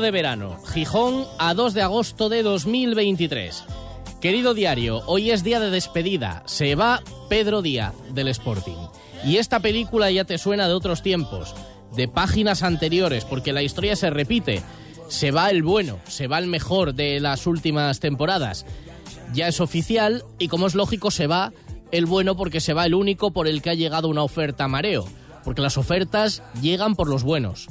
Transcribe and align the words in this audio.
De 0.00 0.10
verano, 0.10 0.58
Gijón 0.72 1.24
a 1.38 1.54
2 1.54 1.72
de 1.72 1.82
agosto 1.82 2.28
de 2.28 2.42
2023. 2.42 3.62
Querido 4.20 4.52
diario, 4.52 5.02
hoy 5.06 5.30
es 5.30 5.44
día 5.44 5.60
de 5.60 5.70
despedida. 5.70 6.42
Se 6.46 6.74
va 6.74 7.00
Pedro 7.28 7.62
Díaz 7.62 7.94
del 8.12 8.26
Sporting. 8.26 8.88
Y 9.24 9.36
esta 9.36 9.60
película 9.60 10.10
ya 10.10 10.24
te 10.24 10.36
suena 10.36 10.66
de 10.66 10.74
otros 10.74 11.00
tiempos, 11.00 11.54
de 11.94 12.08
páginas 12.08 12.64
anteriores, 12.64 13.24
porque 13.24 13.52
la 13.52 13.62
historia 13.62 13.94
se 13.94 14.10
repite. 14.10 14.62
Se 15.06 15.30
va 15.30 15.50
el 15.50 15.62
bueno, 15.62 16.00
se 16.08 16.26
va 16.26 16.40
el 16.40 16.48
mejor 16.48 16.94
de 16.94 17.20
las 17.20 17.46
últimas 17.46 18.00
temporadas. 18.00 18.66
Ya 19.32 19.46
es 19.46 19.60
oficial 19.60 20.24
y 20.40 20.48
como 20.48 20.66
es 20.66 20.74
lógico 20.74 21.12
se 21.12 21.28
va 21.28 21.52
el 21.92 22.06
bueno 22.06 22.36
porque 22.36 22.60
se 22.60 22.74
va 22.74 22.84
el 22.84 22.94
único 22.94 23.32
por 23.32 23.46
el 23.46 23.62
que 23.62 23.70
ha 23.70 23.74
llegado 23.74 24.08
una 24.08 24.24
oferta 24.24 24.64
a 24.64 24.68
mareo. 24.68 25.04
Porque 25.44 25.62
las 25.62 25.78
ofertas 25.78 26.42
llegan 26.60 26.96
por 26.96 27.08
los 27.08 27.22
buenos 27.22 27.68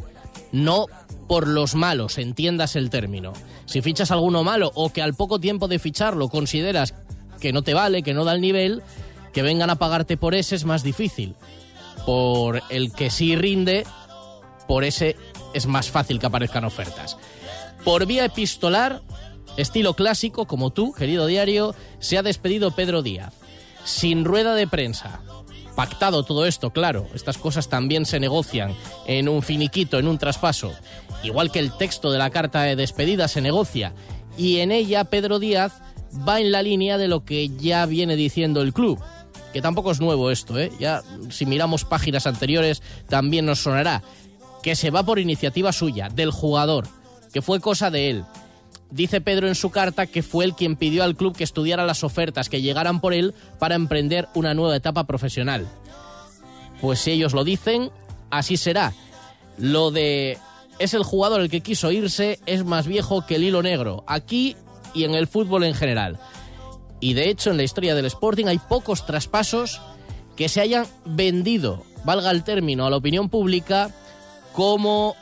no 0.52 0.88
por 1.28 1.48
los 1.48 1.76
malos, 1.76 2.18
entiendas 2.18 2.76
el 2.76 2.90
término. 2.90 3.34
Si 3.66 3.82
fichas 3.82 4.12
alguno 4.12 4.44
malo 4.44 4.72
o 4.76 4.92
que 4.92 5.02
al 5.02 5.14
poco 5.14 5.40
tiempo 5.40 5.68
de 5.68 5.80
ficharlo 5.80 6.30
consideras 6.30 6.94
que 7.40 7.54
no 7.54 7.62
te 7.62 7.74
vale, 7.74 8.04
que 8.04 8.14
no 8.14 8.24
da 8.24 8.34
el 8.34 8.42
nivel, 8.42 8.84
que 9.34 9.42
vengan 9.42 9.70
a 9.70 9.76
pagarte 9.78 10.16
por 10.18 10.36
ese 10.36 10.56
es 10.56 10.66
más 10.66 10.84
difícil. 10.84 11.36
Por 12.06 12.62
el 12.70 12.92
que 12.92 13.10
sí 13.10 13.36
rinde, 13.36 13.86
por 14.68 14.84
ese 14.84 15.16
es 15.54 15.66
más 15.66 15.90
fácil 15.90 16.20
que 16.20 16.26
aparezcan 16.26 16.66
ofertas. 16.66 17.18
Por 17.84 18.06
vía 18.06 18.26
epistolar, 18.26 19.02
estilo 19.58 19.94
clásico, 19.94 20.46
como 20.46 20.70
tú, 20.72 20.94
querido 20.94 21.26
diario, 21.28 21.76
se 22.00 22.18
ha 22.18 22.24
despedido 22.24 22.72
Pedro 22.72 23.02
Díaz. 23.02 23.34
Sin 23.84 24.24
rueda 24.24 24.56
de 24.56 24.68
prensa, 24.68 25.22
pactado 25.76 26.24
todo 26.24 26.46
esto, 26.46 26.72
claro, 26.72 27.08
estas 27.14 27.38
cosas 27.38 27.70
también 27.70 28.06
se 28.06 28.20
negocian 28.20 28.76
en 29.08 29.30
un 29.30 29.42
finiquito, 29.42 30.00
en 30.00 30.08
un 30.08 30.18
traspaso, 30.18 30.74
igual 31.24 31.52
que 31.52 31.60
el 31.60 31.76
texto 31.76 32.12
de 32.12 32.18
la 32.18 32.30
carta 32.30 32.62
de 32.64 32.76
despedida 32.76 33.28
se 33.28 33.42
negocia, 33.42 33.94
y 34.38 34.60
en 34.60 34.72
ella 34.72 35.06
Pedro 35.06 35.40
Díaz 35.40 35.74
va 36.28 36.40
en 36.40 36.52
la 36.52 36.62
línea 36.62 36.98
de 36.98 37.08
lo 37.08 37.26
que 37.26 37.50
ya 37.50 37.86
viene 37.86 38.16
diciendo 38.16 38.62
el 38.62 38.74
club, 38.74 39.00
que 39.52 39.62
tampoco 39.62 39.92
es 39.92 40.00
nuevo 40.00 40.32
esto, 40.32 40.60
¿eh? 40.60 40.72
ya 40.80 41.02
si 41.30 41.46
miramos 41.46 41.86
páginas 41.86 42.28
anteriores 42.28 42.82
también 43.08 43.46
nos 43.46 43.60
sonará, 43.60 44.02
que 44.62 44.76
se 44.76 44.92
va 44.92 45.04
por 45.04 45.20
iniciativa 45.20 45.72
suya, 45.72 46.10
del 46.10 46.32
jugador, 46.32 46.88
que 47.32 47.42
fue 47.42 47.60
cosa 47.60 47.92
de 47.92 48.10
él, 48.10 48.26
Dice 48.94 49.22
Pedro 49.22 49.48
en 49.48 49.56
su 49.56 49.72
carta 49.72 50.06
que 50.06 50.22
fue 50.22 50.46
él 50.46 50.54
quien 50.54 50.76
pidió 50.76 51.04
al 51.04 51.16
club 51.16 51.36
que 51.36 51.44
estudiara 51.44 51.84
las 51.84 52.04
ofertas 52.04 52.48
que 52.48 52.62
llegaran 52.62 53.02
por 53.02 53.16
él 53.16 53.34
para 53.58 53.74
emprender 53.74 54.28
una 54.36 54.54
nueva 54.54 54.76
etapa 54.76 55.06
profesional. 55.06 55.68
Pues 56.80 57.00
si 57.00 57.10
ellos 57.10 57.34
lo 57.34 57.44
dicen, 57.44 57.90
así 58.30 58.56
será. 58.56 58.94
Lo 59.58 59.90
de 59.90 60.38
es 60.78 60.94
el 60.94 61.02
jugador 61.02 61.42
el 61.42 61.50
que 61.50 61.62
quiso 61.62 61.92
irse 61.92 62.40
es 62.46 62.66
más 62.66 62.86
viejo 62.86 63.26
que 63.26 63.38
el 63.38 63.44
hilo 63.44 63.64
negro, 63.64 64.04
aquí 64.06 64.56
y 64.94 65.06
en 65.06 65.16
el 65.16 65.26
fútbol 65.26 65.64
en 65.64 65.74
general. 65.74 66.20
Y 67.00 67.16
de 67.16 67.32
hecho 67.32 67.50
en 67.50 67.58
la 67.58 67.64
historia 67.64 67.96
del 67.96 68.06
Sporting 68.06 68.46
hay 68.46 68.60
pocos 68.60 69.08
traspasos 69.08 69.82
que 70.36 70.50
se 70.50 70.62
hayan 70.62 70.86
vendido, 71.04 71.84
valga 72.06 72.30
el 72.30 72.44
término, 72.44 72.86
a 72.86 72.92
la 72.92 72.98
opinión 72.98 73.30
pública 73.30 73.90
como 74.54 75.16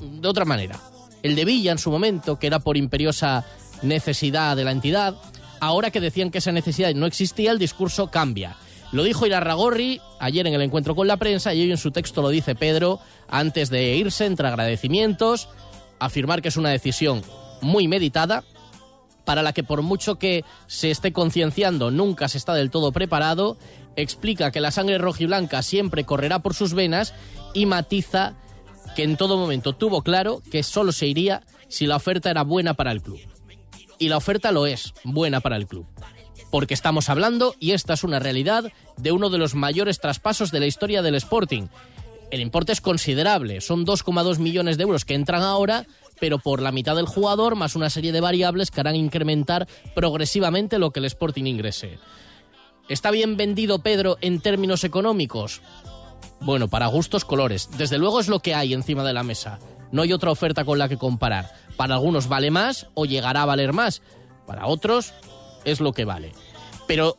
de 0.00 0.26
otra 0.26 0.44
manera 0.44 0.80
el 1.22 1.34
de 1.34 1.44
Villa 1.44 1.72
en 1.72 1.78
su 1.78 1.90
momento, 1.90 2.38
que 2.38 2.46
era 2.46 2.58
por 2.58 2.76
imperiosa 2.76 3.44
necesidad 3.82 4.56
de 4.56 4.64
la 4.64 4.72
entidad. 4.72 5.14
Ahora 5.60 5.90
que 5.90 6.00
decían 6.00 6.30
que 6.30 6.38
esa 6.38 6.52
necesidad 6.52 6.92
no 6.94 7.06
existía, 7.06 7.52
el 7.52 7.58
discurso 7.58 8.10
cambia. 8.10 8.56
Lo 8.92 9.04
dijo 9.04 9.26
Irarragorri 9.26 10.00
ayer 10.18 10.46
en 10.46 10.54
el 10.54 10.62
encuentro 10.62 10.94
con 10.94 11.06
la 11.06 11.16
prensa 11.16 11.54
y 11.54 11.62
hoy 11.62 11.70
en 11.70 11.78
su 11.78 11.92
texto 11.92 12.20
lo 12.20 12.28
dice 12.28 12.54
Pedro 12.54 13.00
antes 13.28 13.70
de 13.70 13.96
irse 13.96 14.26
entre 14.26 14.48
agradecimientos, 14.48 15.48
afirmar 15.98 16.42
que 16.42 16.48
es 16.48 16.58
una 16.58 16.68
decisión 16.68 17.22
muy 17.62 17.88
meditada, 17.88 18.44
para 19.24 19.42
la 19.42 19.52
que 19.52 19.62
por 19.62 19.82
mucho 19.82 20.16
que 20.16 20.44
se 20.66 20.90
esté 20.90 21.12
concienciando 21.12 21.90
nunca 21.90 22.28
se 22.28 22.36
está 22.38 22.54
del 22.54 22.70
todo 22.70 22.92
preparado, 22.92 23.56
explica 23.96 24.50
que 24.50 24.60
la 24.60 24.70
sangre 24.70 24.98
rojiblanca 24.98 25.62
siempre 25.62 26.04
correrá 26.04 26.40
por 26.40 26.54
sus 26.54 26.74
venas 26.74 27.14
y 27.54 27.66
matiza 27.66 28.34
que 28.94 29.02
en 29.02 29.16
todo 29.16 29.36
momento 29.36 29.72
tuvo 29.72 30.02
claro 30.02 30.42
que 30.50 30.62
solo 30.62 30.92
se 30.92 31.06
iría 31.06 31.42
si 31.68 31.86
la 31.86 31.96
oferta 31.96 32.30
era 32.30 32.42
buena 32.42 32.74
para 32.74 32.92
el 32.92 33.02
club. 33.02 33.20
Y 33.98 34.08
la 34.08 34.16
oferta 34.16 34.52
lo 34.52 34.66
es, 34.66 34.92
buena 35.04 35.40
para 35.40 35.56
el 35.56 35.66
club. 35.66 35.86
Porque 36.50 36.74
estamos 36.74 37.08
hablando, 37.08 37.54
y 37.60 37.72
esta 37.72 37.94
es 37.94 38.04
una 38.04 38.18
realidad, 38.18 38.70
de 38.96 39.12
uno 39.12 39.30
de 39.30 39.38
los 39.38 39.54
mayores 39.54 40.00
traspasos 40.00 40.50
de 40.50 40.60
la 40.60 40.66
historia 40.66 41.00
del 41.00 41.14
Sporting. 41.14 41.68
El 42.30 42.40
importe 42.40 42.72
es 42.72 42.80
considerable, 42.80 43.60
son 43.60 43.86
2,2 43.86 44.38
millones 44.38 44.76
de 44.76 44.82
euros 44.82 45.04
que 45.04 45.14
entran 45.14 45.42
ahora, 45.42 45.86
pero 46.20 46.38
por 46.38 46.60
la 46.60 46.72
mitad 46.72 46.96
del 46.96 47.06
jugador, 47.06 47.56
más 47.56 47.74
una 47.74 47.90
serie 47.90 48.12
de 48.12 48.20
variables 48.20 48.70
que 48.70 48.80
harán 48.80 48.96
incrementar 48.96 49.66
progresivamente 49.94 50.78
lo 50.78 50.90
que 50.90 51.00
el 51.00 51.06
Sporting 51.06 51.44
ingrese. 51.44 51.98
¿Está 52.88 53.10
bien 53.10 53.36
vendido 53.36 53.78
Pedro 53.78 54.18
en 54.20 54.40
términos 54.40 54.84
económicos? 54.84 55.62
Bueno, 56.44 56.66
para 56.66 56.88
gustos 56.88 57.24
colores. 57.24 57.68
Desde 57.78 57.98
luego 57.98 58.18
es 58.18 58.28
lo 58.28 58.40
que 58.40 58.54
hay 58.54 58.74
encima 58.74 59.04
de 59.04 59.12
la 59.12 59.22
mesa. 59.22 59.60
No 59.92 60.02
hay 60.02 60.12
otra 60.12 60.32
oferta 60.32 60.64
con 60.64 60.76
la 60.76 60.88
que 60.88 60.96
comparar. 60.96 61.52
Para 61.76 61.94
algunos 61.94 62.28
vale 62.28 62.50
más 62.50 62.88
o 62.94 63.04
llegará 63.04 63.42
a 63.42 63.46
valer 63.46 63.72
más. 63.72 64.02
Para 64.44 64.66
otros 64.66 65.12
es 65.64 65.80
lo 65.80 65.92
que 65.92 66.04
vale. 66.04 66.32
Pero 66.88 67.16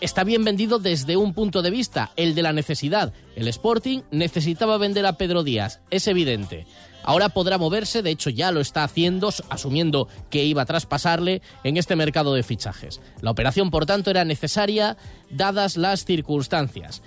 está 0.00 0.22
bien 0.22 0.44
vendido 0.44 0.78
desde 0.78 1.16
un 1.16 1.34
punto 1.34 1.60
de 1.60 1.70
vista, 1.70 2.12
el 2.14 2.36
de 2.36 2.42
la 2.42 2.52
necesidad. 2.52 3.12
El 3.34 3.48
Sporting 3.48 4.02
necesitaba 4.12 4.78
vender 4.78 5.06
a 5.06 5.14
Pedro 5.14 5.42
Díaz, 5.42 5.80
es 5.90 6.06
evidente. 6.06 6.66
Ahora 7.02 7.30
podrá 7.30 7.58
moverse, 7.58 8.02
de 8.02 8.10
hecho 8.10 8.30
ya 8.30 8.52
lo 8.52 8.60
está 8.60 8.84
haciendo, 8.84 9.30
asumiendo 9.48 10.06
que 10.30 10.44
iba 10.44 10.62
a 10.62 10.66
traspasarle 10.66 11.42
en 11.64 11.76
este 11.76 11.96
mercado 11.96 12.32
de 12.32 12.44
fichajes. 12.44 13.00
La 13.22 13.32
operación, 13.32 13.72
por 13.72 13.86
tanto, 13.86 14.10
era 14.10 14.24
necesaria 14.24 14.96
dadas 15.30 15.76
las 15.76 16.04
circunstancias 16.04 17.02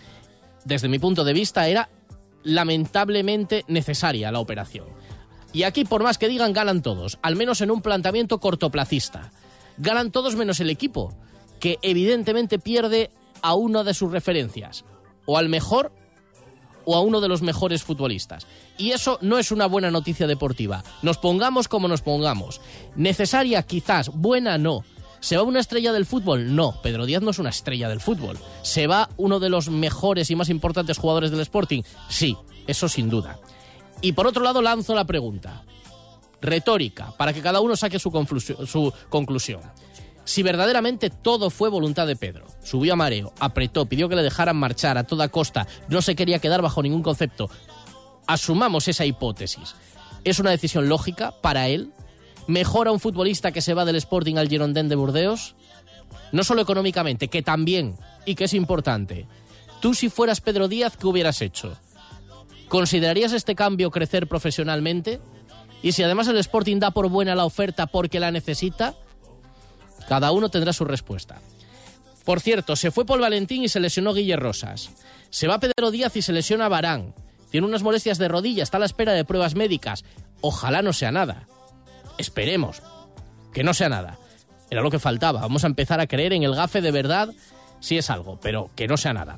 desde 0.66 0.90
mi 0.90 1.00
punto 1.00 1.24
de 1.24 1.34
vista, 1.34 1.68
era 1.68 1.90
lamentablemente 2.44 3.64
necesaria 3.68 4.31
la 4.31 4.40
operación. 4.40 4.88
Y 5.53 5.64
aquí, 5.64 5.86
por 5.86 6.03
más 6.03 6.18
que 6.18 6.28
digan, 6.28 6.52
ganan 6.52 6.81
todos, 6.81 7.18
al 7.22 7.38
menos 7.38 7.62
en 7.62 7.72
un 7.72 7.81
planteamiento 7.81 8.40
cortoplacista. 8.40 9.31
Ganan 9.78 10.12
todos 10.12 10.36
menos 10.36 10.59
el 10.59 10.70
equipo, 10.70 11.14
que 11.59 11.80
evidentemente 11.81 12.59
pierde 12.59 13.09
a 13.42 13.56
una 13.56 13.84
de 13.84 13.94
sus 13.94 14.12
referencias, 14.12 14.84
o 15.26 15.38
al 15.38 15.48
mejor 15.48 15.94
o 16.86 16.96
a 16.96 17.02
uno 17.02 17.20
de 17.20 17.28
los 17.28 17.42
mejores 17.42 17.84
futbolistas. 17.84 18.46
Y 18.78 18.92
eso 18.92 19.18
no 19.22 19.38
es 19.38 19.52
una 19.52 19.66
buena 19.66 19.92
noticia 19.92 20.28
deportiva. 20.28 20.84
Nos 21.02 21.18
pongamos 21.18 21.68
como 21.68 21.88
nos 21.88 22.02
pongamos. 22.02 22.62
Necesaria 22.96 23.64
quizás, 23.64 24.09
buena 24.09 24.58
no. 24.58 24.84
¿Se 25.20 25.38
va 25.38 25.44
una 25.44 25.59
estrella 25.59 25.92
del 25.94 26.06
fútbol? 26.06 26.56
No, 26.56 26.81
Pedro 26.81 27.06
Díaz 27.06 27.22
no 27.22 27.31
es 27.31 27.40
una 27.40 27.50
estrella 27.50 27.90
del 27.90 28.02
fútbol. 28.02 28.38
¿Se 28.62 28.88
va 28.88 29.09
uno 29.17 29.40
de 29.40 29.50
los 29.50 29.70
mejores 29.70 30.29
y 30.29 30.35
más 30.35 30.50
importantes 30.50 30.97
jugadores 30.97 31.32
del 31.32 31.40
Sporting? 31.40 31.82
Sí, 32.09 32.38
eso 32.67 32.88
sin 32.90 33.09
duda. 33.09 33.40
Y 34.02 34.14
por 34.14 34.28
otro 34.28 34.44
lado 34.44 34.62
lanzo 34.62 34.94
la 34.94 35.06
pregunta, 35.06 35.64
retórica, 36.41 37.14
para 37.17 37.34
que 37.34 37.41
cada 37.41 37.62
uno 37.62 37.76
saque 37.76 38.00
su, 38.00 38.12
su 38.67 38.94
conclusión. 39.09 39.62
Si 40.26 40.41
verdaderamente 40.41 41.12
todo 41.12 41.52
fue 41.52 41.70
voluntad 41.70 42.08
de 42.08 42.16
Pedro, 42.16 42.47
subió 42.64 42.94
a 42.94 42.96
mareo, 42.96 43.34
apretó, 43.40 43.85
pidió 43.85 44.09
que 44.09 44.16
le 44.16 44.23
dejaran 44.23 44.58
marchar 44.58 44.97
a 44.97 45.03
toda 45.03 45.29
costa, 45.29 45.67
no 45.88 46.02
se 46.02 46.16
quería 46.16 46.40
quedar 46.40 46.64
bajo 46.64 46.82
ningún 46.82 47.03
concepto, 47.03 47.50
asumamos 48.26 48.88
esa 48.88 49.06
hipótesis. 49.06 49.76
¿Es 50.23 50.40
una 50.40 50.50
decisión 50.50 50.90
lógica 50.90 51.32
para 51.41 51.67
él? 51.67 51.94
¿Mejora 52.47 52.92
un 52.92 53.00
futbolista 53.00 53.52
que 53.52 53.62
se 53.62 53.74
va 53.74 53.86
del 53.86 53.96
Sporting 53.96 54.36
al 54.36 54.50
Girondin 54.50 54.88
de 54.88 54.96
Burdeos? 54.96 55.56
No 56.32 56.44
solo 56.44 56.62
económicamente, 56.62 57.28
que 57.28 57.42
también, 57.42 57.96
y 58.26 58.36
que 58.36 58.46
es 58.46 58.53
importante. 58.53 59.28
Tú 59.80 59.94
si 59.94 60.09
fueras 60.09 60.42
Pedro 60.42 60.68
Díaz, 60.68 60.97
¿qué 60.97 61.08
hubieras 61.08 61.42
hecho? 61.42 61.78
¿Considerarías 62.68 63.34
este 63.34 63.56
cambio 63.56 63.92
crecer 63.92 64.28
profesionalmente? 64.28 65.20
Y 65.82 65.92
si 65.92 66.03
además 66.03 66.28
el 66.28 66.38
Sporting 66.38 66.80
da 66.80 66.92
por 66.92 67.09
buena 67.09 67.36
la 67.36 67.46
oferta 67.46 67.88
porque 67.88 68.20
la 68.20 68.32
necesita, 68.32 68.96
cada 70.08 70.32
uno 70.32 70.50
tendrá 70.50 70.74
su 70.74 70.86
respuesta. 70.86 71.40
Por 72.26 72.41
cierto, 72.41 72.76
se 72.76 72.91
fue 72.91 73.06
Paul 73.06 73.22
Valentín 73.22 73.64
y 73.64 73.70
se 73.70 73.80
lesionó 73.80 74.14
Guille 74.14 74.36
Rosas. 74.36 74.90
Se 75.30 75.48
va 75.48 75.59
Pedro 75.59 75.91
Díaz 75.91 76.16
y 76.16 76.22
se 76.22 76.34
lesiona 76.34 76.70
Barán. 76.70 77.14
Tiene 77.52 77.68
unas 77.68 77.84
molestias 77.84 78.18
de 78.18 78.28
rodilla, 78.28 78.64
está 78.64 78.78
a 78.78 78.80
la 78.80 78.88
espera 78.88 79.14
de 79.14 79.26
pruebas 79.26 79.56
médicas. 79.56 80.03
Ojalá 80.41 80.82
no 80.82 80.91
sea 80.91 81.12
nada. 81.12 81.48
Esperemos 82.17 82.82
que 83.53 83.64
no 83.64 83.73
sea 83.73 83.90
nada. 83.90 84.17
Era 84.70 84.82
lo 84.82 84.91
que 84.91 85.00
faltaba. 85.00 85.41
Vamos 85.41 85.64
a 85.64 85.67
empezar 85.67 86.00
a 86.00 86.08
creer 86.08 86.34
en 86.34 86.44
el 86.44 86.56
gafe 86.56 86.82
de 86.82 86.91
verdad 86.91 87.29
si 87.79 87.97
es 87.97 88.09
algo, 88.09 88.40
pero 88.41 88.70
que 88.76 88.88
no 88.88 88.97
sea 88.97 89.14
nada. 89.14 89.38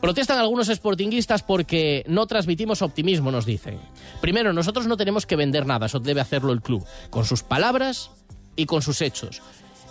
Protestan 0.00 0.38
algunos 0.38 0.68
sportinguistas 0.68 1.42
porque 1.42 2.04
no 2.06 2.26
transmitimos 2.26 2.82
optimismo, 2.82 3.32
nos 3.32 3.46
dicen. 3.46 3.80
Primero, 4.20 4.52
nosotros 4.52 4.86
no 4.86 4.96
tenemos 4.96 5.26
que 5.26 5.34
vender 5.34 5.66
nada, 5.66 5.86
eso 5.86 5.98
debe 5.98 6.20
hacerlo 6.20 6.52
el 6.52 6.62
club, 6.62 6.86
con 7.10 7.24
sus 7.24 7.42
palabras 7.42 8.12
y 8.54 8.66
con 8.66 8.80
sus 8.80 9.02
hechos. 9.02 9.42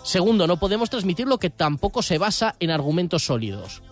Segundo, 0.02 0.46
no 0.46 0.58
podemos 0.58 0.88
transmitir 0.88 1.26
lo 1.26 1.38
que 1.38 1.50
tampoco 1.50 2.00
se 2.00 2.16
basa 2.16 2.54
en 2.60 2.70
argumentos 2.70 3.26
sólidos. 3.26 3.82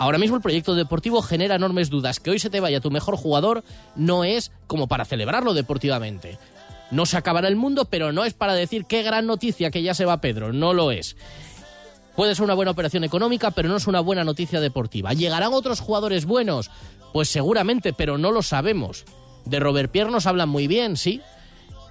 Ahora 0.00 0.18
mismo 0.18 0.36
el 0.36 0.42
proyecto 0.42 0.74
deportivo 0.74 1.20
genera 1.20 1.56
enormes 1.56 1.90
dudas. 1.90 2.20
Que 2.20 2.30
hoy 2.30 2.38
se 2.38 2.48
te 2.48 2.58
vaya 2.58 2.80
tu 2.80 2.90
mejor 2.90 3.16
jugador 3.16 3.62
no 3.94 4.24
es 4.24 4.50
como 4.66 4.88
para 4.88 5.04
celebrarlo 5.04 5.52
deportivamente. 5.52 6.38
No 6.90 7.06
se 7.06 7.16
acabará 7.16 7.48
el 7.48 7.56
mundo, 7.56 7.84
pero 7.84 8.12
no 8.12 8.24
es 8.24 8.34
para 8.34 8.54
decir 8.54 8.84
qué 8.84 9.02
gran 9.02 9.26
noticia 9.26 9.70
que 9.70 9.82
ya 9.82 9.94
se 9.94 10.04
va 10.04 10.20
Pedro. 10.20 10.52
No 10.52 10.74
lo 10.74 10.90
es. 10.90 11.16
Puede 12.16 12.34
ser 12.34 12.44
una 12.44 12.54
buena 12.54 12.72
operación 12.72 13.04
económica, 13.04 13.50
pero 13.50 13.68
no 13.68 13.76
es 13.76 13.86
una 13.86 14.00
buena 14.00 14.24
noticia 14.24 14.60
deportiva. 14.60 15.12
¿Llegarán 15.12 15.52
otros 15.52 15.80
jugadores 15.80 16.26
buenos? 16.26 16.70
Pues 17.12 17.28
seguramente, 17.28 17.92
pero 17.92 18.18
no 18.18 18.32
lo 18.32 18.42
sabemos. 18.42 19.04
De 19.44 19.60
Robert 19.60 19.90
Pierre 19.90 20.10
nos 20.10 20.26
hablan 20.26 20.48
muy 20.48 20.66
bien, 20.66 20.96
sí. 20.96 21.20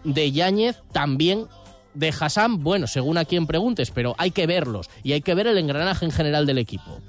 De 0.03 0.31
Yáñez 0.31 0.77
también. 0.91 1.47
De 1.93 2.13
Hassan, 2.17 2.63
bueno, 2.63 2.85
según 2.85 3.17
a 3.17 3.25
quien 3.25 3.47
preguntes, 3.47 3.89
pero 3.89 4.13
hay 4.19 4.29
que 4.29 4.45
verlos 4.45 4.89
y 5.01 5.13
hay 5.13 5.21
que 5.21 5.33
ver 5.33 5.47
el 5.47 5.57
engranaje 5.57 6.05
en 6.05 6.11
general 6.11 6.45
del 6.45 6.59
equipo. 6.59 6.99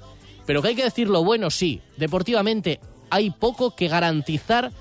Pero 0.47 0.61
que 0.61 0.69
hay 0.69 0.75
que 0.75 0.83
decir 0.83 1.07
lo 1.07 1.23
bueno, 1.23 1.51
sí. 1.51 1.81
Deportivamente 1.97 2.79
hay 3.11 3.29
poco 3.29 3.75
que 3.75 3.87
garantizar 3.87 4.71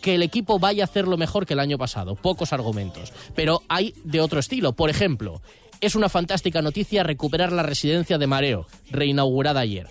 que 0.00 0.14
el 0.14 0.22
equipo 0.22 0.58
vaya 0.58 0.84
a 0.84 0.86
hacerlo 0.86 1.16
mejor 1.16 1.46
que 1.46 1.54
el 1.54 1.60
año 1.60 1.78
pasado. 1.78 2.14
Pocos 2.14 2.52
argumentos. 2.52 3.12
Pero 3.34 3.62
hay 3.68 3.94
de 4.04 4.20
otro 4.20 4.38
estilo. 4.38 4.72
Por 4.72 4.90
ejemplo, 4.90 5.42
es 5.80 5.94
una 5.94 6.08
fantástica 6.08 6.62
noticia 6.62 7.02
recuperar 7.02 7.52
la 7.52 7.62
residencia 7.62 8.18
de 8.18 8.26
Mareo, 8.26 8.66
reinaugurada 8.90 9.60
ayer. 9.60 9.88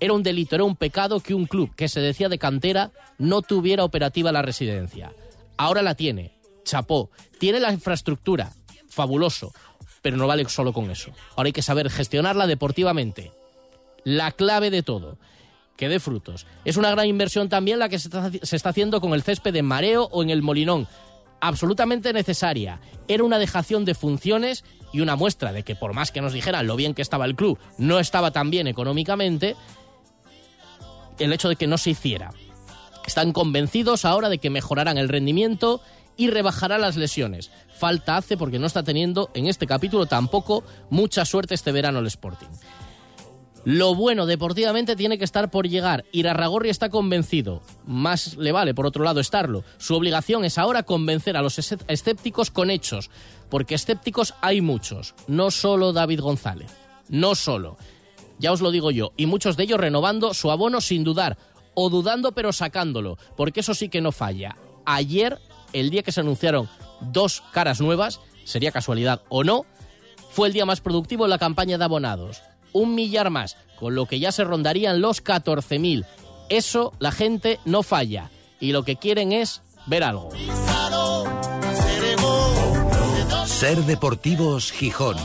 Era 0.00 0.14
un 0.14 0.22
delito, 0.22 0.56
era 0.56 0.64
un 0.64 0.74
pecado 0.74 1.20
que 1.20 1.34
un 1.34 1.46
club 1.46 1.74
que 1.76 1.88
se 1.88 2.00
decía 2.00 2.28
de 2.28 2.38
cantera 2.38 2.90
no 3.18 3.40
tuviera 3.40 3.84
operativa 3.84 4.32
la 4.32 4.42
residencia. 4.42 5.12
Ahora 5.56 5.82
la 5.82 5.94
tiene. 5.94 6.32
Chapó. 6.64 7.10
Tiene 7.38 7.60
la 7.60 7.72
infraestructura. 7.72 8.52
Fabuloso. 8.88 9.52
Pero 10.00 10.16
no 10.16 10.26
vale 10.26 10.48
solo 10.48 10.72
con 10.72 10.90
eso. 10.90 11.12
Ahora 11.36 11.46
hay 11.46 11.52
que 11.52 11.62
saber 11.62 11.88
gestionarla 11.88 12.48
deportivamente. 12.48 13.30
La 14.02 14.32
clave 14.32 14.70
de 14.70 14.82
todo. 14.82 15.18
Que 15.76 15.88
dé 15.88 16.00
frutos. 16.00 16.46
Es 16.64 16.76
una 16.76 16.90
gran 16.90 17.06
inversión 17.06 17.48
también 17.48 17.78
la 17.78 17.88
que 17.88 17.98
se 17.98 18.08
está, 18.56 18.68
haciendo 18.68 19.00
con 19.00 19.14
el 19.14 19.22
césped 19.22 19.52
de 19.52 19.62
Mareo 19.62 20.08
o 20.12 20.22
en 20.22 20.30
el 20.30 20.42
Molinón. 20.42 20.86
Absolutamente 21.40 22.12
necesaria. 22.12 22.80
Era 23.08 23.24
una 23.24 23.38
dejación 23.38 23.84
de 23.84 23.94
funciones 23.94 24.64
y 24.92 25.00
una 25.00 25.16
muestra 25.16 25.52
de 25.52 25.64
que 25.64 25.74
por 25.74 25.92
más 25.92 26.12
que 26.12 26.20
nos 26.20 26.32
dijeran 26.32 26.66
lo 26.66 26.76
bien 26.76 26.94
que 26.94 27.02
estaba 27.02 27.24
el 27.24 27.34
club, 27.34 27.58
no 27.78 27.98
estaba 27.98 28.30
tan 28.30 28.50
bien 28.50 28.68
económicamente, 28.68 29.56
el 31.18 31.32
hecho 31.32 31.48
de 31.48 31.56
que 31.56 31.66
no 31.66 31.78
se 31.78 31.90
hiciera. 31.90 32.30
Están 33.06 33.32
convencidos 33.32 34.04
ahora 34.04 34.28
de 34.28 34.38
que 34.38 34.50
mejorarán 34.50 34.98
el 34.98 35.08
rendimiento 35.08 35.80
y 36.16 36.30
rebajará 36.30 36.78
las 36.78 36.96
lesiones. 36.96 37.50
Falta 37.76 38.16
hace 38.16 38.36
porque 38.36 38.58
no 38.58 38.66
está 38.66 38.82
teniendo 38.82 39.30
en 39.34 39.46
este 39.46 39.66
capítulo 39.66 40.06
tampoco 40.06 40.62
mucha 40.90 41.24
suerte 41.24 41.54
este 41.54 41.72
verano 41.72 41.98
el 41.98 42.06
Sporting. 42.06 42.48
Lo 43.64 43.94
bueno 43.94 44.26
deportivamente 44.26 44.96
tiene 44.96 45.18
que 45.18 45.24
estar 45.24 45.50
por 45.50 45.68
llegar. 45.68 46.04
Irarragorri 46.10 46.68
está 46.68 46.88
convencido. 46.88 47.62
Más 47.86 48.36
le 48.36 48.50
vale, 48.50 48.74
por 48.74 48.86
otro 48.86 49.04
lado, 49.04 49.20
estarlo. 49.20 49.62
Su 49.78 49.94
obligación 49.94 50.44
es 50.44 50.58
ahora 50.58 50.82
convencer 50.82 51.36
a 51.36 51.42
los 51.42 51.58
escépticos 51.58 52.50
con 52.50 52.70
hechos. 52.70 53.10
Porque 53.48 53.76
escépticos 53.76 54.34
hay 54.40 54.60
muchos. 54.60 55.14
No 55.28 55.52
solo 55.52 55.92
David 55.92 56.20
González. 56.20 56.72
No 57.08 57.36
solo. 57.36 57.76
Ya 58.40 58.50
os 58.50 58.60
lo 58.60 58.72
digo 58.72 58.90
yo. 58.90 59.12
Y 59.16 59.26
muchos 59.26 59.56
de 59.56 59.62
ellos 59.62 59.78
renovando 59.78 60.34
su 60.34 60.50
abono 60.50 60.80
sin 60.80 61.04
dudar. 61.04 61.38
O 61.74 61.88
dudando 61.88 62.32
pero 62.32 62.52
sacándolo. 62.52 63.16
Porque 63.36 63.60
eso 63.60 63.74
sí 63.74 63.88
que 63.88 64.00
no 64.00 64.10
falla. 64.10 64.56
Ayer, 64.86 65.38
el 65.72 65.90
día 65.90 66.02
que 66.02 66.10
se 66.10 66.20
anunciaron 66.20 66.68
dos 67.12 67.44
caras 67.52 67.80
nuevas, 67.80 68.20
sería 68.42 68.72
casualidad 68.72 69.22
o 69.28 69.44
no, 69.44 69.66
fue 70.32 70.48
el 70.48 70.54
día 70.54 70.66
más 70.66 70.80
productivo 70.80 71.24
en 71.24 71.30
la 71.30 71.38
campaña 71.38 71.78
de 71.78 71.84
abonados 71.84 72.42
un 72.72 72.94
millar 72.94 73.30
más, 73.30 73.56
con 73.78 73.94
lo 73.94 74.06
que 74.06 74.20
ya 74.20 74.32
se 74.32 74.44
rondarían 74.44 75.00
los 75.00 75.22
14.000. 75.24 76.06
Eso 76.48 76.92
la 76.98 77.12
gente 77.12 77.60
no 77.64 77.82
falla 77.82 78.30
y 78.60 78.72
lo 78.72 78.84
que 78.84 78.96
quieren 78.96 79.32
es 79.32 79.62
ver 79.86 80.04
algo. 80.04 80.30
Ser 83.46 83.78
Deportivos 83.84 84.72
Gijón. 84.72 85.16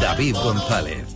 David 0.00 0.36
González. 0.36 1.15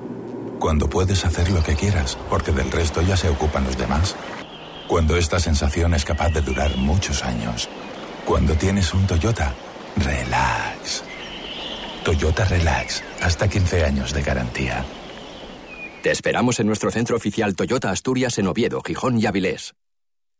Cuando 0.61 0.87
puedes 0.87 1.25
hacer 1.25 1.49
lo 1.49 1.63
que 1.63 1.75
quieras 1.75 2.19
porque 2.29 2.51
del 2.51 2.69
resto 2.69 3.01
ya 3.01 3.17
se 3.17 3.27
ocupan 3.27 3.63
los 3.63 3.75
demás. 3.75 4.15
Cuando 4.87 5.17
esta 5.17 5.39
sensación 5.39 5.95
es 5.95 6.05
capaz 6.05 6.29
de 6.29 6.41
durar 6.41 6.77
muchos 6.77 7.23
años. 7.23 7.67
Cuando 8.25 8.53
tienes 8.53 8.93
un 8.93 9.07
Toyota, 9.07 9.55
relax. 9.97 11.03
Toyota 12.03 12.45
Relax, 12.45 13.03
hasta 13.21 13.47
15 13.47 13.85
años 13.85 14.13
de 14.13 14.21
garantía. 14.21 14.85
Te 16.03 16.11
esperamos 16.11 16.59
en 16.59 16.67
nuestro 16.67 16.91
centro 16.91 17.15
oficial 17.15 17.55
Toyota 17.55 17.89
Asturias 17.89 18.37
en 18.37 18.47
Oviedo, 18.47 18.81
Gijón 18.83 19.19
y 19.19 19.25
Avilés. 19.25 19.73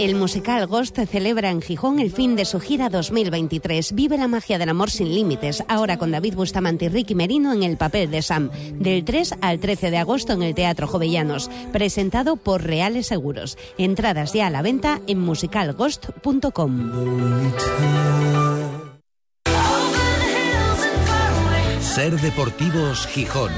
El 0.00 0.14
musical 0.14 0.66
Ghost 0.66 0.98
celebra 0.98 1.50
en 1.50 1.60
Gijón 1.60 1.98
el 1.98 2.10
fin 2.10 2.34
de 2.34 2.46
su 2.46 2.58
gira 2.58 2.88
2023. 2.88 3.92
Vive 3.92 4.16
la 4.16 4.28
magia 4.28 4.56
del 4.56 4.70
amor 4.70 4.90
sin 4.90 5.14
límites, 5.14 5.62
ahora 5.68 5.98
con 5.98 6.10
David 6.10 6.36
Bustamante 6.36 6.86
y 6.86 6.88
Ricky 6.88 7.14
Merino 7.14 7.52
en 7.52 7.62
el 7.62 7.76
papel 7.76 8.10
de 8.10 8.22
Sam, 8.22 8.50
del 8.76 9.04
3 9.04 9.34
al 9.42 9.60
13 9.60 9.90
de 9.90 9.98
agosto 9.98 10.32
en 10.32 10.42
el 10.42 10.54
Teatro 10.54 10.86
Jovellanos, 10.86 11.50
presentado 11.70 12.36
por 12.36 12.62
Reales 12.62 13.08
Seguros. 13.08 13.58
Entradas 13.76 14.32
ya 14.32 14.46
a 14.46 14.50
la 14.50 14.62
venta 14.62 15.02
en 15.06 15.20
musicalghost.com. 15.20 16.92
Ser 21.82 22.18
Deportivos 22.18 23.06
Gijón. 23.08 23.52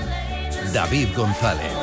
David 0.72 1.06
González. 1.16 1.81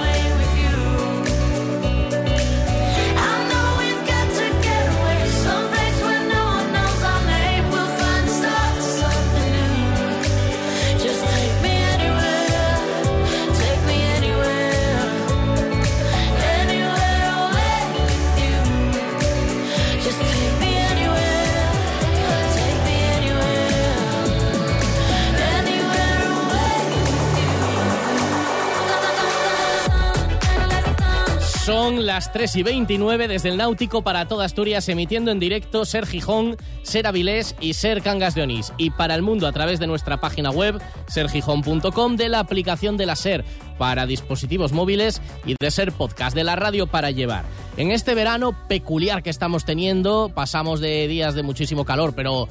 Las 32.20 32.34
3 32.34 32.54
y 32.58 32.64
29 32.64 33.30
desde 33.30 33.48
el 33.48 33.56
Náutico 33.56 34.02
para 34.02 34.28
toda 34.28 34.44
Asturias, 34.44 34.90
emitiendo 34.90 35.32
en 35.32 35.40
directo 35.40 35.86
Ser 35.86 36.06
Gijón, 36.06 36.58
Ser 36.84 37.08
Avilés 37.08 37.56
y 37.62 37.76
Ser 37.76 38.02
Cangas 38.02 38.36
de 38.36 38.42
Onís. 38.42 38.74
Y 38.78 38.90
para 38.90 39.16
el 39.16 39.22
mundo 39.22 39.48
a 39.48 39.54
través 39.54 39.80
de 39.80 39.88
nuestra 39.88 40.20
página 40.20 40.50
web, 40.50 40.82
sergijón.com, 41.08 42.18
de 42.18 42.28
la 42.28 42.40
aplicación 42.40 42.98
de 42.98 43.06
la 43.06 43.16
Ser 43.16 43.46
para 43.78 44.06
dispositivos 44.06 44.74
móviles 44.74 45.22
y 45.46 45.56
de 45.58 45.72
Ser 45.72 45.94
Podcast, 45.94 46.36
de 46.36 46.44
la 46.44 46.58
radio 46.58 46.88
para 46.88 47.10
llevar. 47.10 47.46
En 47.78 47.92
este 47.92 48.16
verano 48.16 48.54
peculiar 48.68 49.24
que 49.24 49.30
estamos 49.30 49.64
teniendo, 49.64 50.30
pasamos 50.36 50.82
de 50.82 51.08
días 51.08 51.36
de 51.36 51.44
muchísimo 51.44 51.86
calor, 51.86 52.16
pero 52.18 52.50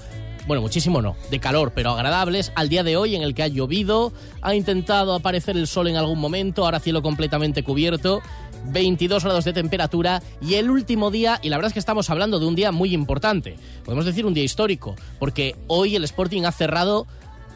bueno, 0.49 0.63
muchísimo 0.63 1.03
no, 1.03 1.15
de 1.31 1.41
calor, 1.41 1.73
pero 1.75 1.91
agradables, 1.91 2.53
al 2.55 2.71
día 2.71 2.83
de 2.83 2.97
hoy 2.97 3.15
en 3.15 3.21
el 3.21 3.35
que 3.35 3.43
ha 3.43 3.49
llovido, 3.49 4.15
ha 4.41 4.55
intentado 4.55 5.15
aparecer 5.15 5.59
el 5.59 5.67
sol 5.67 5.89
en 5.89 5.97
algún 5.97 6.19
momento, 6.19 6.65
ahora 6.65 6.81
cielo 6.81 7.03
completamente 7.03 7.63
cubierto, 7.63 8.23
22 8.67 9.25
grados 9.25 9.45
de 9.45 9.53
temperatura 9.53 10.23
y 10.41 10.55
el 10.55 10.71
último 10.71 11.11
día, 11.11 11.39
y 11.43 11.49
la 11.49 11.57
verdad 11.57 11.69
es 11.69 11.75
que 11.75 11.81
estamos 11.81 12.11
hablando 12.11 12.39
de 12.39 12.47
un 12.47 12.55
día 12.55 12.73
muy 12.73 12.95
importante, 12.95 13.57
podemos 13.85 14.05
decir 14.05 14.27
un 14.27 14.35
día 14.35 14.45
histórico, 14.45 14.97
porque 15.19 15.57
hoy 15.67 15.97
el 15.97 16.05
Sporting 16.05 16.43
ha 16.45 16.53
cerrado 16.53 17.07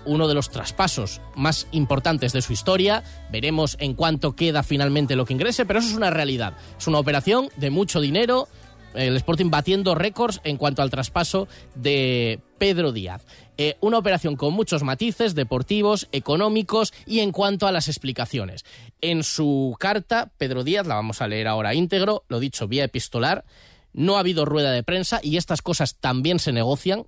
uno 0.05 0.29
de 0.29 0.35
los 0.35 0.51
traspasos 0.51 1.21
más 1.37 1.67
importantes 1.73 2.33
de 2.33 2.43
su 2.43 2.53
historia. 2.53 3.03
Veremos 3.31 3.77
en 3.81 3.95
cuánto 3.95 4.35
queda 4.35 4.63
finalmente 4.63 5.17
lo 5.17 5.25
que 5.25 5.35
ingrese, 5.35 5.65
pero 5.65 5.79
eso 5.79 5.89
es 5.89 5.95
una 5.95 6.11
realidad. 6.11 6.55
Es 6.79 6.87
una 6.87 6.99
operación 6.99 7.49
de 7.57 7.71
mucho 7.71 8.01
dinero, 8.01 8.49
el 8.95 9.17
Sporting 9.17 9.51
batiendo 9.51 9.95
récords 9.95 10.41
en 10.45 10.57
cuanto 10.57 10.83
al 10.83 10.91
traspaso 10.91 11.49
de 11.75 12.41
Pedro 12.59 12.93
Díaz. 12.93 13.25
Eh, 13.59 13.77
una 13.81 13.99
operación 13.99 14.37
con 14.37 14.55
muchos 14.55 14.83
matices 14.83 15.35
deportivos, 15.35 16.09
económicos 16.13 16.93
y 17.07 17.21
en 17.21 17.33
cuanto 17.33 17.67
a 17.67 17.73
las 17.73 17.89
explicaciones. 17.89 18.65
En 19.01 19.23
su 19.23 19.77
carta, 19.79 20.33
Pedro 20.39 20.65
Díaz, 20.65 20.87
la 20.87 20.95
vamos 20.95 21.21
a 21.21 21.29
leer 21.29 21.49
ahora 21.49 21.75
íntegro, 21.75 22.25
lo 22.29 22.41
dicho 22.41 22.69
vía 22.69 22.85
epistolar, 22.85 23.45
no 23.93 24.17
ha 24.17 24.21
habido 24.21 24.45
rueda 24.45 24.73
de 24.73 24.83
prensa 24.83 25.21
y 25.23 25.37
estas 25.37 25.61
cosas 25.63 25.97
también 25.97 26.39
se 26.39 26.53
negocian, 26.53 27.07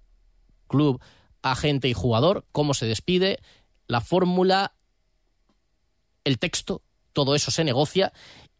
club, 0.68 1.00
agente 1.42 1.88
y 1.88 1.94
jugador, 1.94 2.44
cómo 2.52 2.74
se 2.74 2.86
despide, 2.86 3.38
la 3.86 4.00
fórmula, 4.00 4.74
el 6.24 6.38
texto, 6.38 6.82
todo 7.12 7.34
eso 7.34 7.50
se 7.50 7.64
negocia 7.64 8.12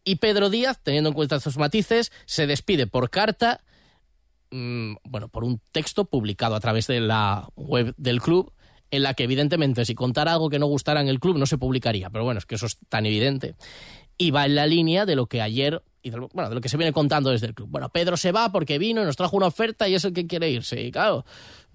y 0.05 0.17
Pedro 0.17 0.49
Díaz, 0.49 0.79
teniendo 0.81 1.09
en 1.09 1.15
cuenta 1.15 1.35
estos 1.35 1.57
matices, 1.57 2.11
se 2.25 2.47
despide 2.47 2.87
por 2.87 3.09
carta, 3.09 3.61
mmm, 4.51 4.93
bueno, 5.03 5.27
por 5.27 5.43
un 5.43 5.59
texto 5.71 6.05
publicado 6.05 6.55
a 6.55 6.59
través 6.59 6.87
de 6.87 7.01
la 7.01 7.49
web 7.55 7.93
del 7.97 8.21
club, 8.21 8.53
en 8.91 9.03
la 9.03 9.15
que 9.15 9.23
evidentemente 9.23 9.83
si 9.83 9.95
contara 9.95 10.33
algo 10.33 10.49
que 10.49 10.59
no 10.59 10.67
gustara 10.67 11.01
en 11.01 11.07
el 11.07 11.19
club 11.19 11.37
no 11.37 11.47
se 11.47 11.57
publicaría, 11.57 12.09
pero 12.11 12.23
bueno, 12.23 12.37
es 12.37 12.45
que 12.45 12.55
eso 12.55 12.67
es 12.67 12.77
tan 12.87 13.05
evidente. 13.05 13.55
Y 14.17 14.31
va 14.31 14.45
en 14.45 14.55
la 14.55 14.67
línea 14.67 15.05
de 15.05 15.15
lo 15.15 15.25
que 15.25 15.41
ayer, 15.41 15.81
y 16.01 16.11
de 16.11 16.17
lo, 16.17 16.29
bueno, 16.29 16.49
de 16.49 16.55
lo 16.55 16.61
que 16.61 16.69
se 16.69 16.77
viene 16.77 16.93
contando 16.93 17.31
desde 17.31 17.47
el 17.47 17.55
club. 17.55 17.67
Bueno, 17.69 17.89
Pedro 17.89 18.15
se 18.15 18.31
va 18.31 18.51
porque 18.51 18.77
vino 18.77 19.01
y 19.01 19.05
nos 19.05 19.17
trajo 19.17 19.35
una 19.35 19.47
oferta 19.47 19.89
y 19.89 19.95
es 19.95 20.05
el 20.05 20.13
que 20.13 20.27
quiere 20.27 20.51
irse. 20.51 20.81
Y 20.81 20.91
claro, 20.91 21.25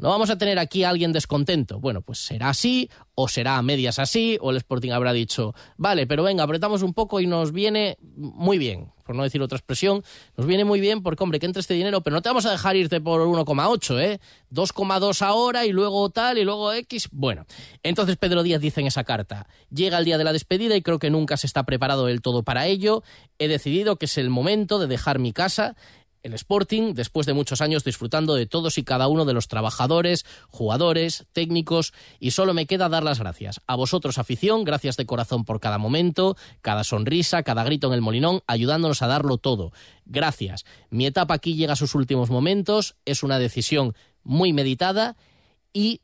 no 0.01 0.09
vamos 0.09 0.31
a 0.31 0.39
tener 0.39 0.59
aquí 0.59 0.83
a 0.83 0.89
alguien 0.89 1.13
descontento. 1.13 1.79
Bueno, 1.79 2.01
pues 2.01 2.19
será 2.19 2.49
así, 2.49 2.89
o 3.15 3.29
será 3.29 3.59
a 3.59 3.63
medias 3.63 3.99
así, 3.99 4.39
o 4.41 4.51
el 4.51 4.57
Sporting 4.57 4.93
habrá 4.93 5.13
dicho, 5.13 5.55
vale, 5.77 6.07
pero 6.07 6.23
venga, 6.23 6.43
apretamos 6.43 6.83
un 6.83 6.95
poco 6.95 7.21
y 7.21 7.27
nos 7.27 7.53
viene 7.53 7.99
muy 8.01 8.57
bien, 8.57 8.93
por 9.05 9.15
no 9.15 9.25
decir 9.25 9.43
otra 9.43 9.59
expresión, 9.59 10.03
nos 10.39 10.47
viene 10.47 10.65
muy 10.65 10.81
bien 10.81 11.03
porque, 11.03 11.23
hombre, 11.23 11.39
que 11.39 11.45
entre 11.45 11.61
este 11.61 11.75
dinero, 11.75 12.01
pero 12.01 12.17
no 12.17 12.23
te 12.23 12.31
vamos 12.31 12.47
a 12.47 12.51
dejar 12.51 12.77
irte 12.77 13.01
por 13.01 13.21
1,8, 13.21 14.01
¿eh? 14.01 14.21
2,2 14.51 15.21
ahora 15.21 15.67
y 15.67 15.73
luego 15.73 16.09
tal 16.09 16.39
y 16.39 16.45
luego 16.45 16.73
X. 16.73 17.09
Bueno, 17.13 17.45
entonces 17.83 18.17
Pedro 18.17 18.43
Díaz 18.43 18.63
dice 18.63 18.81
en 18.81 18.87
esa 18.87 19.05
carta, 19.05 19.49
llega 19.71 19.99
el 19.99 20.07
día 20.07 20.17
de 20.17 20.25
la 20.25 20.33
despedida 20.33 20.77
y 20.77 20.83
creo 20.83 20.99
que 20.99 21.11
nunca 21.11 21.37
se 21.37 21.47
está 21.47 21.65
preparado 21.65 22.07
del 22.07 22.23
todo 22.23 22.43
para 22.43 22.67
ello. 22.67 23.03
He 23.39 23.49
decidido 23.49 23.97
que 23.97 24.07
es 24.07 24.17
el 24.17 24.31
momento 24.31 24.79
de 24.79 24.87
dejar 24.87 25.19
mi 25.19 25.33
casa 25.33 25.77
el 26.23 26.35
Sporting, 26.35 26.95
después 26.95 27.27
de 27.27 27.33
muchos 27.33 27.61
años 27.61 27.85
disfrutando 27.85 28.35
de 28.35 28.47
todos 28.47 28.79
y 28.79 28.85
cada 28.85 29.09
uno 29.09 29.25
de 29.25 29.33
los 29.33 29.49
trabajadores, 29.49 30.27
jugadores, 30.49 31.27
técnicos, 31.33 31.93
y 32.19 32.33
solo 32.33 32.55
me 32.55 32.67
queda 32.67 32.89
dar 32.89 33.03
las 33.03 33.19
gracias. 33.19 33.61
A 33.67 33.77
vosotros, 33.77 34.19
afición, 34.19 34.65
gracias 34.65 34.97
de 34.97 35.07
corazón 35.07 35.45
por 35.45 35.61
cada 35.61 35.79
momento, 35.79 36.37
cada 36.63 36.85
sonrisa, 36.85 37.43
cada 37.43 37.65
grito 37.65 37.87
en 37.89 37.95
el 37.95 38.03
molinón, 38.03 38.43
ayudándonos 38.47 39.03
a 39.03 39.07
darlo 39.07 39.39
todo. 39.39 39.73
Gracias. 40.05 40.65
Mi 40.91 41.07
etapa 41.07 41.35
aquí 41.35 41.55
llega 41.55 41.73
a 41.75 41.77
sus 41.77 41.95
últimos 41.95 42.31
momentos, 42.31 42.97
es 43.05 43.23
una 43.23 43.39
decisión 43.39 43.95
muy 44.23 44.53
meditada 44.53 45.17
y 45.73 46.01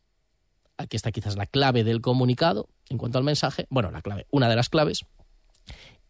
aquí 0.79 0.97
está 0.97 1.13
quizás 1.13 1.37
la 1.37 1.47
clave 1.47 1.85
del 1.85 2.01
comunicado 2.01 2.69
en 2.89 2.99
cuanto 2.99 3.19
al 3.19 3.25
mensaje, 3.25 3.67
bueno, 3.69 3.91
la 3.91 4.03
clave, 4.03 4.27
una 4.31 4.49
de 4.49 4.57
las 4.57 4.69
claves. 4.69 5.05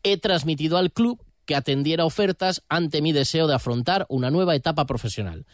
He 0.03 0.19
transmitido 0.19 0.77
al 0.77 0.93
club 0.93 1.25
que 1.47 1.57
atendiera 1.57 2.05
ofertas 2.05 2.62
ante 2.69 3.00
mi 3.00 3.12
deseo 3.12 3.47
de 3.47 3.55
afrontar 3.55 4.07
una 4.09 4.31
nueva 4.31 4.55
etapa 4.55 4.85
profesional. 4.87 5.47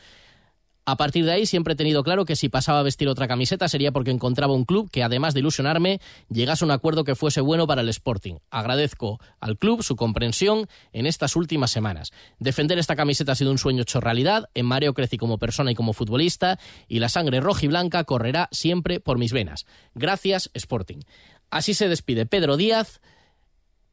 A 0.84 0.96
partir 0.96 1.24
de 1.24 1.30
ahí 1.30 1.46
siempre 1.46 1.74
he 1.74 1.76
tenido 1.76 2.02
claro 2.02 2.24
que 2.24 2.34
si 2.34 2.48
pasaba 2.48 2.80
a 2.80 2.82
vestir 2.82 3.06
otra 3.06 3.28
camiseta 3.28 3.68
sería 3.68 3.92
porque 3.92 4.10
encontraba 4.10 4.52
un 4.52 4.64
club 4.64 4.90
que, 4.90 5.04
además 5.04 5.32
de 5.32 5.38
ilusionarme, 5.38 6.00
llegase 6.28 6.64
a 6.64 6.66
un 6.66 6.72
acuerdo 6.72 7.04
que 7.04 7.14
fuese 7.14 7.40
bueno 7.40 7.68
para 7.68 7.82
el 7.82 7.88
Sporting. 7.88 8.38
Agradezco 8.50 9.20
al 9.38 9.58
club 9.58 9.84
su 9.84 9.94
comprensión 9.94 10.66
en 10.92 11.06
estas 11.06 11.36
últimas 11.36 11.70
semanas. 11.70 12.10
Defender 12.40 12.80
esta 12.80 12.96
camiseta 12.96 13.30
ha 13.30 13.36
sido 13.36 13.52
un 13.52 13.58
sueño 13.58 13.82
hecho 13.82 14.00
realidad, 14.00 14.48
en 14.54 14.66
mareo 14.66 14.92
crecí 14.92 15.18
como 15.18 15.38
persona 15.38 15.70
y 15.70 15.76
como 15.76 15.92
futbolista, 15.92 16.58
y 16.88 16.98
la 16.98 17.08
sangre 17.08 17.40
roja 17.40 17.64
y 17.64 17.68
blanca 17.68 18.02
correrá 18.02 18.48
siempre 18.50 18.98
por 18.98 19.18
mis 19.18 19.32
venas. 19.32 19.66
Gracias, 19.94 20.50
Sporting. 20.52 21.02
Así 21.48 21.74
se 21.74 21.88
despide 21.88 22.26
Pedro 22.26 22.56
Díaz 22.56 23.00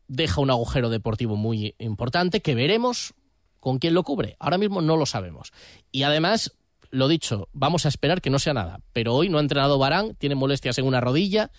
deja 0.09 0.41
un 0.41 0.49
agujero 0.49 0.89
deportivo 0.89 1.37
muy 1.37 1.75
importante 1.77 2.41
que 2.41 2.55
veremos 2.55 3.13
con 3.61 3.79
quién 3.79 3.93
lo 3.93 4.03
cubre. 4.03 4.35
Ahora 4.39 4.57
mismo 4.57 4.81
no 4.81 4.97
lo 4.97 5.05
sabemos. 5.05 5.53
Y 5.91 6.03
además, 6.03 6.53
lo 6.89 7.07
dicho, 7.07 7.47
vamos 7.53 7.85
a 7.85 7.89
esperar 7.89 8.21
que 8.21 8.29
no 8.29 8.39
sea 8.39 8.53
nada. 8.53 8.81
Pero 8.91 9.15
hoy 9.15 9.29
no 9.29 9.37
ha 9.37 9.41
entrenado 9.41 9.77
Barán, 9.77 10.15
tiene 10.15 10.35
molestias 10.35 10.77
en 10.79 10.85
una 10.85 10.99
rodilla 10.99 11.51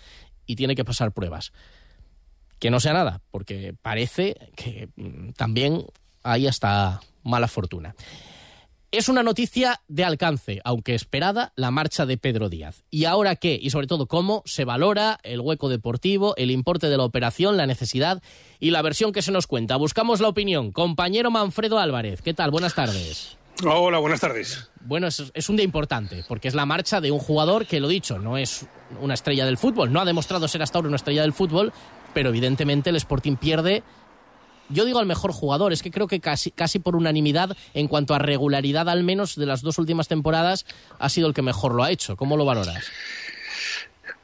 y 0.45 0.57
tiene 0.57 0.75
que 0.75 0.85
pasar 0.85 1.13
pruebas. 1.13 1.53
Que 2.59 2.69
no 2.69 2.79
sea 2.79 2.93
nada, 2.93 3.21
porque 3.31 3.73
parece 3.81 4.35
que 4.55 4.89
mm, 4.95 5.31
también 5.31 5.85
hay 6.21 6.45
hasta 6.45 7.01
mala 7.23 7.47
fortuna. 7.47 7.95
Es 8.93 9.07
una 9.07 9.23
noticia 9.23 9.79
de 9.87 10.03
alcance, 10.03 10.59
aunque 10.65 10.95
esperada, 10.95 11.53
la 11.55 11.71
marcha 11.71 12.05
de 12.05 12.17
Pedro 12.17 12.49
Díaz. 12.49 12.83
¿Y 12.89 13.05
ahora 13.05 13.37
qué? 13.37 13.57
Y 13.59 13.69
sobre 13.69 13.87
todo, 13.87 14.05
¿cómo 14.05 14.43
se 14.45 14.65
valora 14.65 15.17
el 15.23 15.39
hueco 15.39 15.69
deportivo, 15.69 16.35
el 16.35 16.51
importe 16.51 16.89
de 16.89 16.97
la 16.97 17.05
operación, 17.05 17.55
la 17.55 17.65
necesidad 17.65 18.21
y 18.59 18.71
la 18.71 18.81
versión 18.81 19.13
que 19.13 19.21
se 19.21 19.31
nos 19.31 19.47
cuenta? 19.47 19.77
Buscamos 19.77 20.19
la 20.19 20.27
opinión. 20.27 20.73
Compañero 20.73 21.31
Manfredo 21.31 21.79
Álvarez, 21.79 22.21
¿qué 22.21 22.33
tal? 22.33 22.51
Buenas 22.51 22.75
tardes. 22.75 23.37
Hola, 23.65 23.99
buenas 23.99 24.19
tardes. 24.19 24.69
Bueno, 24.81 25.07
es, 25.07 25.31
es, 25.33 25.47
un 25.47 25.55
día 25.55 25.63
importante, 25.63 26.25
porque 26.27 26.49
es 26.49 26.53
la 26.53 26.65
marcha 26.65 26.99
de 26.99 27.11
un 27.11 27.19
jugador 27.19 27.67
que, 27.67 27.79
lo 27.79 27.87
dicho, 27.87 28.19
no 28.19 28.37
es 28.37 28.65
una 28.99 29.13
estrella 29.13 29.45
del 29.45 29.57
fútbol, 29.57 29.93
no 29.93 30.01
ha 30.01 30.05
demostrado 30.05 30.49
ser 30.49 30.63
hasta 30.63 30.79
ahora 30.79 30.89
una 30.89 30.97
estrella 30.97 31.21
del 31.21 31.31
fútbol, 31.31 31.71
pero 32.13 32.27
evidentemente 32.27 32.89
el 32.89 32.97
Sporting 32.97 33.37
pierde 33.37 33.83
yo 34.71 34.85
digo 34.85 34.99
al 34.99 35.05
mejor 35.05 35.31
jugador, 35.31 35.73
es 35.73 35.81
que 35.81 35.91
creo 35.91 36.07
que 36.07 36.19
casi, 36.19 36.51
casi 36.51 36.79
por 36.79 36.95
unanimidad, 36.95 37.55
en 37.73 37.87
cuanto 37.87 38.13
a 38.13 38.19
regularidad 38.19 38.89
al 38.89 39.03
menos 39.03 39.35
de 39.35 39.45
las 39.45 39.61
dos 39.61 39.77
últimas 39.77 40.07
temporadas, 40.07 40.65
ha 40.99 41.09
sido 41.09 41.27
el 41.27 41.33
que 41.33 41.41
mejor 41.41 41.73
lo 41.73 41.83
ha 41.83 41.91
hecho. 41.91 42.15
¿Cómo 42.15 42.37
lo 42.37 42.45
valoras? 42.45 42.91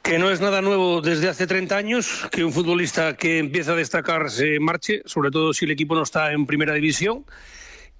Que 0.02 0.18
no 0.18 0.30
es 0.30 0.40
nada 0.40 0.62
nuevo 0.62 1.00
desde 1.00 1.28
hace 1.28 1.46
30 1.46 1.76
años 1.76 2.26
que 2.30 2.44
un 2.44 2.52
futbolista 2.52 3.16
que 3.16 3.38
empieza 3.38 3.72
a 3.72 3.76
destacar 3.76 4.30
se 4.30 4.58
marche, 4.58 5.02
sobre 5.04 5.30
todo 5.30 5.52
si 5.52 5.64
el 5.64 5.70
equipo 5.70 5.94
no 5.94 6.02
está 6.02 6.32
en 6.32 6.46
primera 6.46 6.72
división, 6.72 7.26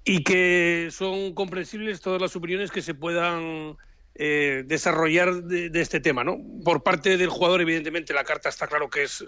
y 0.03 0.23
que 0.23 0.89
son 0.91 1.33
comprensibles 1.33 2.01
todas 2.01 2.21
las 2.21 2.35
opiniones 2.35 2.71
que 2.71 2.81
se 2.81 2.95
puedan 2.95 3.77
eh, 4.15 4.63
desarrollar 4.65 5.43
de, 5.43 5.69
de, 5.69 5.81
este 5.81 5.99
tema. 5.99 6.23
¿no? 6.23 6.37
Por 6.63 6.83
parte 6.83 7.15
del 7.17 7.29
jugador, 7.29 7.61
evidentemente, 7.61 8.13
la 8.13 8.23
carta 8.23 8.49
está 8.49 8.67
claro 8.67 8.89
que 8.89 9.03
es 9.03 9.23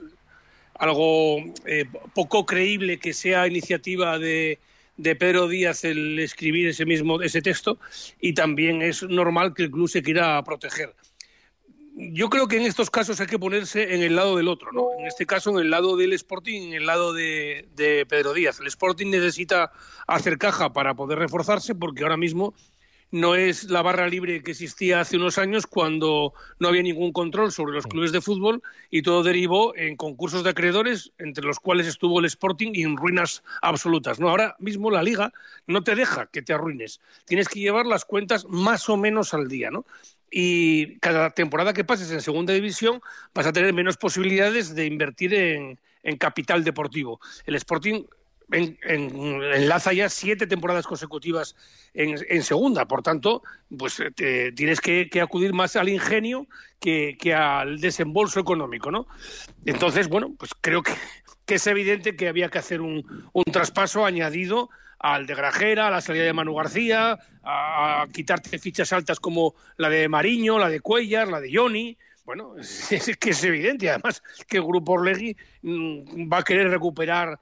algo 0.81 1.37
eh, 1.67 1.85
poco 2.15 2.43
creíble 2.47 2.97
que 2.97 3.13
sea 3.13 3.45
iniciativa 3.45 4.17
de, 4.17 4.57
de 4.97 5.15
Pedro 5.15 5.47
Díaz 5.47 5.83
el 5.83 6.17
escribir 6.17 6.69
ese 6.69 6.85
mismo 6.85 7.21
ese 7.21 7.43
texto 7.43 7.77
y 8.19 8.33
también 8.33 8.81
es 8.81 9.03
normal 9.03 9.53
que 9.53 9.63
el 9.63 9.71
club 9.71 9.87
se 9.87 10.01
quiera 10.01 10.43
proteger. 10.43 10.95
Yo 11.93 12.29
creo 12.31 12.47
que 12.47 12.57
en 12.57 12.63
estos 12.63 12.89
casos 12.89 13.19
hay 13.19 13.27
que 13.27 13.37
ponerse 13.37 13.93
en 13.93 14.01
el 14.01 14.15
lado 14.15 14.35
del 14.37 14.47
otro, 14.47 14.71
¿no? 14.71 14.87
En 14.97 15.05
este 15.05 15.27
caso, 15.27 15.51
en 15.51 15.57
el 15.59 15.69
lado 15.69 15.97
del 15.97 16.13
Sporting, 16.13 16.69
en 16.69 16.73
el 16.73 16.87
lado 16.87 17.13
de, 17.13 17.67
de 17.75 18.07
Pedro 18.07 18.33
Díaz. 18.33 18.59
El 18.59 18.67
Sporting 18.67 19.11
necesita 19.11 19.71
hacer 20.07 20.39
caja 20.39 20.73
para 20.73 20.95
poder 20.95 21.19
reforzarse 21.19 21.75
porque 21.75 22.01
ahora 22.01 22.17
mismo 22.17 22.55
no 23.11 23.35
es 23.35 23.69
la 23.69 23.81
barra 23.81 24.07
libre 24.07 24.41
que 24.41 24.51
existía 24.51 25.01
hace 25.01 25.17
unos 25.17 25.37
años 25.37 25.67
cuando 25.67 26.33
no 26.59 26.69
había 26.69 26.81
ningún 26.81 27.11
control 27.11 27.51
sobre 27.51 27.73
los 27.73 27.85
clubes 27.85 28.11
de 28.11 28.21
fútbol 28.21 28.63
y 28.89 29.01
todo 29.01 29.21
derivó 29.21 29.75
en 29.75 29.97
concursos 29.97 30.43
de 30.43 30.51
acreedores 30.51 31.11
entre 31.17 31.45
los 31.45 31.59
cuales 31.59 31.87
estuvo 31.87 32.19
el 32.19 32.25
Sporting 32.25 32.71
y 32.73 32.83
en 32.83 32.97
ruinas 32.97 33.43
absolutas. 33.61 34.19
No, 34.19 34.29
ahora 34.29 34.55
mismo 34.59 34.89
la 34.89 35.03
liga 35.03 35.33
no 35.67 35.83
te 35.83 35.95
deja 35.95 36.27
que 36.27 36.41
te 36.41 36.53
arruines. 36.53 37.01
Tienes 37.25 37.49
que 37.49 37.59
llevar 37.59 37.85
las 37.85 38.05
cuentas 38.05 38.45
más 38.47 38.87
o 38.89 38.95
menos 38.95 39.33
al 39.33 39.47
día, 39.47 39.69
¿no? 39.69 39.85
Y 40.33 40.97
cada 40.99 41.31
temporada 41.31 41.73
que 41.73 41.83
pases 41.83 42.09
en 42.11 42.21
segunda 42.21 42.53
división 42.53 43.01
vas 43.33 43.45
a 43.45 43.51
tener 43.51 43.73
menos 43.73 43.97
posibilidades 43.97 44.73
de 44.73 44.85
invertir 44.85 45.33
en, 45.33 45.77
en 46.03 46.17
capital 46.17 46.63
deportivo. 46.63 47.19
El 47.45 47.55
Sporting 47.55 48.05
en- 48.51 48.77
en- 48.83 49.43
enlaza 49.43 49.93
ya 49.93 50.09
siete 50.09 50.47
temporadas 50.47 50.85
consecutivas 50.85 51.55
en, 51.93 52.15
en 52.29 52.43
segunda. 52.43 52.87
Por 52.87 53.01
tanto, 53.01 53.43
pues 53.77 54.01
te- 54.15 54.51
tienes 54.51 54.81
que, 54.81 55.09
acudir 55.21 55.53
más 55.53 55.75
al 55.75 55.89
ingenio 55.89 56.47
que, 56.79 57.17
al 57.33 57.79
desembolso 57.79 58.39
económico, 58.39 58.91
¿no? 58.91 59.07
Entonces, 59.65 60.07
bueno, 60.07 60.33
pues 60.37 60.51
creo 60.59 60.83
que, 60.83 60.93
es 61.47 61.67
evidente 61.67 62.15
que 62.15 62.29
había 62.29 62.49
que 62.49 62.59
hacer 62.59 62.79
un, 62.79 63.05
traspaso 63.51 64.05
añadido 64.05 64.69
al 64.99 65.25
de 65.25 65.35
Grajera, 65.35 65.87
a 65.87 65.91
la 65.91 65.99
salida 65.99 66.23
de 66.23 66.33
Manu 66.33 66.55
García, 66.55 67.19
a, 67.43 68.05
quitarte 68.13 68.57
fichas 68.59 68.93
altas 68.93 69.19
como 69.19 69.55
la 69.77 69.89
de 69.89 70.07
Mariño, 70.07 70.59
la 70.59 70.69
de 70.69 70.79
Cuellar, 70.79 71.27
la 71.27 71.41
de 71.41 71.51
Johnny. 71.53 71.97
Bueno, 72.23 72.55
es, 72.57 73.17
que 73.17 73.31
es 73.31 73.43
evidente, 73.43 73.89
además, 73.89 74.23
que 74.47 74.57
el 74.57 74.63
Grupo 74.63 74.93
Orlegui 74.93 75.35
mm, 75.63 76.31
va 76.31 76.37
a 76.37 76.43
querer 76.43 76.69
recuperar 76.69 77.39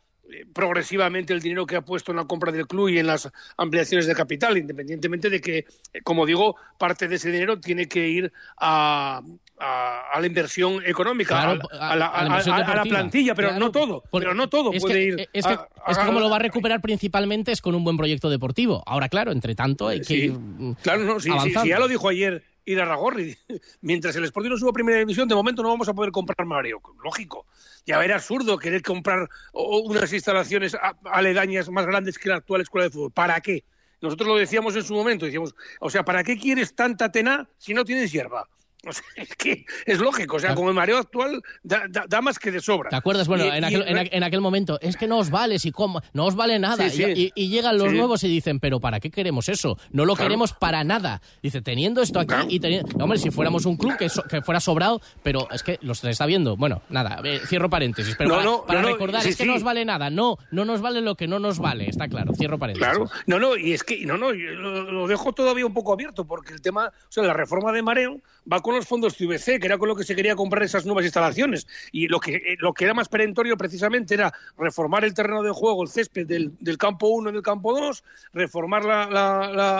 progresivamente 0.53 1.33
el 1.33 1.41
dinero 1.41 1.65
que 1.65 1.75
ha 1.75 1.81
puesto 1.81 2.12
en 2.12 2.17
la 2.17 2.25
compra 2.25 2.51
del 2.51 2.67
club 2.67 2.89
y 2.89 3.00
en 3.00 3.07
las 3.07 3.29
ampliaciones 3.57 4.07
de 4.07 4.15
capital, 4.15 4.57
independientemente 4.57 5.29
de 5.29 5.41
que, 5.41 5.57
eh, 5.59 6.01
como 6.03 6.25
digo, 6.25 6.55
parte 6.77 7.07
de 7.07 7.15
ese 7.15 7.31
dinero 7.31 7.59
tiene 7.59 7.88
que 7.88 8.07
ir 8.07 8.31
a, 8.57 9.21
a- 9.59 10.01
a 10.13 10.19
la 10.21 10.27
inversión 10.27 10.81
económica, 10.86 11.29
Claro, 11.41 11.62
a, 11.79 11.91
a 11.91 11.95
la, 11.95 12.05
a 12.07 12.83
plantilla, 12.83 13.36
pero 13.36 13.50
Claro, 13.50 13.65
no 13.65 13.71
todo, 13.71 14.03
pero 14.12 14.33
no 14.33 14.50
todo 14.50 14.71
es 14.74 14.81
puede 14.81 14.93
que, 14.95 15.03
ir. 15.03 15.29
Es 15.33 15.45
que, 15.45 15.57
es 15.88 15.98
como 15.98 16.19
lo 16.19 16.29
va 16.29 16.38
a 16.38 16.39
recuperar 16.39 16.81
principalmente 16.81 17.51
es 17.51 17.62
con 17.62 17.75
un 17.75 17.83
buen 17.83 17.98
proyecto 17.98 18.29
deportivo. 18.29 18.83
Ahora, 18.86 19.09
claro, 19.09 19.31
entre 19.31 19.55
tanto 19.55 19.88
hay 19.88 20.00
que 20.00 20.05
Sí, 20.05 20.13
ir 20.25 20.31
mm, 20.33 20.75
Claro, 20.81 21.03
no, 21.03 21.19
sí, 21.19 21.29
sí, 21.43 21.53
sí, 21.62 21.67
ya 21.67 21.79
lo 21.79 21.88
dijo 21.88 22.07
ayer 22.09 22.43
Irarragorri. 22.66 23.38
Mientras 23.82 24.16
el 24.16 24.25
Sporting 24.25 24.50
no 24.51 24.58
suba 24.58 24.70
a 24.72 24.74
primera 24.74 25.00
división, 25.00 25.28
de 25.28 25.36
momento 25.36 25.63
no 25.63 25.70
vamos 25.70 25.89
a 25.89 25.94
poder 25.94 26.12
comprar 26.12 26.46
Mario. 26.46 26.82
Lógico. 27.04 27.46
Ya 27.86 28.04
era 28.04 28.16
absurdo 28.16 28.58
querer 28.58 28.82
comprar 28.82 29.28
unas 29.54 30.12
instalaciones 30.13 30.75
a- 30.75 30.98
aledañas 31.06 31.70
más 31.70 31.86
grandes 31.86 32.18
que 32.18 32.30
la 32.30 32.36
actual 32.36 32.62
escuela 32.62 32.86
de 32.86 32.92
fútbol. 32.92 33.12
¿Para 33.12 33.39
qué? 33.42 33.63
Nosotros 34.01 34.28
lo 34.30 34.36
decíamos 34.38 34.75
en 34.75 34.84
su 34.84 34.94
momento, 34.94 35.25
decíamos, 35.25 35.54
o 35.82 35.89
sea, 35.89 36.04
¿para 36.06 36.24
qué 36.24 36.38
quieres 36.38 36.74
tanta 36.74 37.12
tená 37.12 37.50
si 37.58 37.74
no 37.74 37.84
tienes 37.84 38.12
hierba? 38.12 38.48
O 38.88 38.93
sea, 38.93 39.03
es 39.17 39.36
que 39.36 39.65
es 39.86 40.00
lógico, 40.00 40.38
o 40.38 40.39
sea, 40.39 40.55
con 40.55 40.67
el 40.69 40.74
mareo 40.74 40.98
actual 40.98 41.41
da, 41.63 41.83
da- 41.89 42.05
da 42.07 42.21
más 42.21 42.39
que 42.39 42.50
de 42.50 42.62
sobra. 42.62 42.89
¿Te 42.89 42.95
acuerdas? 42.95 43.27
Bueno, 43.27 43.43
Y- 43.45 43.50
en, 43.50 43.63
y 43.63 43.67
aquel, 43.67 43.81
el 43.81 43.98
en, 43.98 44.09
en 44.12 44.24
aquel 44.24 44.39
momento, 44.39 44.79
es 44.81 44.95
que 44.95 45.05
no 45.05 45.17
os 45.17 45.29
vale, 45.29 45.59
si 45.59 45.71
como, 45.71 46.01
no 46.13 46.25
os 46.25 46.36
vale 46.36 46.57
nada. 46.59 46.89
Sí, 46.89 47.03
Y- 47.03 47.15
sí. 47.15 47.31
Y, 47.36 47.43
y 47.45 47.50
llegan 47.50 47.77
los 47.77 47.89
Sí. 47.89 47.98
nuevos 47.98 48.24
y 48.24 48.29
dicen, 48.29 48.59
pero 48.62 48.79
¿para 48.79 49.00
qué 49.01 49.12
queremos 49.12 49.50
eso? 49.50 49.77
No 49.91 50.05
lo 50.05 50.15
Claro. 50.15 50.27
queremos 50.29 50.53
para 50.53 50.83
nada. 50.86 51.21
Dice, 51.43 51.62
teniendo 51.62 52.01
esto 52.01 52.19
aquí 52.21 52.33
y 52.48 52.59
teniendo... 52.62 53.03
Hombre, 53.03 53.17
si 53.19 53.31
fuéramos 53.31 53.65
un 53.65 53.75
club 53.75 53.98
que, 53.98 54.07
so- 54.07 54.24
que 54.24 54.41
fuera 54.41 54.62
sobrado, 54.62 55.01
pero 55.24 55.50
es 55.51 55.62
que 55.62 55.77
los 55.81 56.01
está 56.05 56.25
viendo. 56.25 56.55
Bueno, 56.55 56.81
nada, 56.89 57.19
eh, 57.25 57.41
cierro 57.48 57.69
paréntesis. 57.69 58.15
Pero 58.17 58.29
No, 58.29 58.36
para, 58.36 58.45
no, 58.45 58.65
para 58.65 58.81
no, 58.81 58.88
no, 58.88 58.93
recordar, 58.93 59.27
es 59.27 59.36
que 59.36 59.45
no 59.45 59.55
os 59.55 59.63
vale 59.63 59.83
nada. 59.83 60.09
No, 60.09 60.38
no 60.51 60.63
nos 60.63 60.79
vale 60.81 61.01
lo 61.01 61.15
que 61.15 61.27
no 61.27 61.38
nos 61.39 61.59
vale. 61.59 61.89
Está 61.89 62.07
claro, 62.07 62.33
cierro 62.33 62.57
paréntesis. 62.57 62.88
Claro, 62.88 63.09
no, 63.27 63.39
no, 63.39 63.57
y 63.57 63.74
es 63.74 63.83
que, 63.83 64.05
no, 64.05 64.17
no, 64.17 64.33
yo 64.33 64.51
lo, 64.51 64.89
lo 64.89 65.07
dejo 65.07 65.33
todavía 65.33 65.65
un 65.65 65.74
poco 65.74 65.91
abierto, 65.91 66.25
porque 66.25 66.53
el 66.53 66.62
tema, 66.62 66.88
o 66.88 67.12
sea, 67.12 67.24
la 67.24 67.33
reforma 67.33 67.74
de 67.74 67.81
Mareo 67.81 68.21
va 68.51 68.62
con 68.69 68.75
los 68.75 68.88
fondos 68.88 69.15
CVC, 69.17 69.59
que 69.59 69.65
era 69.65 69.79
con 69.79 69.88
lo 69.88 69.95
que 69.95 70.03
se 70.03 70.15
quería 70.15 70.35
comprar 70.35 70.61
esas 70.61 70.85
nuevas 70.85 71.03
instalaciones. 71.03 71.65
Y 71.91 72.07
lo 72.07 72.19
que, 72.19 72.35
eh, 72.35 72.55
lo 72.59 72.71
que 72.71 72.85
era 72.85 72.93
más 72.93 73.09
perentorio 73.09 73.57
precisamente 73.57 74.13
era 74.13 74.31
reformar 74.59 75.03
el 75.03 75.15
terreno 75.15 75.41
de 75.41 75.49
juego, 75.49 75.81
el 75.81 75.89
césped 75.89 76.27
del, 76.27 76.51
del 76.59 76.77
campo 76.77 77.07
1 77.07 77.31
y 77.31 77.33
del 77.33 77.41
campo 77.41 77.73
2, 77.73 78.03
reformar 78.33 78.85
la, 78.85 79.07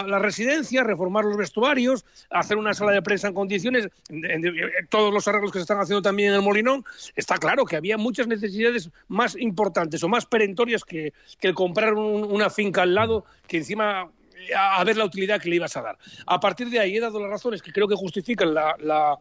la, 0.08 0.20
residencia, 0.20 0.84
reformar 0.84 1.24
los 1.24 1.38
vestuarios, 1.38 2.04
hacer 2.32 2.58
una 2.58 2.74
sala 2.74 2.92
de 2.94 3.04
prensa 3.04 3.28
en 3.28 3.36
condiciones, 3.36 3.90
en- 4.10 4.42
todos 4.90 5.14
los 5.14 5.28
arreglos 5.28 5.52
que 5.52 5.60
se 5.60 5.64
están 5.64 5.80
haciendo 5.80 6.02
también 6.02 6.30
en 6.30 6.36
el 6.36 6.42
Molinón. 6.42 6.84
Está 7.16 7.38
claro 7.38 7.66
que 7.66 7.76
había 7.76 7.98
muchas 7.98 8.26
necesidades 8.28 8.90
más 9.08 9.36
importantes 9.38 10.04
o 10.04 10.10
más 10.10 10.26
perentorias 10.26 10.84
que, 10.84 11.14
que 11.40 11.48
el 11.48 11.54
comprar 11.54 11.94
un- 11.94 12.24
una 12.24 12.50
finca 12.50 12.82
al 12.82 12.96
lado, 12.96 13.24
que 13.48 13.58
encima 13.58 14.10
eh, 14.10 14.19
a, 14.56 14.84
ver 14.84 14.98
la 14.98 15.06
utilidad 15.06 15.42
que 15.42 15.50
le 15.50 15.56
ibas 15.58 15.76
a 15.78 15.82
dar. 15.82 15.98
A 16.26 16.40
partir 16.40 16.70
de 16.70 16.80
ahí 16.80 16.98
he 16.98 17.00
dado 17.00 17.20
las 17.20 17.30
razones 17.30 17.62
que 17.62 17.72
creo 17.72 17.88
que 17.88 17.96
justifican 17.96 18.54
la, 18.54 18.76
la- 18.80 19.18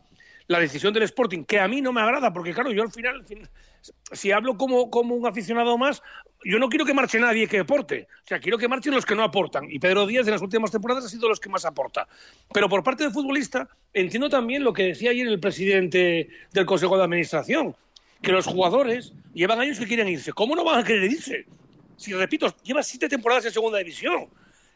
la 0.47 0.61
decisión 0.61 0.95
del 0.95 1.03
Sporting, 1.03 1.45
que 1.45 1.61
a 1.61 1.69
mí 1.69 1.83
no 1.83 1.93
me 1.93 2.01
agrada, 2.01 2.33
porque 2.33 2.55
claro, 2.55 2.73
yo 2.73 2.83
al 2.83 2.91
final, 2.91 3.17
al 3.17 3.25
fin- 3.27 3.47
si 4.13 4.33
hablo 4.33 4.57
como, 4.57 4.89
como 4.91 5.15
un 5.15 5.27
aficionado 5.27 5.77
más, 5.77 6.03
yo 6.43 6.59
no 6.59 6.71
quiero 6.71 6.87
que 6.87 6.95
marche 6.95 7.21
nadie 7.21 7.47
que 7.47 7.59
aporte. 7.59 8.09
O 8.25 8.27
sea, 8.27 8.41
quiero 8.41 8.57
que 8.57 8.67
marchen 8.67 8.95
los 8.95 9.05
que 9.05 9.15
no 9.15 9.23
aportan. 9.25 9.71
Y 9.71 9.79
Pedro 9.79 10.07
Díaz 10.07 10.27
en 10.27 10.33
las 10.33 10.41
últimas 10.41 10.71
temporadas 10.71 11.05
ha 11.05 11.09
sido 11.11 11.29
los 11.29 11.39
que 11.39 11.51
más 11.51 11.67
aporta. 11.67 12.09
Pero 12.53 12.67
por 12.69 12.83
parte 12.83 13.05
del 13.05 13.13
futbolista, 13.13 13.69
entiendo 13.93 14.31
también 14.31 14.65
lo 14.65 14.73
que 14.73 14.85
decía 14.85 15.11
ayer 15.11 15.27
el 15.27 15.39
presidente 15.39 16.31
del 16.53 16.65
Consejo 16.65 16.97
de 16.97 17.05
Administración, 17.05 17.77
que 18.23 18.33
los 18.33 18.47
jugadores 18.47 19.13
llevan 19.35 19.61
años 19.61 19.79
que 19.79 19.87
quieren 19.87 20.09
irse. 20.09 20.33
¿Cómo 20.33 20.57
no 20.57 20.65
van 20.65 20.79
a 20.81 20.85
querer 20.85 21.11
irse? 21.13 21.45
Si, 21.99 22.15
repito, 22.15 22.55
llevas 22.63 22.87
siete 22.87 23.07
temporadas 23.09 23.45
en 23.45 23.53
segunda 23.53 23.79
división 23.79 24.29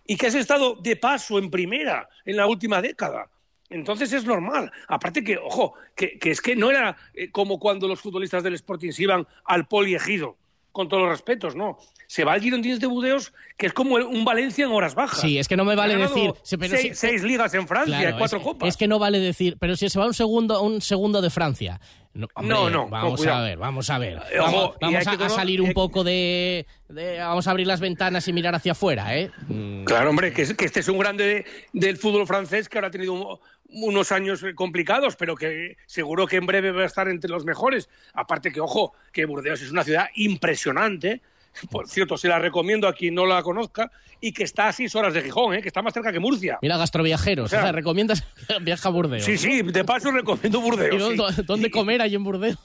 y 0.07 0.17
que 0.17 0.27
has 0.27 0.35
estado 0.35 0.77
de 0.77 0.97
paso 0.97 1.39
en 1.39 1.51
primera 1.51 2.09
en 2.25 2.37
la 2.37 2.47
última 2.47 2.83
década. 2.83 3.31
Entonces 3.71 4.13
es 4.13 4.25
normal. 4.25 4.71
Aparte 4.89 5.25
que, 5.25 5.39
ojo, 5.39 5.75
que, 5.97 6.19
es 6.23 6.41
que 6.41 6.55
no 6.55 6.71
era 6.71 6.97
eh, 7.15 7.31
como 7.31 7.59
cuando 7.59 7.89
los 7.89 8.01
futbolistas 8.01 8.43
del 8.43 8.55
Sporting 8.55 8.93
se 8.93 9.05
iban 9.05 9.27
al 9.45 9.67
poliegido, 9.67 10.37
con 10.73 10.89
todos 10.89 11.03
los 11.03 11.11
respetos, 11.13 11.55
no. 11.55 11.79
Se 12.07 12.25
va 12.25 12.33
al 12.35 12.41
Girondins 12.43 12.81
de 12.81 12.87
Budeos, 12.87 13.33
que 13.57 13.67
es 13.67 13.73
como 13.73 13.95
un 13.97 14.25
Valencia 14.25 14.65
en 14.65 14.73
horas 14.73 14.95
bajas. 14.95 15.21
Sí, 15.21 15.39
es 15.39 15.49
que 15.49 15.57
no 15.57 15.65
me 15.65 15.75
vale 15.77 15.97
decir... 15.97 16.33
pero 16.59 16.77
seis, 16.77 16.99
seis 16.99 17.23
ligas 17.23 17.55
en 17.55 17.67
Francia, 17.69 17.99
Claro, 17.99 18.19
cuatro 18.19 18.39
es, 18.39 18.45
copas. 18.45 18.69
es 18.69 18.77
que 18.77 18.89
no 18.89 18.99
vale 18.99 19.19
decir, 19.19 19.57
pero 19.61 19.77
si 19.77 19.89
se 19.89 19.99
va 19.99 20.07
un 20.07 20.15
segundo, 20.15 20.61
un 20.63 20.81
segundo 20.83 21.23
de 21.23 21.31
Francia. 21.31 21.81
No, 22.15 22.27
hombre, 22.35 22.55
No, 22.55 22.69
no, 22.69 22.89
vamos 22.89 23.25
no, 23.25 23.33
a 23.33 23.41
ver, 23.41 23.57
vamos 23.57 23.89
a 23.89 23.97
ver. 23.99 24.21
Eh, 24.31 24.39
ojo, 24.41 24.75
Vamos, 24.81 25.07
a, 25.07 25.11
que 25.11 25.17
a 25.17 25.19
cono- 25.19 25.31
salir 25.31 25.63
un 25.63 25.71
eh, 25.71 25.75
poco 25.75 26.05
de, 26.05 26.67
de- 26.91 27.19
Vamos 27.21 27.47
a 27.47 27.51
abrir 27.53 27.67
las 27.67 27.81
ventanas 27.81 28.29
y 28.29 28.35
mirar 28.35 28.55
hacia 28.55 28.73
afuera, 28.73 29.17
¿eh? 29.17 29.31
Claro, 29.87 30.11
hombre, 30.11 30.33
que, 30.35 30.43
es- 30.43 30.53
que 30.53 30.67
este 30.67 30.81
es 30.81 30.89
un 30.89 30.99
grande 30.99 31.47
del 31.73 31.97
fútbol 31.97 32.27
francés 32.27 32.69
que 32.69 32.77
ahora 32.77 32.89
ha 32.89 32.91
tenido 32.91 33.15
un- 33.15 33.39
unos 33.73 34.13
años 34.13 34.43
eh, 34.43 34.55
complicados, 34.55 35.17
pero 35.17 35.35
que 35.35 35.77
seguro 35.87 36.27
que 36.27 36.37
en 36.37 36.47
breve 36.47 36.73
va 36.73 36.83
a 36.83 36.87
estar 36.87 37.09
entre 37.09 37.31
los 37.31 37.45
mejores. 37.45 37.89
Aparte 38.15 38.53
que, 38.53 38.61
ojo, 38.61 38.93
que 39.13 39.25
Burdeos 39.25 39.61
es 39.63 39.71
una 39.71 39.85
ciudad 39.85 40.07
impresionante. 40.15 41.21
Por 41.71 41.87
cierto, 41.89 42.17
se 42.17 42.29
la 42.29 42.39
recomiendo 42.39 42.89
a 42.89 42.95
quien 42.95 43.15
no 43.15 43.27
la 43.27 43.43
conozca 43.43 43.91
y 44.21 44.33
que 44.33 44.45
está 44.45 44.69
a 44.69 44.73
seis 44.73 44.95
horas 44.95 45.13
de 45.15 45.21
Gijón, 45.23 45.55
¿eh? 45.55 45.63
que 45.63 45.69
está 45.69 45.83
más 45.83 45.93
cerca 45.93 46.13
que 46.13 46.21
Murcia. 46.21 46.59
Mira, 46.63 46.77
gastroviajeros. 46.79 47.47
O 47.47 47.49
sea- 47.49 47.59
o 47.59 47.63
sea, 47.65 47.73
recomiendas 47.73 48.25
viaja 48.63 48.89
a 48.89 48.93
Burdeos. 48.93 49.25
Sí, 49.25 49.37
sí, 49.37 49.63
de 49.63 49.85
paso 49.85 50.11
recomiendo 50.11 50.59
¿Y 50.61 50.63
Burdeos. 50.63 51.17
dónde, 51.17 51.33
sí. 51.35 51.43
dónde 51.47 51.71
comer 51.71 52.01
ahí 52.03 52.15
en 52.15 52.25
Burdeos? 52.25 52.57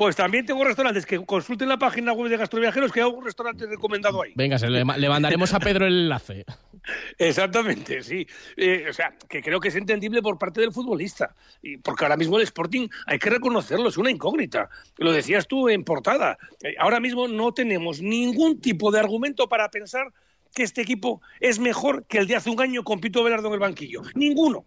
Pues 0.00 0.16
también 0.16 0.46
tengo 0.46 0.64
restaurantes 0.64 1.04
que 1.04 1.22
consulten 1.26 1.68
la 1.68 1.78
página 1.78 2.14
web 2.14 2.30
de 2.30 2.38
Gastroviajeros 2.38 2.90
que 2.90 3.02
hay 3.02 3.10
un 3.10 3.22
restaurante 3.22 3.66
recomendado 3.66 4.22
ahí. 4.22 4.32
Venga, 4.34 4.58
se 4.58 4.70
le, 4.70 4.82
le 4.82 5.08
mandaremos 5.10 5.52
a 5.52 5.60
Pedro 5.60 5.86
el 5.86 6.04
enlace. 6.04 6.46
Exactamente, 7.18 8.02
sí. 8.02 8.26
Eh, 8.56 8.86
o 8.88 8.94
sea, 8.94 9.12
que 9.28 9.42
creo 9.42 9.60
que 9.60 9.68
es 9.68 9.76
entendible 9.76 10.22
por 10.22 10.38
parte 10.38 10.62
del 10.62 10.72
futbolista. 10.72 11.34
Y 11.60 11.76
porque 11.76 12.06
ahora 12.06 12.16
mismo 12.16 12.38
el 12.38 12.44
Sporting, 12.44 12.88
hay 13.04 13.18
que 13.18 13.28
reconocerlo, 13.28 13.90
es 13.90 13.98
una 13.98 14.10
incógnita. 14.10 14.70
Lo 14.96 15.12
decías 15.12 15.46
tú 15.46 15.68
en 15.68 15.84
portada. 15.84 16.38
Eh, 16.62 16.76
ahora 16.78 16.98
mismo 16.98 17.28
no 17.28 17.52
tenemos 17.52 18.00
ningún 18.00 18.58
tipo 18.58 18.90
de 18.90 19.00
argumento 19.00 19.50
para 19.50 19.70
pensar 19.70 20.14
que 20.54 20.62
este 20.62 20.80
equipo 20.80 21.20
es 21.40 21.58
mejor 21.58 22.06
que 22.06 22.16
el 22.16 22.26
de 22.26 22.36
hace 22.36 22.48
un 22.48 22.58
año 22.62 22.84
con 22.84 23.02
Pito 23.02 23.22
Velardo 23.22 23.48
en 23.48 23.52
el 23.52 23.60
banquillo. 23.60 24.00
Ninguno. 24.14 24.64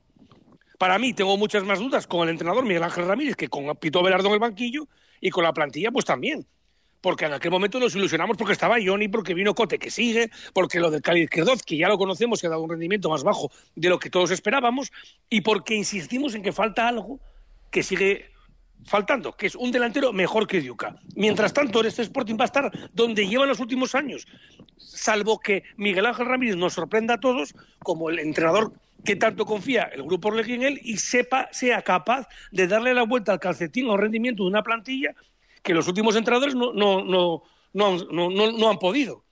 Para 0.78 1.00
mí 1.00 1.14
tengo 1.14 1.38
muchas 1.38 1.64
más 1.64 1.80
dudas 1.80 2.06
con 2.06 2.22
el 2.22 2.30
entrenador 2.30 2.64
Miguel 2.66 2.84
Ángel 2.84 3.08
Ramírez 3.08 3.36
que 3.36 3.48
con 3.48 3.76
Pito 3.78 4.04
Velardo 4.04 4.28
en 4.28 4.34
el 4.36 4.40
banquillo 4.40 4.88
y 5.24 5.30
con 5.30 5.44
la 5.44 5.54
plantilla 5.54 5.90
pues 5.90 6.04
también. 6.04 6.46
Porque 7.00 7.26
en 7.26 7.34
aquel 7.34 7.50
momento 7.50 7.80
nos 7.80 7.96
ilusionamos 7.96 8.38
porque 8.38 8.54
estaba 8.54 8.76
Johnny, 8.84 9.08
porque 9.08 9.34
vino 9.34 9.56
Cote 9.56 9.80
que 9.80 9.90
sigue, 9.90 10.30
porque 10.54 10.80
lo 10.80 10.92
del 10.92 11.02
Cali 11.02 11.22
Izquierdoz, 11.22 11.64
que 11.64 11.78
ya 11.78 11.88
lo 11.88 11.98
conocemos, 11.98 12.40
que 12.40 12.48
ha 12.48 12.50
dado 12.50 12.62
un 12.62 12.70
rendimiento 12.70 13.10
más 13.10 13.24
bajo 13.24 13.50
de 13.76 13.90
lo 13.90 14.00
que 14.00 14.10
todos 14.10 14.32
esperábamos, 14.32 14.92
y 15.30 15.42
porque 15.42 15.76
insistimos 15.76 16.36
en 16.36 16.44
que 16.44 16.52
falta 16.52 16.88
algo 16.88 17.20
que 17.72 17.84
sigue 17.84 18.32
faltando, 18.86 19.36
que 19.36 19.48
es 19.48 19.56
un 19.56 19.72
delantero 19.72 20.12
mejor 20.12 20.46
que 20.46 20.62
Diuca. 20.62 20.98
Mientras 21.16 21.54
tanto, 21.54 21.82
este 21.84 22.02
Sporting 22.02 22.36
va 22.36 22.44
a 22.44 22.52
estar 22.52 22.72
donde 22.94 23.28
lleva 23.28 23.46
los 23.46 23.60
últimos 23.60 23.96
años, 23.96 24.28
salvo 24.78 25.40
que 25.40 25.64
Miguel 25.78 26.06
Ángel 26.06 26.28
Ramírez 26.28 26.58
nos 26.58 26.74
sorprenda 26.74 27.16
a 27.16 27.20
todos 27.20 27.54
como 27.80 28.10
el 28.10 28.20
entrenador 28.20 28.74
que 29.04 29.16
tanto 29.16 29.46
confía 29.46 29.84
el 29.84 30.04
grupo 30.04 30.30
Orlegui 30.30 30.54
en 30.54 30.64
él 30.64 30.80
y 30.84 30.98
sepa, 30.98 31.50
sea 31.52 31.82
capaz 31.82 32.28
de 32.52 32.68
darle 32.68 32.94
la 32.94 33.04
vuelta 33.04 33.32
al 33.34 33.40
calcetín 33.40 33.90
o 33.90 33.98
rendimiento 33.98 34.44
de 34.44 34.50
una 34.50 34.64
plantilla 34.64 35.14
que 35.62 35.74
los 35.74 35.88
últimos 35.88 36.16
entrenadores 36.16 36.56
no, 36.56 36.74
no, 36.74 37.04
no, 37.04 37.44
no, 37.74 37.88
han- 37.88 38.08
no, 38.12 38.30
no- 38.30 38.52
no 38.52 38.70
han 38.70 38.80
podido. 38.80 39.24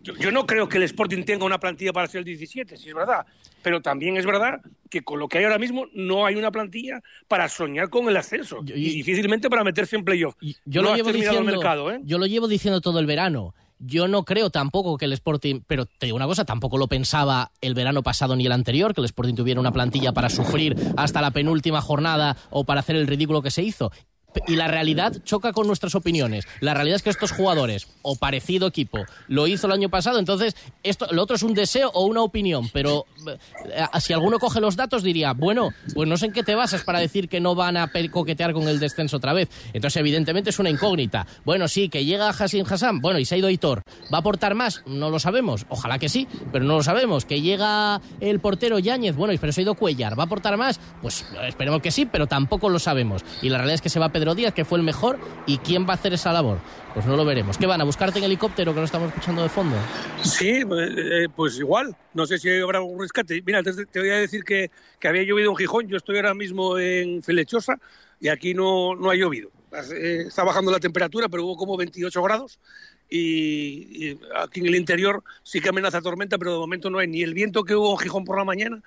Yo, 0.00 0.14
yo 0.16 0.30
no 0.32 0.46
creo 0.46 0.66
que 0.70 0.78
el 0.78 0.84
Sporting 0.84 1.22
tenga 1.24 1.44
una 1.44 1.60
plantilla 1.60 1.92
para 1.92 2.06
ser 2.06 2.20
el 2.20 2.24
17, 2.24 2.78
si 2.78 2.88
es 2.88 2.94
verdad, 2.94 3.26
pero 3.62 3.82
también 3.82 4.16
es 4.16 4.24
verdad 4.24 4.62
que 4.88 5.02
con 5.02 5.18
lo 5.18 5.28
que 5.28 5.36
hay 5.36 5.44
ahora 5.44 5.58
mismo 5.58 5.86
no 5.92 6.24
hay 6.24 6.36
una 6.36 6.50
plantilla 6.50 7.02
para 7.28 7.46
soñar 7.50 7.90
con 7.90 8.08
el 8.08 8.16
ascenso 8.16 8.60
y, 8.64 8.72
difícilmente 8.72 9.50
para 9.50 9.64
meterse 9.64 9.96
en 9.96 10.04
playoff. 10.04 10.34
Yo 10.64 10.80
no 10.80 10.88
lo 10.88 10.90
has 10.92 10.96
llevo 10.96 11.08
terminado 11.10 11.32
diciendo, 11.36 11.50
el 11.50 11.56
mercado, 11.58 11.90
¿eh? 11.92 12.00
yo 12.04 12.16
lo 12.16 12.24
llevo 12.24 12.48
diciendo 12.48 12.80
todo 12.80 12.98
el 13.00 13.04
verano. 13.06 13.54
Yo 13.78 14.08
no 14.08 14.24
creo 14.24 14.50
tampoco 14.50 14.96
que 14.96 15.04
el 15.04 15.12
Sporting, 15.12 15.60
pero 15.66 15.84
te 15.84 16.06
digo 16.06 16.16
una 16.16 16.26
cosa, 16.26 16.44
tampoco 16.44 16.78
lo 16.78 16.88
pensaba 16.88 17.52
el 17.60 17.74
verano 17.74 18.02
pasado 18.02 18.34
ni 18.34 18.46
el 18.46 18.52
anterior, 18.52 18.94
que 18.94 19.02
el 19.02 19.04
Sporting 19.04 19.34
tuviera 19.34 19.60
una 19.60 19.72
plantilla 19.72 20.12
para 20.12 20.30
sufrir 20.30 20.76
hasta 20.96 21.20
la 21.20 21.30
penúltima 21.30 21.82
jornada 21.82 22.36
o 22.50 22.64
para 22.64 22.80
hacer 22.80 22.96
el 22.96 23.06
ridículo 23.06 23.42
que 23.42 23.50
se 23.50 23.62
hizo. 23.62 23.92
Y 24.46 24.56
la 24.56 24.68
realidad 24.68 25.14
choca 25.24 25.52
con 25.52 25.66
nuestras 25.66 25.94
opiniones. 25.94 26.46
La 26.60 26.74
realidad 26.74 26.96
es 26.96 27.02
que 27.02 27.10
estos 27.10 27.32
jugadores, 27.32 27.88
o 28.02 28.16
parecido 28.16 28.66
equipo, 28.66 29.04
lo 29.28 29.46
hizo 29.46 29.66
el 29.66 29.72
año 29.72 29.88
pasado, 29.88 30.18
entonces 30.18 30.56
esto, 30.82 31.06
lo 31.10 31.22
otro 31.22 31.36
es 31.36 31.42
un 31.42 31.54
deseo 31.54 31.90
o 31.94 32.06
una 32.06 32.22
opinión, 32.22 32.68
pero 32.72 33.06
eh, 33.26 33.86
si 34.00 34.12
alguno 34.12 34.38
coge 34.38 34.60
los 34.60 34.76
datos 34.76 35.02
diría, 35.02 35.32
bueno, 35.32 35.70
pues 35.94 36.08
no 36.08 36.16
sé 36.16 36.26
en 36.26 36.32
qué 36.32 36.42
te 36.42 36.54
basas 36.54 36.82
para 36.82 36.98
decir 36.98 37.28
que 37.28 37.40
no 37.40 37.54
van 37.54 37.76
a 37.76 37.90
coquetear 38.10 38.52
con 38.52 38.68
el 38.68 38.78
descenso 38.78 39.16
otra 39.16 39.32
vez. 39.32 39.48
Entonces, 39.72 39.98
evidentemente 40.00 40.50
es 40.50 40.58
una 40.58 40.70
incógnita. 40.70 41.26
Bueno, 41.44 41.68
sí, 41.68 41.88
que 41.88 42.04
llega 42.04 42.28
Hassim 42.28 42.64
Hassan, 42.68 43.00
bueno, 43.00 43.18
y 43.18 43.24
se 43.24 43.34
ha 43.34 43.38
ido 43.38 43.50
Hitor. 43.50 43.82
¿Va 44.12 44.18
a 44.18 44.20
aportar 44.20 44.54
más? 44.54 44.82
No 44.86 45.10
lo 45.10 45.18
sabemos. 45.18 45.66
Ojalá 45.68 45.98
que 45.98 46.08
sí, 46.08 46.28
pero 46.52 46.64
no 46.64 46.76
lo 46.76 46.82
sabemos. 46.82 47.24
Que 47.24 47.40
llega 47.40 48.00
el 48.20 48.40
portero 48.40 48.78
Yáñez, 48.78 49.16
bueno, 49.16 49.34
pero 49.40 49.52
se 49.52 49.60
ha 49.60 49.62
ido 49.62 49.74
Cuellar. 49.74 50.18
¿Va 50.18 50.24
a 50.24 50.26
aportar 50.26 50.56
más? 50.56 50.80
Pues 51.02 51.26
esperemos 51.46 51.80
que 51.82 51.90
sí, 51.90 52.06
pero 52.06 52.26
tampoco 52.26 52.68
lo 52.68 52.78
sabemos. 52.78 53.22
Y 53.42 53.48
la 53.48 53.58
realidad 53.58 53.76
es 53.76 53.82
que 53.82 53.88
se 53.88 53.98
va 53.98 54.10
Pedro 54.10 54.25
Díaz, 54.34 54.54
que 54.54 54.64
fue 54.64 54.78
el 54.78 54.84
mejor, 54.84 55.18
¿y 55.46 55.58
quién 55.58 55.86
va 55.86 55.92
a 55.92 55.94
hacer 55.94 56.12
esa 56.12 56.32
labor? 56.32 56.58
Pues 56.94 57.06
no 57.06 57.16
lo 57.16 57.24
veremos. 57.24 57.58
¿Qué 57.58 57.66
van 57.66 57.80
a 57.80 57.84
buscarte 57.84 58.18
en 58.18 58.24
helicóptero 58.24 58.72
que 58.72 58.80
lo 58.80 58.86
estamos 58.86 59.08
escuchando 59.08 59.42
de 59.42 59.48
fondo? 59.48 59.76
Sí, 60.22 60.64
pues, 60.64 60.90
eh, 60.96 61.28
pues 61.34 61.58
igual. 61.58 61.96
No 62.14 62.26
sé 62.26 62.38
si 62.38 62.50
habrá 62.58 62.78
algún 62.78 63.00
rescate. 63.00 63.42
Mira, 63.44 63.62
te, 63.62 63.72
te 63.86 64.00
voy 64.00 64.10
a 64.10 64.16
decir 64.16 64.44
que, 64.44 64.70
que 64.98 65.08
había 65.08 65.22
llovido 65.22 65.50
en 65.50 65.56
Gijón. 65.56 65.88
Yo 65.88 65.96
estoy 65.96 66.16
ahora 66.16 66.34
mismo 66.34 66.78
en 66.78 67.22
Felechosa 67.22 67.78
y 68.20 68.28
aquí 68.28 68.54
no, 68.54 68.94
no 68.94 69.10
ha 69.10 69.14
llovido. 69.14 69.50
Eh, 69.92 70.24
está 70.26 70.44
bajando 70.44 70.70
la 70.70 70.80
temperatura, 70.80 71.28
pero 71.28 71.44
hubo 71.44 71.56
como 71.56 71.76
28 71.76 72.22
grados. 72.22 72.58
Y, 73.08 74.08
y 74.08 74.20
aquí 74.36 74.60
en 74.60 74.66
el 74.66 74.74
interior 74.74 75.22
sí 75.42 75.60
que 75.60 75.68
amenaza 75.68 76.00
tormenta, 76.00 76.38
pero 76.38 76.52
de 76.52 76.58
momento 76.58 76.90
no 76.90 76.98
hay 76.98 77.06
ni 77.06 77.22
el 77.22 77.34
viento 77.34 77.62
que 77.62 77.74
hubo 77.74 77.92
en 77.92 77.98
Gijón 77.98 78.24
por 78.24 78.38
la 78.38 78.44
mañana, 78.44 78.82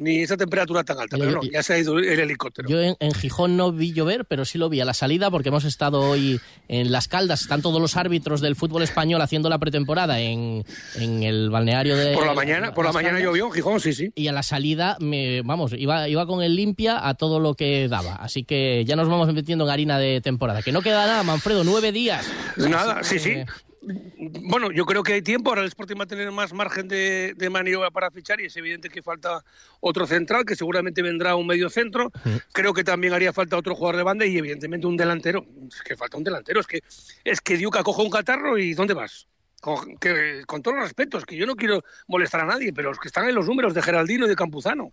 ni 0.00 0.22
esa 0.22 0.36
temperatura 0.36 0.82
tan 0.82 0.98
alta. 0.98 1.16
Yo- 1.16 1.24
Pero 1.24 1.36
no, 1.36 1.42
ya 1.50 1.62
se 1.62 1.74
ha 1.74 1.78
ido 1.78 1.98
el 1.98 2.18
helicóptero. 2.18 2.68
Yo 2.68 2.80
en, 2.80 2.96
en 2.98 3.12
Gijón 3.14 3.56
no 3.56 3.70
vi 3.70 3.92
llover, 3.92 4.24
pero 4.24 4.44
sí 4.44 4.58
lo 4.58 4.68
vi 4.68 4.80
a 4.80 4.84
la 4.84 4.94
salida 4.94 5.30
porque 5.30 5.50
hemos 5.50 5.64
estado 5.64 6.00
hoy 6.00 6.40
en 6.68 6.90
Las 6.90 7.06
Caldas. 7.06 7.42
Están 7.42 7.62
todos 7.62 7.80
los 7.80 7.96
árbitros 7.96 8.40
del 8.40 8.56
fútbol 8.56 8.82
español 8.82 9.20
haciendo 9.22 9.48
la 9.48 9.58
pretemporada 9.58 10.18
en, 10.20 10.64
en 10.96 11.22
el 11.22 11.50
balneario 11.50 11.96
de. 11.96 12.14
Por 12.14 12.26
la 12.26 12.34
mañana, 12.34 12.74
por 12.74 12.84
la 12.84 12.92
mañana 12.92 13.14
Caldas. 13.18 13.26
llovió 13.28 13.46
en 13.46 13.52
Gijón, 13.52 13.80
sí, 13.80 13.92
sí. 13.92 14.10
Y 14.14 14.26
a 14.28 14.32
la 14.32 14.42
salida, 14.42 14.96
me, 15.00 15.42
vamos, 15.42 15.72
iba, 15.76 16.08
iba 16.08 16.26
con 16.26 16.42
el 16.42 16.56
limpia 16.56 17.06
a 17.06 17.14
todo 17.14 17.38
lo 17.38 17.54
que 17.54 17.86
daba. 17.88 18.16
Así 18.16 18.42
que 18.44 18.84
ya 18.86 18.96
nos 18.96 19.08
vamos 19.08 19.32
metiendo 19.32 19.64
en 19.66 19.70
harina 19.70 19.98
de 19.98 20.20
temporada. 20.20 20.62
Que 20.62 20.72
no 20.72 20.82
queda 20.82 21.06
nada, 21.06 21.22
Manfredo, 21.22 21.62
nueve 21.62 21.92
días. 21.92 22.26
Nada, 22.56 23.02
sí, 23.04 23.18
sí. 23.18 23.34
Bueno, 23.82 24.70
yo 24.70 24.84
creo 24.84 25.02
que 25.02 25.14
hay 25.14 25.22
tiempo. 25.22 25.50
Ahora 25.50 25.62
el 25.62 25.68
Sporting 25.68 25.96
va 25.98 26.04
a 26.04 26.06
tener 26.06 26.30
más 26.30 26.52
margen 26.52 26.86
de, 26.88 27.34
de 27.36 27.50
maniobra 27.50 27.90
para 27.90 28.10
fichar 28.10 28.40
y 28.40 28.46
es 28.46 28.56
evidente 28.56 28.90
que 28.90 29.02
falta 29.02 29.42
otro 29.80 30.06
central, 30.06 30.44
que 30.44 30.54
seguramente 30.54 31.02
vendrá 31.02 31.34
un 31.36 31.46
medio 31.46 31.70
centro. 31.70 32.10
Creo 32.52 32.74
que 32.74 32.84
también 32.84 33.14
haría 33.14 33.32
falta 33.32 33.56
otro 33.56 33.74
jugador 33.74 33.96
de 33.96 34.02
banda 34.02 34.26
y 34.26 34.36
evidentemente 34.36 34.86
un 34.86 34.96
delantero. 34.96 35.46
Es 35.68 35.82
que 35.82 35.96
falta 35.96 36.18
un 36.18 36.24
delantero. 36.24 36.60
Es 36.60 36.66
que, 36.66 36.82
es 37.24 37.40
que 37.40 37.56
Diuca 37.56 37.82
coge 37.82 38.02
un 38.02 38.10
catarro 38.10 38.58
y 38.58 38.74
¿dónde 38.74 38.94
vas? 38.94 39.26
Con, 39.60 39.96
que, 39.96 40.42
con 40.46 40.62
todos 40.62 40.76
los 40.76 40.84
respetos, 40.84 41.24
que 41.24 41.36
yo 41.36 41.46
no 41.46 41.56
quiero 41.56 41.82
molestar 42.06 42.40
a 42.40 42.46
nadie, 42.46 42.72
pero 42.72 42.90
los 42.90 42.98
que 42.98 43.08
están 43.08 43.28
en 43.28 43.34
los 43.34 43.46
números 43.46 43.74
de 43.74 43.82
Geraldino 43.82 44.26
y 44.26 44.28
de 44.28 44.36
Campuzano. 44.36 44.92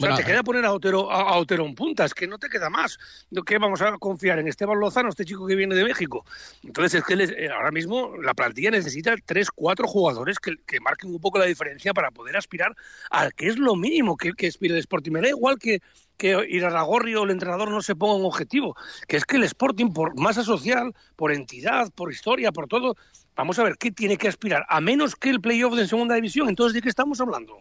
O 0.00 0.02
sea, 0.02 0.08
Bueno, 0.12 0.16
te 0.16 0.24
queda 0.32 0.42
poner 0.42 0.64
a 0.64 0.72
Otero, 0.72 1.10
a, 1.12 1.20
a 1.20 1.36
Otero 1.36 1.66
en 1.66 1.74
puntas, 1.74 2.14
que 2.14 2.26
no 2.26 2.38
te 2.38 2.48
queda 2.48 2.70
más. 2.70 2.98
¿De 3.28 3.42
¿Qué 3.42 3.58
vamos 3.58 3.82
a 3.82 3.98
confiar 3.98 4.38
en 4.38 4.48
Esteban 4.48 4.80
Lozano, 4.80 5.10
este 5.10 5.26
chico 5.26 5.46
que 5.46 5.54
viene 5.54 5.74
de 5.74 5.84
México? 5.84 6.24
Entonces, 6.62 7.00
es 7.00 7.04
que 7.04 7.16
les- 7.16 7.30
eh, 7.32 7.50
ahora 7.54 7.70
mismo 7.70 8.16
la 8.16 8.32
plantilla 8.32 8.70
necesita 8.70 9.14
tres, 9.26 9.50
cuatro 9.50 9.86
jugadores 9.86 10.38
que, 10.38 10.54
que 10.66 10.80
marquen 10.80 11.10
un 11.10 11.20
poco 11.20 11.38
la 11.38 11.44
diferencia 11.44 11.92
para 11.92 12.10
poder 12.10 12.34
aspirar 12.38 12.74
a 13.10 13.30
que 13.30 13.48
es 13.48 13.58
lo 13.58 13.76
mínimo 13.76 14.16
que, 14.16 14.32
que 14.32 14.46
aspira 14.46 14.72
el 14.72 14.80
Sporting. 14.80 15.10
Me 15.12 15.20
da 15.20 15.28
igual 15.28 15.58
que, 15.58 15.80
que 16.16 16.46
Irarragorri 16.48 17.14
o 17.16 17.24
el 17.24 17.30
entrenador 17.30 17.70
no 17.70 17.82
se 17.82 17.94
ponga 17.94 18.14
un 18.14 18.24
objetivo, 18.24 18.74
que 19.06 19.18
es 19.18 19.26
que 19.26 19.36
el 19.36 19.44
Sporting, 19.44 19.92
por 19.92 20.18
masa 20.18 20.42
social, 20.44 20.94
por 21.16 21.30
entidad, 21.30 21.90
por 21.94 22.10
historia, 22.10 22.52
por 22.52 22.68
todo, 22.68 22.96
vamos 23.36 23.58
a 23.58 23.64
ver 23.64 23.76
qué 23.78 23.90
tiene 23.90 24.16
que 24.16 24.28
aspirar, 24.28 24.64
a 24.66 24.80
menos 24.80 25.14
que 25.14 25.28
el 25.28 25.42
playoff 25.42 25.74
de 25.74 25.86
segunda 25.86 26.14
división. 26.14 26.48
Entonces, 26.48 26.72
¿de 26.72 26.80
qué 26.80 26.88
estamos 26.88 27.20
hablando? 27.20 27.58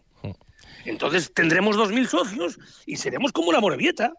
Entonces 0.85 1.33
tendremos 1.33 1.75
2.000 1.77 2.07
socios 2.07 2.59
y 2.85 2.95
seremos 2.97 3.31
como 3.31 3.51
la 3.51 3.59
Morevieta. 3.59 4.13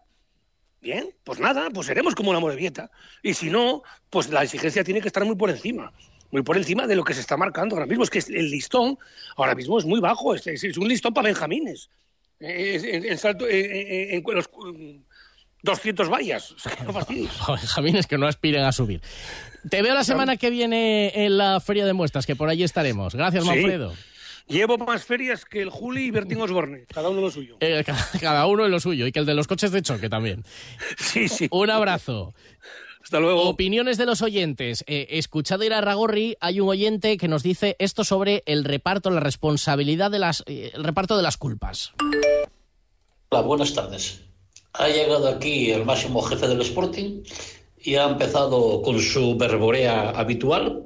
Bien, 0.81 1.09
pues 1.23 1.39
nada, 1.39 1.69
pues 1.71 1.87
seremos 1.87 2.15
como 2.15 2.33
la 2.33 2.39
Morevieta. 2.39 2.89
Y 3.21 3.33
si 3.35 3.49
no, 3.49 3.83
pues 4.09 4.29
la 4.29 4.43
exigencia 4.43 4.83
tiene 4.83 4.99
que 5.01 5.07
estar 5.07 5.23
muy 5.25 5.35
por 5.35 5.49
encima. 5.49 5.91
Muy 6.31 6.43
por 6.43 6.57
encima 6.57 6.87
de 6.87 6.95
lo 6.95 7.03
que 7.03 7.13
se 7.13 7.19
está 7.21 7.35
marcando 7.37 7.75
ahora 7.75 7.85
mismo. 7.85 8.03
Es 8.03 8.09
que 8.09 8.19
el 8.19 8.49
listón 8.49 8.97
ahora 9.35 9.53
mismo 9.53 9.77
es 9.77 9.85
muy 9.85 9.99
bajo. 9.99 10.33
Es, 10.33 10.47
es- 10.47 10.63
es 10.63 10.77
un 10.77 10.87
listón 10.87 11.13
para 11.13 11.27
benjamines. 11.27 11.89
Eh, 12.39 12.75
es- 12.75 12.83
En, 12.85 13.17
salto, 13.17 13.47
en, 13.47 13.65
en- 13.65 14.13
en 14.15 14.23
los 14.35 14.49
mm, 14.51 15.01
200 15.63 16.09
vallas. 16.09 16.55
Es 18.01 18.07
que 18.07 18.17
no 18.17 18.27
aspiren 18.27 18.63
a 18.63 18.71
subir. 18.71 19.01
Te 19.69 19.81
veo 19.83 19.93
la 19.93 20.03
semana 20.03 20.37
que 20.37 20.49
viene 20.49 21.11
en 21.25 21.37
la 21.37 21.59
Feria 21.59 21.85
de 21.85 21.93
Muestras, 21.93 22.25
que 22.25 22.35
por 22.35 22.49
allí 22.49 22.63
estaremos. 22.63 23.13
Gracias, 23.13 23.43
Sí. 23.43 23.49
Llevo 24.47 24.77
más 24.77 25.03
ferias 25.05 25.45
que 25.45 25.61
el 25.61 25.69
Juli 25.69 26.05
y 26.05 26.11
Bertín 26.11 26.41
Osborne. 26.41 26.85
Cada 26.93 27.09
uno 27.09 27.21
lo 27.21 27.31
suyo. 27.31 27.57
Eh, 27.59 27.83
ca- 27.85 28.09
cada 28.21 28.45
uno 28.47 28.65
en 28.65 28.71
lo 28.71 28.79
suyo 28.79 29.07
y 29.07 29.11
que 29.11 29.19
el 29.19 29.25
de 29.25 29.33
los 29.33 29.47
coches 29.47 29.71
de 29.71 29.81
choque 29.81 30.09
también. 30.09 30.43
Sí, 30.97 31.27
sí. 31.27 31.47
Un 31.51 31.69
abrazo. 31.69 32.33
Hasta 33.03 33.19
luego. 33.19 33.43
Opiniones 33.49 33.97
de 33.97 34.05
los 34.05 34.21
oyentes. 34.21 34.83
Eh, 34.87 35.07
escuchado 35.11 35.63
ir 35.63 35.73
a 35.73 35.81
Ragorri, 35.81 36.37
hay 36.39 36.59
un 36.59 36.69
oyente 36.69 37.17
que 37.17 37.27
nos 37.27 37.43
dice 37.43 37.75
esto 37.79 38.03
sobre 38.03 38.43
el 38.45 38.63
reparto, 38.63 39.09
la 39.09 39.19
responsabilidad 39.19 40.11
de 40.11 40.19
las, 40.19 40.43
eh, 40.45 40.71
el 40.73 40.83
reparto 40.83 41.17
de 41.17 41.23
las 41.23 41.37
culpas. 41.37 41.93
Hola, 43.29 43.41
buenas 43.41 43.73
tardes. 43.73 44.21
Ha 44.73 44.87
llegado 44.87 45.27
aquí 45.27 45.71
el 45.71 45.83
máximo 45.85 46.21
jefe 46.21 46.47
del 46.47 46.61
Sporting 46.61 47.23
y 47.79 47.95
ha 47.95 48.05
empezado 48.09 48.81
con 48.81 48.99
su 49.01 49.35
verborea 49.37 50.11
habitual 50.11 50.83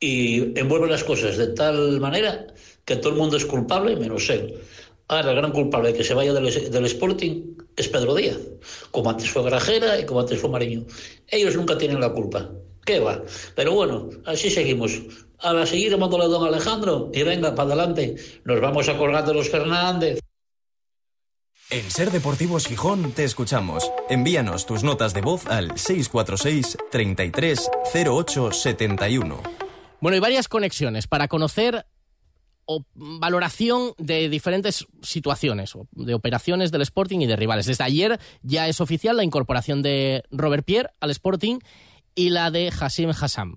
y 0.00 0.58
envuelve 0.58 0.88
las 0.88 1.04
cosas 1.04 1.36
de 1.36 1.48
tal 1.48 2.00
manera 2.00 2.46
que 2.84 2.96
todo 2.96 3.12
el 3.12 3.18
mundo 3.18 3.36
es 3.36 3.44
culpable 3.44 3.96
menos 3.96 4.28
él. 4.30 4.60
Ahora, 5.08 5.30
el 5.30 5.36
gran 5.36 5.52
culpable 5.52 5.92
de 5.92 5.98
que 5.98 6.04
se 6.04 6.14
vaya 6.14 6.32
del, 6.32 6.70
del 6.70 6.86
Sporting 6.86 7.56
es 7.76 7.88
Pedro 7.88 8.14
Díaz, 8.14 8.38
como 8.90 9.10
antes 9.10 9.30
fue 9.30 9.42
Grajera 9.42 9.98
y 9.98 10.06
como 10.06 10.20
antes 10.20 10.40
fue 10.40 10.50
Mariño. 10.50 10.84
Ellos 11.28 11.56
nunca 11.56 11.76
tienen 11.76 12.00
la 12.00 12.12
culpa. 12.12 12.50
¿Qué 12.84 12.98
va? 12.98 13.22
Pero 13.54 13.74
bueno, 13.74 14.10
así 14.26 14.50
seguimos. 14.50 15.00
A 15.38 15.66
seguir 15.66 15.90
llamándole 15.90 16.24
a 16.24 16.28
don 16.28 16.46
Alejandro 16.46 17.10
y 17.12 17.22
venga, 17.22 17.54
para 17.54 17.74
adelante. 17.74 18.16
Nos 18.44 18.60
vamos 18.60 18.88
a 18.88 18.96
colgar 18.96 19.24
de 19.26 19.34
los 19.34 19.50
Fernández. 19.50 20.20
En 21.70 21.90
Ser 21.90 22.10
Deportivos 22.10 22.66
Gijón 22.66 23.12
te 23.12 23.24
escuchamos. 23.24 23.90
Envíanos 24.10 24.66
tus 24.66 24.82
notas 24.84 25.14
de 25.14 25.22
voz 25.22 25.46
al 25.46 25.78
646 25.78 26.76
33 26.90 27.70
08 27.94 28.52
71. 28.52 29.42
Bueno, 30.00 30.14
hay 30.14 30.20
varias 30.20 30.48
conexiones 30.48 31.06
para 31.06 31.28
conocer 31.28 31.86
valoración 32.94 33.94
de 33.98 34.28
diferentes 34.28 34.86
situaciones, 35.02 35.72
de 35.92 36.14
operaciones 36.14 36.70
del 36.70 36.82
Sporting 36.82 37.20
y 37.20 37.26
de 37.26 37.36
rivales. 37.36 37.66
Desde 37.66 37.84
ayer 37.84 38.20
ya 38.42 38.68
es 38.68 38.80
oficial 38.80 39.16
la 39.16 39.24
incorporación 39.24 39.82
de 39.82 40.22
Robert 40.30 40.64
Pierre 40.64 40.90
al 41.00 41.10
Sporting 41.10 41.58
y 42.14 42.30
la 42.30 42.50
de 42.50 42.68
Hassim 42.68 43.10
Hassam. 43.10 43.56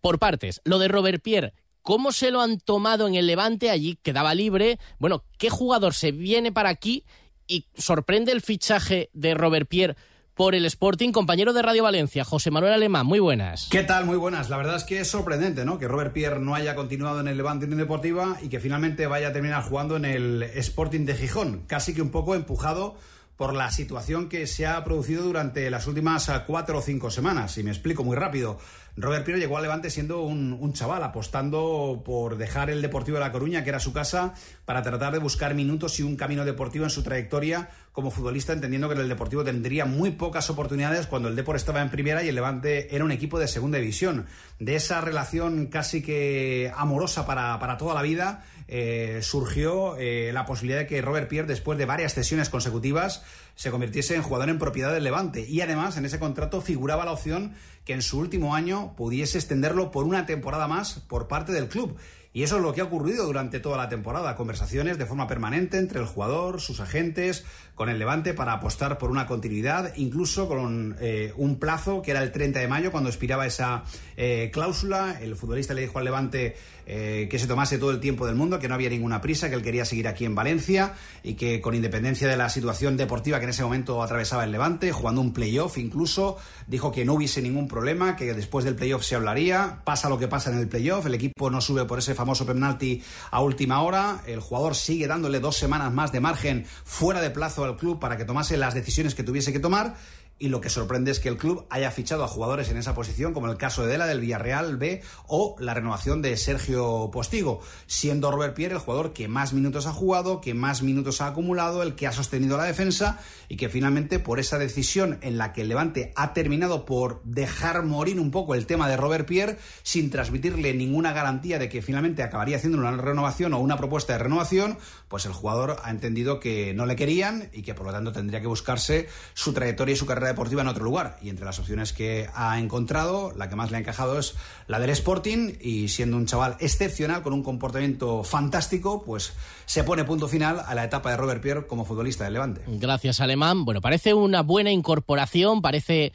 Por 0.00 0.18
partes, 0.18 0.60
lo 0.64 0.78
de 0.78 0.88
Robert 0.88 1.22
Pierre, 1.22 1.54
¿cómo 1.82 2.12
se 2.12 2.30
lo 2.30 2.40
han 2.40 2.58
tomado 2.58 3.06
en 3.06 3.14
el 3.14 3.26
Levante? 3.26 3.70
Allí 3.70 3.98
quedaba 4.02 4.34
libre. 4.34 4.78
Bueno, 4.98 5.24
¿qué 5.38 5.50
jugador 5.50 5.94
se 5.94 6.12
viene 6.12 6.52
para 6.52 6.70
aquí 6.70 7.04
y 7.46 7.66
sorprende 7.74 8.32
el 8.32 8.40
fichaje 8.40 9.10
de 9.12 9.34
Robert 9.34 9.68
Pierre 9.68 9.96
por 10.34 10.54
el 10.54 10.64
Sporting? 10.64 11.12
Compañero 11.12 11.52
de 11.52 11.62
Radio 11.62 11.82
Valencia, 11.82 12.24
José 12.24 12.50
Manuel 12.50 12.72
Alemán, 12.72 13.06
muy 13.06 13.18
buenas. 13.18 13.68
¿Qué 13.70 13.82
tal? 13.82 14.06
Muy 14.06 14.16
buenas. 14.16 14.50
La 14.50 14.56
verdad 14.56 14.76
es 14.76 14.84
que 14.84 15.00
es 15.00 15.08
sorprendente, 15.08 15.64
¿no? 15.64 15.78
Que 15.78 15.88
Robert 15.88 16.12
Pierre 16.12 16.40
no 16.40 16.54
haya 16.54 16.74
continuado 16.74 17.20
en 17.20 17.28
el 17.28 17.36
Levante 17.36 17.66
Unión 17.66 17.80
Deportiva 17.80 18.38
y 18.42 18.48
que 18.48 18.60
finalmente 18.60 19.06
vaya 19.06 19.28
a 19.28 19.32
terminar 19.32 19.62
jugando 19.62 19.96
en 19.96 20.04
el 20.04 20.42
Sporting 20.42 21.04
de 21.04 21.14
Gijón. 21.14 21.64
Casi 21.66 21.94
que 21.94 22.02
un 22.02 22.10
poco 22.10 22.34
empujado 22.34 22.96
por 23.36 23.54
la 23.54 23.70
situación 23.70 24.28
que 24.28 24.46
se 24.46 24.66
ha 24.66 24.82
producido 24.84 25.24
durante 25.24 25.70
las 25.70 25.86
últimas 25.86 26.28
ah, 26.28 26.44
cuatro 26.46 26.78
o 26.78 26.82
cinco 26.82 27.10
semanas. 27.10 27.56
Y 27.58 27.62
me 27.62 27.70
explico 27.70 28.04
muy 28.04 28.16
rápido. 28.16 28.58
Robert 28.94 29.24
Pierre 29.24 29.40
llegó 29.40 29.56
al 29.56 29.62
Levante 29.62 29.88
siendo 29.88 30.20
un, 30.20 30.72
chaval, 30.74 31.02
apostando 31.02 32.02
por 32.04 32.36
dejar 32.36 32.68
el 32.68 32.82
Deportivo 32.82 33.16
de 33.16 33.24
La 33.24 33.32
Coruña, 33.32 33.64
que 33.64 33.70
era 33.70 33.80
su 33.80 33.94
casa, 33.94 34.34
para 34.66 34.82
tratar 34.82 35.14
de 35.14 35.18
buscar 35.18 35.54
minutos 35.54 35.98
y 35.98 36.02
un 36.02 36.16
camino 36.16 36.44
deportivo 36.44 36.84
en 36.84 36.90
su 36.90 37.02
trayectoria 37.02 37.70
como 37.92 38.10
futbolista, 38.10 38.52
entendiendo 38.52 38.88
que 38.90 39.00
el 39.00 39.08
Deportivo 39.08 39.44
tendría 39.44 39.86
muy 39.86 40.10
pocas 40.10 40.50
oportunidades 40.50 41.06
cuando 41.06 41.28
el 41.28 41.36
Depor 41.36 41.56
estaba 41.56 41.80
en 41.80 41.90
primera 41.90 42.22
y 42.22 42.28
el 42.28 42.34
Levante 42.34 42.94
era 42.94 43.04
un 43.04 43.12
equipo 43.12 43.38
de 43.38 43.48
segunda 43.48 43.78
división. 43.78 44.26
De 44.58 44.76
esa 44.76 45.00
relación 45.00 45.68
casi 45.68 46.02
que 46.02 46.70
amorosa 46.76 47.24
para, 47.24 47.58
para 47.58 47.78
toda 47.78 47.94
la 47.94 48.02
vida, 48.02 48.44
eh, 48.68 49.20
surgió 49.22 49.96
eh, 49.98 50.30
la 50.32 50.46
posibilidad 50.46 50.80
de 50.80 50.86
que 50.86 51.02
Robert 51.02 51.28
Pierre, 51.28 51.48
después 51.48 51.78
de 51.78 51.84
varias 51.84 52.14
cesiones 52.14 52.48
consecutivas, 52.48 53.22
se 53.54 53.70
convirtiese 53.70 54.14
en 54.14 54.22
jugador 54.22 54.48
en 54.48 54.58
propiedad 54.58 54.92
del 54.92 55.04
Levante. 55.04 55.46
Y 55.48 55.60
además, 55.60 55.96
en 55.96 56.04
ese 56.04 56.18
contrato 56.18 56.60
figuraba 56.60 57.04
la 57.04 57.12
opción 57.12 57.54
que 57.84 57.92
en 57.92 58.02
su 58.02 58.18
último 58.18 58.54
año 58.54 58.94
pudiese 58.96 59.38
extenderlo 59.38 59.90
por 59.90 60.04
una 60.04 60.26
temporada 60.26 60.68
más 60.68 61.00
por 61.08 61.28
parte 61.28 61.52
del 61.52 61.68
club. 61.68 61.96
Y 62.34 62.44
eso 62.44 62.56
es 62.56 62.62
lo 62.62 62.72
que 62.72 62.80
ha 62.80 62.84
ocurrido 62.84 63.26
durante 63.26 63.60
toda 63.60 63.76
la 63.76 63.90
temporada. 63.90 64.36
Conversaciones 64.36 64.96
de 64.96 65.04
forma 65.04 65.26
permanente 65.26 65.76
entre 65.76 66.00
el 66.00 66.06
jugador, 66.06 66.62
sus 66.62 66.80
agentes, 66.80 67.44
con 67.82 67.88
el 67.88 67.98
Levante 67.98 68.32
para 68.32 68.52
apostar 68.52 68.96
por 68.96 69.10
una 69.10 69.26
continuidad, 69.26 69.92
incluso 69.96 70.46
con 70.46 70.94
eh, 71.00 71.32
un 71.36 71.58
plazo 71.58 72.00
que 72.00 72.12
era 72.12 72.22
el 72.22 72.30
30 72.30 72.60
de 72.60 72.68
mayo 72.68 72.92
cuando 72.92 73.10
expiraba 73.10 73.44
esa 73.44 73.82
eh, 74.16 74.50
cláusula. 74.52 75.18
El 75.20 75.34
futbolista 75.34 75.74
le 75.74 75.80
dijo 75.80 75.98
al 75.98 76.04
Levante 76.04 76.54
eh, 76.84 77.28
que 77.30 77.38
se 77.38 77.46
tomase 77.46 77.78
todo 77.78 77.92
el 77.92 78.00
tiempo 78.00 78.26
del 78.26 78.34
mundo, 78.34 78.58
que 78.58 78.68
no 78.68 78.74
había 78.74 78.90
ninguna 78.90 79.20
prisa, 79.20 79.48
que 79.48 79.54
él 79.54 79.62
quería 79.62 79.84
seguir 79.84 80.08
aquí 80.08 80.24
en 80.24 80.34
Valencia 80.34 80.94
y 81.22 81.34
que 81.34 81.60
con 81.60 81.74
independencia 81.74 82.26
de 82.26 82.36
la 82.36 82.48
situación 82.48 82.96
deportiva 82.96 83.38
que 83.38 83.44
en 83.44 83.50
ese 83.50 83.62
momento 83.62 84.02
atravesaba 84.02 84.42
el 84.44 84.50
Levante, 84.50 84.90
jugando 84.90 85.20
un 85.20 85.32
playoff 85.32 85.78
incluso, 85.78 86.38
dijo 86.66 86.90
que 86.90 87.04
no 87.04 87.14
hubiese 87.14 87.40
ningún 87.40 87.68
problema, 87.68 88.16
que 88.16 88.34
después 88.34 88.64
del 88.64 88.74
playoff 88.74 89.04
se 89.04 89.14
hablaría, 89.14 89.80
pasa 89.84 90.08
lo 90.08 90.18
que 90.18 90.26
pasa 90.26 90.50
en 90.50 90.58
el 90.58 90.68
playoff, 90.68 91.06
el 91.06 91.14
equipo 91.14 91.50
no 91.50 91.60
sube 91.60 91.84
por 91.84 92.00
ese 92.00 92.14
famoso 92.14 92.44
penalti 92.44 93.02
a 93.30 93.40
última 93.40 93.82
hora, 93.82 94.20
el 94.26 94.40
jugador 94.40 94.74
sigue 94.74 95.06
dándole 95.06 95.38
dos 95.38 95.56
semanas 95.56 95.92
más 95.92 96.10
de 96.10 96.20
margen 96.20 96.66
fuera 96.84 97.20
de 97.20 97.30
plazo 97.30 97.64
al 97.64 97.71
club 97.76 97.98
para 97.98 98.16
que 98.16 98.24
tomase 98.24 98.56
las 98.56 98.74
decisiones 98.74 99.14
que 99.14 99.22
tuviese 99.22 99.52
que 99.52 99.60
tomar 99.60 99.94
y 100.42 100.48
lo 100.48 100.60
que 100.60 100.70
sorprende 100.70 101.12
es 101.12 101.20
que 101.20 101.28
el 101.28 101.36
club 101.36 101.66
haya 101.70 101.92
fichado 101.92 102.24
a 102.24 102.26
jugadores 102.26 102.68
en 102.68 102.76
esa 102.76 102.96
posición, 102.96 103.32
como 103.32 103.48
el 103.48 103.56
caso 103.56 103.84
de 103.84 103.92
Dela 103.92 104.06
del 104.06 104.18
Villarreal 104.18 104.76
B 104.76 105.00
o 105.28 105.54
la 105.60 105.72
renovación 105.72 106.20
de 106.20 106.36
Sergio 106.36 107.10
Postigo, 107.12 107.60
siendo 107.86 108.28
Robert 108.32 108.52
Pierre 108.52 108.74
el 108.74 108.80
jugador 108.80 109.12
que 109.12 109.28
más 109.28 109.52
minutos 109.52 109.86
ha 109.86 109.92
jugado, 109.92 110.40
que 110.40 110.52
más 110.52 110.82
minutos 110.82 111.20
ha 111.20 111.28
acumulado, 111.28 111.84
el 111.84 111.94
que 111.94 112.08
ha 112.08 112.12
sostenido 112.12 112.56
la 112.56 112.64
defensa 112.64 113.20
y 113.48 113.56
que 113.56 113.68
finalmente 113.68 114.18
por 114.18 114.40
esa 114.40 114.58
decisión 114.58 115.20
en 115.22 115.38
la 115.38 115.52
que 115.52 115.60
el 115.60 115.68
Levante 115.68 116.12
ha 116.16 116.32
terminado 116.32 116.86
por 116.86 117.22
dejar 117.22 117.84
morir 117.84 118.18
un 118.18 118.32
poco 118.32 118.56
el 118.56 118.66
tema 118.66 118.88
de 118.88 118.96
Robert 118.96 119.28
Pierre 119.28 119.58
sin 119.84 120.10
transmitirle 120.10 120.74
ninguna 120.74 121.12
garantía 121.12 121.60
de 121.60 121.68
que 121.68 121.82
finalmente 121.82 122.24
acabaría 122.24 122.56
haciendo 122.56 122.78
una 122.78 122.90
renovación 122.90 123.54
o 123.54 123.60
una 123.60 123.76
propuesta 123.76 124.14
de 124.14 124.18
renovación, 124.18 124.76
pues 125.06 125.24
el 125.24 125.34
jugador 125.34 125.76
ha 125.84 125.90
entendido 125.92 126.40
que 126.40 126.74
no 126.74 126.84
le 126.84 126.96
querían 126.96 127.48
y 127.52 127.62
que 127.62 127.74
por 127.74 127.86
lo 127.86 127.92
tanto 127.92 128.10
tendría 128.10 128.40
que 128.40 128.48
buscarse 128.48 129.08
su 129.34 129.52
trayectoria 129.52 129.92
y 129.92 129.96
su 129.96 130.06
carrera 130.06 130.31
deportiva 130.32 130.62
en 130.62 130.68
otro 130.68 130.84
lugar. 130.84 131.18
Y 131.22 131.28
entre 131.28 131.44
las 131.44 131.58
opciones 131.58 131.92
que 131.92 132.28
ha 132.34 132.58
encontrado, 132.58 133.32
la 133.36 133.48
que 133.48 133.56
más 133.56 133.70
le 133.70 133.76
ha 133.76 133.80
encajado 133.80 134.18
es 134.18 134.34
la 134.66 134.80
del 134.80 134.90
Sporting 134.90 135.54
y 135.60 135.88
siendo 135.88 136.16
un 136.16 136.26
chaval 136.26 136.56
excepcional 136.60 137.22
con 137.22 137.32
un 137.32 137.42
comportamiento 137.42 138.24
fantástico, 138.24 139.04
pues 139.04 139.32
se 139.66 139.84
pone 139.84 140.04
punto 140.04 140.28
final 140.28 140.60
a 140.66 140.74
la 140.74 140.84
etapa 140.84 141.10
de 141.10 141.16
Robert 141.16 141.42
Pierre 141.42 141.66
como 141.66 141.84
futbolista 141.84 142.24
del 142.24 142.34
Levante. 142.34 142.62
Gracias, 142.66 143.20
Alemán. 143.20 143.64
Bueno, 143.64 143.80
parece 143.80 144.14
una 144.14 144.42
buena 144.42 144.70
incorporación, 144.70 145.62
parece 145.62 146.12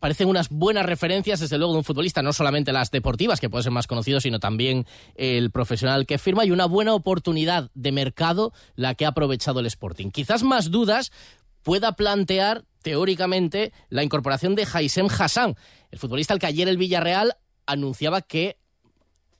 parecen 0.00 0.28
unas 0.28 0.48
buenas 0.48 0.86
referencias, 0.86 1.40
desde 1.40 1.58
luego, 1.58 1.74
de 1.74 1.78
un 1.78 1.84
futbolista, 1.84 2.22
no 2.22 2.32
solamente 2.32 2.72
las 2.72 2.90
deportivas, 2.90 3.38
que 3.38 3.50
puede 3.50 3.62
ser 3.62 3.72
más 3.72 3.86
conocido, 3.86 4.18
sino 4.18 4.40
también 4.40 4.86
el 5.14 5.50
profesional 5.50 6.06
que 6.06 6.18
firma, 6.18 6.44
y 6.44 6.50
una 6.50 6.64
buena 6.64 6.94
oportunidad 6.94 7.70
de 7.74 7.92
mercado 7.92 8.52
la 8.74 8.94
que 8.94 9.04
ha 9.04 9.08
aprovechado 9.08 9.60
el 9.60 9.66
Sporting. 9.66 10.10
Quizás 10.10 10.42
más 10.42 10.70
dudas 10.70 11.12
pueda 11.62 11.92
plantear 11.92 12.64
teóricamente 12.82 13.72
la 13.88 14.02
incorporación 14.02 14.54
de 14.54 14.66
Haisem 14.72 15.06
Hassan, 15.06 15.54
el 15.90 15.98
futbolista 15.98 16.34
al 16.34 16.40
que 16.40 16.46
ayer 16.46 16.68
el 16.68 16.78
Villarreal 16.78 17.36
anunciaba 17.66 18.22
que 18.22 18.56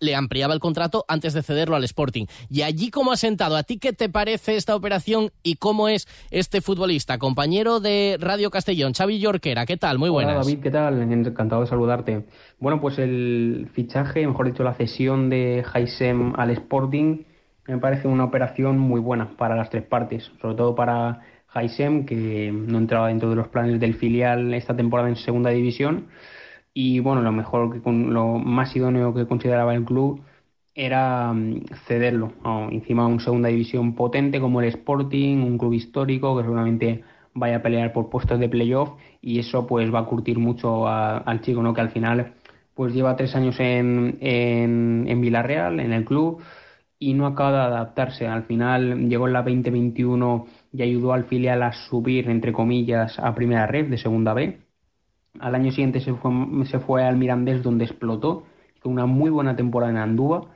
le 0.01 0.15
ampliaba 0.17 0.55
el 0.55 0.61
contrato 0.61 1.05
antes 1.09 1.35
de 1.35 1.43
cederlo 1.43 1.77
al 1.77 1.85
Sporting. 1.85 2.27
Y 2.49 2.63
allí 2.63 2.91
cómo 2.91 3.13
ha 3.13 3.17
sentado, 3.17 3.57
¿a 3.57 3.63
ti 3.63 3.79
qué 3.79 3.93
te 3.93 4.09
parece 4.09 4.57
esta 4.57 4.75
operación 4.75 5.31
y 5.43 5.57
cómo 5.57 5.89
es 5.89 6.09
este 6.31 6.61
futbolista? 6.61 7.19
Compañero 7.19 7.81
de 7.81 8.17
Radio 8.19 8.51
Castellón, 8.51 8.95
Xavi 8.95 9.21
Yorquera, 9.21 9.67
¿qué 9.67 9.77
tal? 9.77 9.99
Muy 9.99 10.09
buenas. 10.09 10.35
Hola 10.35 10.45
David, 10.45 10.63
¿qué 10.63 10.71
tal? 10.71 11.01
Encantado 11.13 11.61
de 11.61 11.67
saludarte. 11.69 12.25
Bueno, 12.59 12.81
pues 12.81 12.99
el 12.99 13.69
fichaje, 13.75 14.27
mejor 14.27 14.47
dicho, 14.47 14.65
la 14.65 14.75
cesión 14.75 15.29
de 15.29 15.65
Haisem 15.73 16.33
al 16.37 16.51
Sporting 16.51 17.25
me 17.67 17.79
parece 17.79 18.09
una 18.09 18.25
operación 18.25 18.79
muy 18.79 19.01
buena 19.01 19.37
para 19.37 19.55
las 19.55 19.71
tres 19.71 19.85
partes, 19.85 20.31
sobre 20.41 20.57
todo 20.57 20.75
para 20.75 21.21
Haisem, 21.53 22.07
que 22.07 22.53
no 22.53 22.79
entraba 22.79 23.09
dentro 23.09 23.31
de 23.31 23.37
los 23.37 23.49
planes 23.49 23.81
del 23.81 23.95
filial 23.95 24.55
esta 24.55 24.77
temporada 24.77 25.09
en 25.09 25.17
segunda 25.17 25.51
división. 25.51 26.09
Y 26.73 27.01
bueno, 27.01 27.23
lo 27.23 27.33
mejor, 27.33 27.73
que 27.73 27.91
lo 27.91 28.39
más 28.39 28.75
idóneo 28.77 29.15
que 29.15 29.27
consideraba 29.27 29.75
el 29.75 29.85
club 29.85 30.23
era 30.75 31.33
mm, 31.33 31.65
cederlo 31.87 32.33
encima 32.71 33.07
de 33.07 33.15
una 33.15 33.25
segunda 33.25 33.49
división 33.49 33.95
potente 33.95 34.41
como 34.41 34.61
el 34.61 34.69
Sporting, 34.69 35.39
un 35.39 35.59
club 35.59 35.73
histórico 35.73 36.37
que 36.37 36.43
seguramente 36.45 37.05
vaya 37.35 37.57
a 37.57 37.63
pelear 37.63 37.93
por 37.93 38.11
puestos 38.11 38.39
de 38.41 38.49
playoff 38.49 38.91
y 39.21 39.39
eso 39.39 39.67
pues 39.67 39.93
va 39.93 40.01
a 40.01 40.07
curtir 40.07 40.39
mucho 40.39 40.89
al 40.89 41.41
chico, 41.43 41.63
¿no? 41.63 41.75
Que 41.75 41.81
al 41.81 41.91
final 41.91 42.35
pues 42.75 42.95
lleva 42.95 43.17
tres 43.17 43.35
años 43.37 43.59
en, 43.61 44.19
en, 44.21 45.05
en 45.09 45.21
Villarreal, 45.21 45.81
en 45.81 45.93
el 45.93 46.05
club, 46.05 46.41
y 46.99 47.15
no 47.15 47.27
acaba 47.27 47.53
de 47.53 47.59
adaptarse. 47.59 48.27
Al 48.27 48.45
final 48.45 49.09
llegó 49.09 49.27
en 49.27 49.33
la 49.35 49.43
2021 49.43 50.47
y 50.73 50.83
ayudó 50.83 51.13
al 51.13 51.25
filial 51.25 51.63
a 51.63 51.73
subir, 51.73 52.29
entre 52.29 52.53
comillas, 52.53 53.19
a 53.19 53.35
primera 53.35 53.67
red 53.67 53.89
de 53.89 53.99
segunda 53.99 54.35
B. 54.35 54.61
Al 55.39 55.55
año 55.55 55.71
siguiente 55.71 56.01
se 56.01 56.15
fue, 56.15 56.31
se 56.67 56.81
fue 56.81 57.05
al 57.05 57.17
Mirandés 57.17 57.63
donde 57.63 57.85
explotó, 57.85 58.45
con 58.83 58.93
una 58.93 59.07
muy 59.07 59.31
buena 59.31 59.57
temporada 59.57 59.93
en 59.93 59.99
Andúa, 59.99 60.49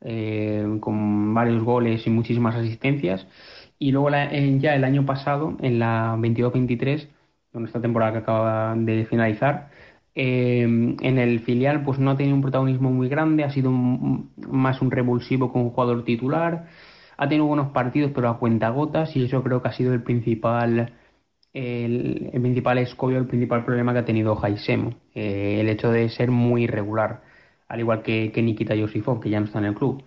eh, 0.00 0.78
con 0.80 1.34
varios 1.34 1.62
goles 1.64 2.06
y 2.06 2.10
muchísimas 2.10 2.54
asistencias. 2.54 3.26
Y 3.78 3.92
luego 3.92 4.10
ya 4.10 4.74
el 4.74 4.84
año 4.84 5.04
pasado, 5.06 5.56
en 5.60 5.78
la 5.78 6.16
22-23, 6.18 7.08
con 7.52 7.66
esta 7.66 7.80
temporada 7.80 8.12
que 8.12 8.18
acaba 8.18 8.74
de 8.76 9.04
finalizar, 9.06 9.70
eh, 10.14 10.62
en 10.62 11.18
el 11.18 11.40
filial 11.40 11.84
pues 11.84 11.98
no 11.98 12.10
ha 12.10 12.16
tenido 12.16 12.36
un 12.36 12.42
protagonismo 12.42 12.90
muy 12.90 13.08
grande, 13.08 13.44
ha 13.44 13.50
sido 13.50 13.70
más 13.70 14.82
un 14.82 14.90
revulsivo 14.90 15.52
con 15.52 15.62
un 15.62 15.70
jugador 15.70 16.04
titular, 16.04 16.68
ha 17.22 17.28
tenido 17.28 17.46
buenos 17.46 17.70
partidos 17.70 18.10
pero 18.14 18.28
a 18.28 18.38
cuentagotas 18.38 19.14
y 19.16 19.24
eso 19.24 19.42
creo 19.44 19.62
que 19.62 19.68
ha 19.68 19.72
sido 19.72 19.94
el 19.94 20.02
principal 20.02 20.92
el, 21.52 22.30
principal 22.32 22.78
escollo, 22.78 23.18
el 23.18 23.26
principal 23.26 23.64
problema 23.64 23.92
que 23.92 24.00
ha 24.00 24.04
tenido 24.04 24.38
Haisem, 24.42 24.94
eh, 25.14 25.58
el 25.60 25.68
hecho 25.68 25.90
de 25.92 26.08
ser 26.08 26.30
muy 26.30 26.64
irregular, 26.64 27.22
al 27.68 27.80
igual 27.80 28.02
que, 28.02 28.32
que 28.32 28.42
Nikita 28.42 28.74
Yosifov, 28.74 29.20
que 29.20 29.30
ya 29.30 29.38
no 29.38 29.46
está 29.46 29.58
en 29.58 29.66
el 29.66 29.74
club. 29.74 30.02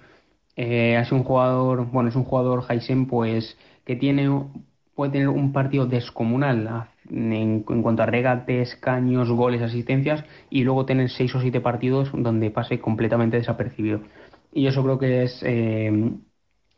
Eh, 0.58 1.02
un 1.12 1.24
jugador, 1.24 1.86
bueno, 1.92 2.10
es 2.10 2.16
un 2.16 2.24
jugador 2.24 2.64
Haisem 2.68 3.06
pues 3.08 3.58
que 3.86 3.96
tiene 3.96 4.30
puede 4.96 5.12
tener 5.12 5.30
un 5.30 5.52
partido 5.54 5.86
descomunal 5.86 6.90
en, 7.10 7.62
cuanto 7.64 8.04
a 8.04 8.06
regates, 8.08 8.76
caños, 8.78 9.30
goles, 9.30 9.62
asistencias 9.62 10.24
y 10.50 10.64
luego 10.64 10.86
tener 10.86 11.10
seis 11.10 11.34
o 11.36 11.42
siete 11.42 11.62
partidos 11.62 12.12
donde 12.14 12.50
pase 12.52 12.80
completamente 12.80 13.38
desapercibido. 13.38 14.02
Y 14.54 14.68
eso 14.68 14.84
creo 14.84 14.98
que 14.98 15.24
es, 15.24 15.44
eh, 15.44 16.14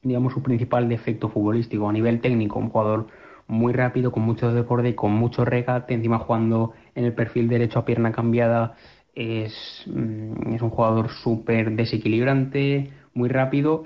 digamos, 0.07 0.33
su 0.33 0.41
principal 0.41 0.89
defecto 0.89 1.29
futbolístico. 1.29 1.89
A 1.89 1.93
nivel 1.93 2.21
técnico, 2.21 2.59
un 2.59 2.69
jugador 2.69 3.07
muy 3.47 3.73
rápido, 3.73 4.11
con 4.11 4.23
mucho 4.23 4.53
deporte 4.53 4.89
y 4.89 4.93
con 4.93 5.11
mucho 5.13 5.45
regate, 5.45 5.93
encima 5.93 6.19
jugando 6.19 6.73
en 6.95 7.05
el 7.05 7.13
perfil 7.13 7.47
derecho 7.47 7.79
a 7.79 7.85
pierna 7.85 8.11
cambiada, 8.11 8.75
es, 9.15 9.83
mm, 9.87 10.53
es 10.53 10.61
un 10.61 10.69
jugador 10.69 11.09
súper 11.09 11.71
desequilibrante, 11.71 12.91
muy 13.13 13.29
rápido 13.29 13.83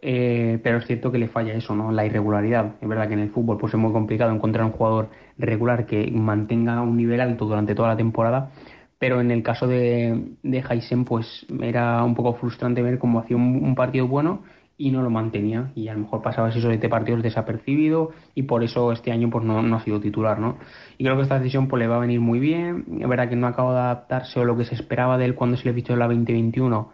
eh, 0.00 0.60
pero 0.62 0.78
es 0.78 0.86
cierto 0.86 1.10
que 1.10 1.18
le 1.18 1.28
falla 1.28 1.54
eso, 1.54 1.74
¿no? 1.74 1.90
La 1.90 2.06
irregularidad. 2.06 2.76
Es 2.80 2.88
verdad 2.88 3.08
que 3.08 3.14
en 3.14 3.20
el 3.20 3.30
fútbol 3.30 3.58
pues, 3.58 3.74
es 3.74 3.80
muy 3.80 3.92
complicado 3.92 4.32
encontrar 4.32 4.64
un 4.64 4.72
jugador 4.72 5.10
regular 5.38 5.86
que 5.86 6.10
mantenga 6.12 6.80
un 6.82 6.96
nivel 6.96 7.20
alto 7.20 7.46
durante 7.46 7.74
toda 7.74 7.88
la 7.88 7.96
temporada, 7.96 8.50
pero 8.98 9.20
en 9.20 9.30
el 9.30 9.42
caso 9.42 9.66
de, 9.66 10.34
de 10.42 10.64
Heisen, 10.68 11.04
pues 11.04 11.46
era 11.60 12.02
un 12.04 12.14
poco 12.14 12.34
frustrante 12.34 12.82
ver 12.82 12.98
cómo 12.98 13.20
hacía 13.20 13.36
un, 13.36 13.74
partido 13.74 14.08
bueno 14.08 14.42
y 14.78 14.90
no 14.90 15.02
lo 15.02 15.10
mantenía 15.10 15.72
y 15.74 15.88
a 15.88 15.92
lo 15.92 16.00
mejor 16.00 16.22
pasaba 16.22 16.48
esos 16.48 16.62
siete 16.62 16.88
partidos 16.88 17.22
desapercibido 17.22 18.12
y 18.34 18.44
por 18.44 18.64
eso 18.64 18.92
este 18.92 19.12
año 19.12 19.28
pues 19.28 19.44
no, 19.44 19.60
no, 19.60 19.76
ha 19.76 19.84
sido 19.84 20.00
titular, 20.00 20.38
¿no? 20.38 20.56
Y 20.96 21.04
creo 21.04 21.16
que 21.16 21.22
esta 21.22 21.38
decisión 21.38 21.68
pues 21.68 21.80
le 21.80 21.88
va 21.88 21.96
a 21.96 22.00
venir 22.00 22.20
muy 22.20 22.38
bien, 22.38 22.86
es 23.00 23.08
verdad 23.08 23.28
que 23.28 23.36
no 23.36 23.48
acaba 23.48 23.74
de 23.74 23.80
adaptarse 23.80 24.40
o 24.40 24.44
lo 24.44 24.56
que 24.56 24.64
se 24.64 24.74
esperaba 24.74 25.18
de 25.18 25.26
él 25.26 25.34
cuando 25.34 25.56
se 25.56 25.64
le 25.66 25.74
fichó 25.74 25.96
la 25.96 26.06
2021, 26.06 26.92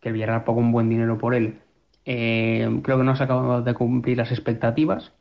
que 0.00 0.08
el 0.08 0.14
Villarreal 0.14 0.44
pagó 0.44 0.58
un 0.58 0.72
buen 0.72 0.88
dinero 0.88 1.18
por 1.18 1.34
él, 1.34 1.60
eh, 2.04 2.80
creo 2.82 2.98
que 2.98 3.04
no 3.04 3.14
se 3.16 3.22
acabado 3.24 3.62
de 3.62 3.74
cumplir 3.74 4.16
las 4.16 4.32
expectativas, 4.32 5.12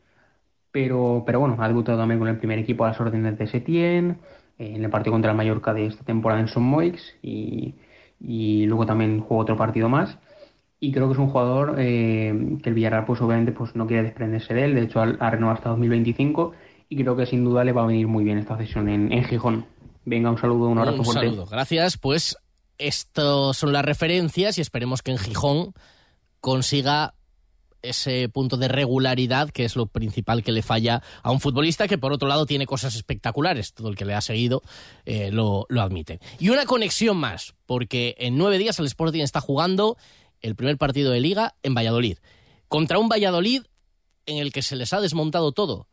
pero, 0.72 1.24
pero 1.26 1.40
bueno, 1.40 1.58
ha 1.60 1.68
debutado 1.68 1.98
también 1.98 2.20
con 2.20 2.28
el 2.28 2.38
primer 2.38 2.60
equipo 2.60 2.86
a 2.86 2.90
las 2.90 3.00
órdenes 3.00 3.38
de 3.38 3.48
Setién, 3.48 4.18
eh, 4.58 4.74
en 4.76 4.84
el 4.84 4.90
partido 4.90 5.14
contra 5.14 5.32
el 5.32 5.38
Mallorca 5.38 5.74
de 5.74 5.88
esta 5.88 6.04
temporada 6.04 6.42
en 6.42 6.48
Son 6.48 6.64
Moix 6.64 7.16
y, 7.22 7.76
luego 8.66 8.86
también 8.86 9.22
jugó 9.22 9.42
otro 9.42 9.58
partido 9.58 9.90
más. 9.90 10.18
Y 10.80 10.92
creo 10.92 11.08
que 11.08 11.14
es 11.14 11.20
un 11.20 11.30
jugador 11.30 11.76
eh, 11.78 12.58
que 12.64 12.70
el 12.70 12.76
Villarreal, 12.76 13.06
pues 13.06 13.20
obviamente, 13.22 13.52
pues 13.52 13.76
no 13.76 13.86
quiere 13.86 14.04
desprenderse 14.04 14.54
de 14.54 14.64
él. 14.66 14.76
De 14.76 14.84
hecho, 14.84 15.02
ha, 15.02 15.30
renovado 15.30 15.58
hasta 15.58 15.70
2025 15.70 16.54
y 16.88 16.96
creo 16.96 17.18
que 17.18 17.26
sin 17.26 17.44
duda 17.44 17.64
le 17.64 17.74
va 17.74 17.84
a 17.84 17.88
venir 17.88 18.08
muy 18.08 18.24
bien 18.24 18.38
esta 18.38 18.58
sesión 18.58 18.88
en, 18.88 19.12
en 19.12 19.26
Gijón. 19.26 19.66
Venga, 20.06 20.30
un 20.30 20.38
saludo, 20.38 20.70
un 20.70 20.78
abrazo 20.78 21.00
un 21.00 21.06
fuerte. 21.06 21.28
saludo, 21.28 21.46
gracias. 21.46 21.98
Pues 21.98 22.38
estas 22.78 23.58
son 23.58 23.74
las 23.74 23.84
referencias 23.84 24.58
y 24.58 24.62
esperemos 24.62 25.02
que 25.02 25.12
en 25.12 25.18
Gijón 25.18 25.74
consiga 26.40 27.14
ese 27.82 28.28
punto 28.30 28.58
de 28.58 28.68
regularidad 28.68 29.50
que 29.50 29.66
es 29.66 29.76
lo 29.76 29.86
principal 29.86 30.44
que 30.44 30.52
le 30.52 30.62
falla 30.62 31.02
a 31.24 31.32
un 31.32 31.40
futbolista 31.40 31.88
que 31.88 31.98
por 31.98 32.12
otro 32.12 32.28
lado 32.28 32.46
tiene 32.46 32.66
cosas 32.66 32.96
espectaculares, 32.96 33.74
todo 33.74 33.90
el 33.90 33.96
que 33.96 34.06
le 34.06 34.14
ha 34.14 34.22
seguido 34.22 34.62
eh, 35.06 35.32
lo, 35.32 35.66
lo 35.70 35.82
admite. 35.82 36.20
Y 36.40 36.50
una 36.50 36.66
conexión 36.66 37.18
más, 37.18 37.54
porque 37.66 38.16
en 38.20 38.38
nueve 38.38 38.58
días 38.58 38.80
el 38.80 38.86
Sporting 38.86 39.22
está 39.22 39.42
jugando 39.42 39.98
el 40.42 40.56
primer 40.56 40.78
partido 40.78 41.12
de 41.12 41.20
liga 41.20 41.56
en 41.64 41.76
Valladolid. 41.76 42.18
Contra 42.68 43.00
un 43.00 43.10
Valladolid 43.10 43.64
en 44.26 44.38
el 44.38 44.52
que 44.52 44.62
se 44.62 44.76
les 44.76 44.94
ha 44.94 45.02
desmontado 45.02 45.52
todo 45.52 45.89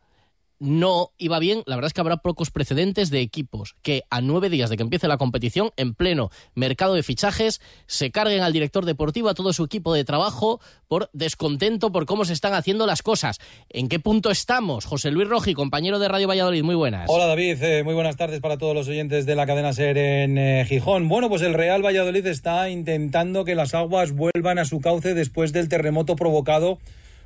no 0.59 1.11
iba 1.19 1.39
bien, 1.39 1.63
la 1.67 1.77
verdad 1.77 1.89
es 1.89 1.93
que 1.93 2.01
habrá 2.01 2.17
pocos 2.19 2.51
precedentes 2.51 3.11
de 3.11 3.21
equipos 3.21 3.77
que 3.83 4.05
a 4.11 4.21
nueve 4.21 4.49
días 4.49 4.71
de 4.71 4.77
que 4.77 4.83
empiece 4.83 5.09
la 5.09 5.19
competición, 5.19 5.71
en 5.77 5.95
pleno 5.95 6.31
mercado 6.55 6.95
de 6.95 7.03
fichajes, 7.03 7.61
se 7.87 8.11
carguen 8.11 8.43
al 8.43 8.53
director 8.53 8.85
deportivo, 8.85 9.29
a 9.29 9.35
todo 9.35 9.53
su 9.53 9.65
equipo 9.65 9.93
de 9.95 10.05
trabajo, 10.05 10.61
por 10.89 11.11
descontento 11.13 11.93
por 11.93 12.07
cómo 12.07 12.25
se 12.25 12.33
están 12.33 12.55
haciendo 12.55 12.87
las 12.87 13.03
cosas. 13.03 13.39
¿En 13.69 13.89
qué 13.89 13.99
punto 13.99 14.31
estamos? 14.31 14.85
José 14.85 15.11
Luis 15.11 15.29
Roji, 15.29 15.55
compañero 15.55 15.99
de 15.99 16.09
Radio 16.09 16.29
Valladolid, 16.29 16.63
muy 16.63 16.75
buenas. 16.75 17.07
Hola 17.09 17.27
David, 17.27 17.63
eh, 17.63 17.83
muy 17.85 17.95
buenas 17.95 18.17
tardes 18.17 18.41
para 18.41 18.59
todos 18.59 18.75
los 18.75 18.89
oyentes 18.89 19.27
de 19.27 19.35
la 19.35 19.47
cadena 19.47 19.73
SER 19.73 19.99
en 19.99 20.39
eh, 20.39 20.65
Gijón. 20.67 21.09
Bueno, 21.09 21.29
pues 21.29 21.43
el 21.43 21.55
Real 21.55 21.85
Valladolid 21.85 22.27
está 22.27 22.71
intentando 22.71 23.45
que 23.45 23.55
las 23.55 23.75
aguas 23.75 24.13
vuelvan 24.13 24.59
a 24.59 24.65
su 24.65 24.81
cauce 24.81 25.15
después 25.15 25.53
del 25.53 25.69
terremoto 25.69 26.17
provocado 26.17 26.79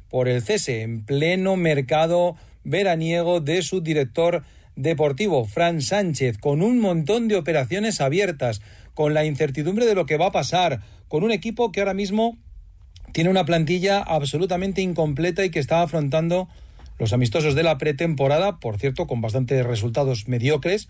por 0.09 0.29
el 0.29 0.43
cese 0.43 0.83
en 0.83 1.05
pleno 1.05 1.57
mercado 1.57 2.35
veraniego 2.65 3.41
de 3.41 3.63
su 3.63 3.81
director 3.81 4.43
deportivo, 4.77 5.45
Fran 5.45 5.83
Sánchez, 5.83 6.39
con 6.39 6.63
un 6.63 6.81
montón 6.81 7.29
de 7.29 7.37
operaciones 7.37 8.01
abiertas, 8.01 8.61
con 8.95 9.15
la 9.15 9.25
incertidumbre 9.25 9.87
de 9.87 9.95
lo 9.95 10.07
que 10.07 10.17
va 10.17 10.27
a 10.27 10.33
pasar, 10.33 10.81
con 11.09 11.25
un 11.25 11.33
equipo 11.33 11.73
que 11.73 11.81
ahora 11.81 11.95
mismo 11.95 12.39
tiene 13.13 13.31
una 13.31 13.45
plantilla 13.45 14.01
absolutamente 14.01 14.83
incompleta 14.83 15.45
y 15.45 15.51
que 15.51 15.59
está 15.59 15.83
afrontando 15.83 16.49
los 16.99 17.13
amistosos 17.13 17.55
de 17.55 17.63
la 17.63 17.79
pretemporada, 17.79 18.59
por 18.59 18.79
cierto, 18.79 19.07
con 19.07 19.21
bastantes 19.21 19.65
resultados 19.65 20.29
mediocres, 20.29 20.89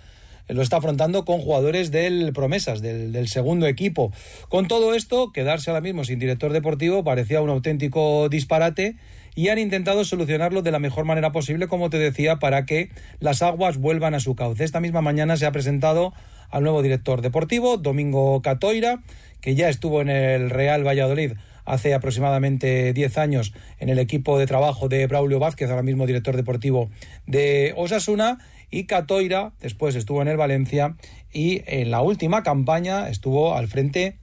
lo 0.49 0.63
está 0.63 0.79
afrontando 0.79 1.25
con 1.25 1.39
jugadores 1.39 1.93
del 1.93 2.33
Promesas, 2.33 2.83
del, 2.83 3.13
del, 3.13 3.29
segundo 3.29 3.67
equipo. 3.67 4.13
Con 4.49 4.67
todo 4.67 4.95
esto, 4.95 5.31
quedarse 5.33 5.71
ahora 5.71 5.81
mismo 5.81 6.03
sin 6.05 6.19
director 6.19 6.53
deportivo 6.53 7.05
parecía 7.05 7.41
un 7.41 7.51
auténtico 7.51 8.29
disparate 8.29 8.97
y 9.41 9.49
han 9.49 9.59
intentado 9.59 10.05
solucionarlo 10.05 10.61
de 10.61 10.71
la 10.71 10.79
mejor 10.79 11.07
manera 11.07 11.33
posible, 11.33 11.67
como 11.67 11.89
te 11.89 11.97
decía, 11.97 12.39
para 12.39 12.67
que 12.67 12.91
las 13.21 13.41
aguas 13.41 13.79
vuelvan 13.79 14.13
a 14.13 14.21
su 14.21 14.35
cauce. 14.35 14.65
Esta 14.65 14.81
misma 14.81 15.01
mañana 15.01 15.39
se 15.39 15.47
ha 15.47 15.51
presentado 15.51 16.13
al 16.51 16.63
nuevo 16.63 16.83
director 16.83 17.23
deportivo, 17.23 17.79
Domingo 17.79 18.43
Catoira, 18.43 19.01
que 19.41 19.55
ya 19.55 19.71
estuvo 19.71 20.03
en 20.03 20.11
el 20.11 20.51
Real 20.51 20.87
Valladolid 20.87 21.39
hace 21.65 21.95
aproximadamente 21.95 22.93
10 22.93 23.17
años 23.17 23.55
en 23.79 23.89
el 23.89 23.99
equipo 23.99 24.39
de 24.39 24.47
trabajo 24.47 24.91
de 24.91 25.07
Braulio 25.07 25.39
Vázquez, 25.39 25.71
ahora 25.71 25.85
mismo 25.85 26.07
director 26.07 26.37
deportivo 26.37 26.91
de 27.27 27.73
Osasuna, 27.79 28.41
y 28.71 28.85
Catoira 28.85 29.53
después 29.63 29.97
estuvo 29.97 30.21
en 30.21 30.29
el 30.29 30.37
Valencia 30.37 30.97
y 31.33 31.63
en 31.65 31.91
la 31.91 32.03
última 32.03 32.43
campaña 32.43 33.09
estuvo 33.09 33.57
al 33.57 33.69
frente 33.69 34.19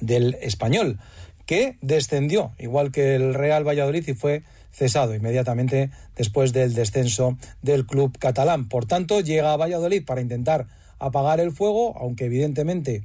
del 0.00 0.36
español 0.42 0.98
que 1.46 1.78
descendió, 1.80 2.52
igual 2.58 2.92
que 2.92 3.14
el 3.14 3.34
Real 3.34 3.66
Valladolid, 3.66 4.06
y 4.06 4.14
fue 4.14 4.42
cesado 4.72 5.14
inmediatamente 5.14 5.90
después 6.16 6.52
del 6.52 6.74
descenso 6.74 7.38
del 7.62 7.86
club 7.86 8.18
catalán. 8.18 8.68
Por 8.68 8.86
tanto, 8.86 9.20
llega 9.20 9.52
a 9.52 9.56
Valladolid 9.56 10.04
para 10.04 10.20
intentar 10.20 10.66
apagar 10.98 11.40
el 11.40 11.52
fuego, 11.52 11.96
aunque 11.96 12.26
evidentemente 12.26 13.04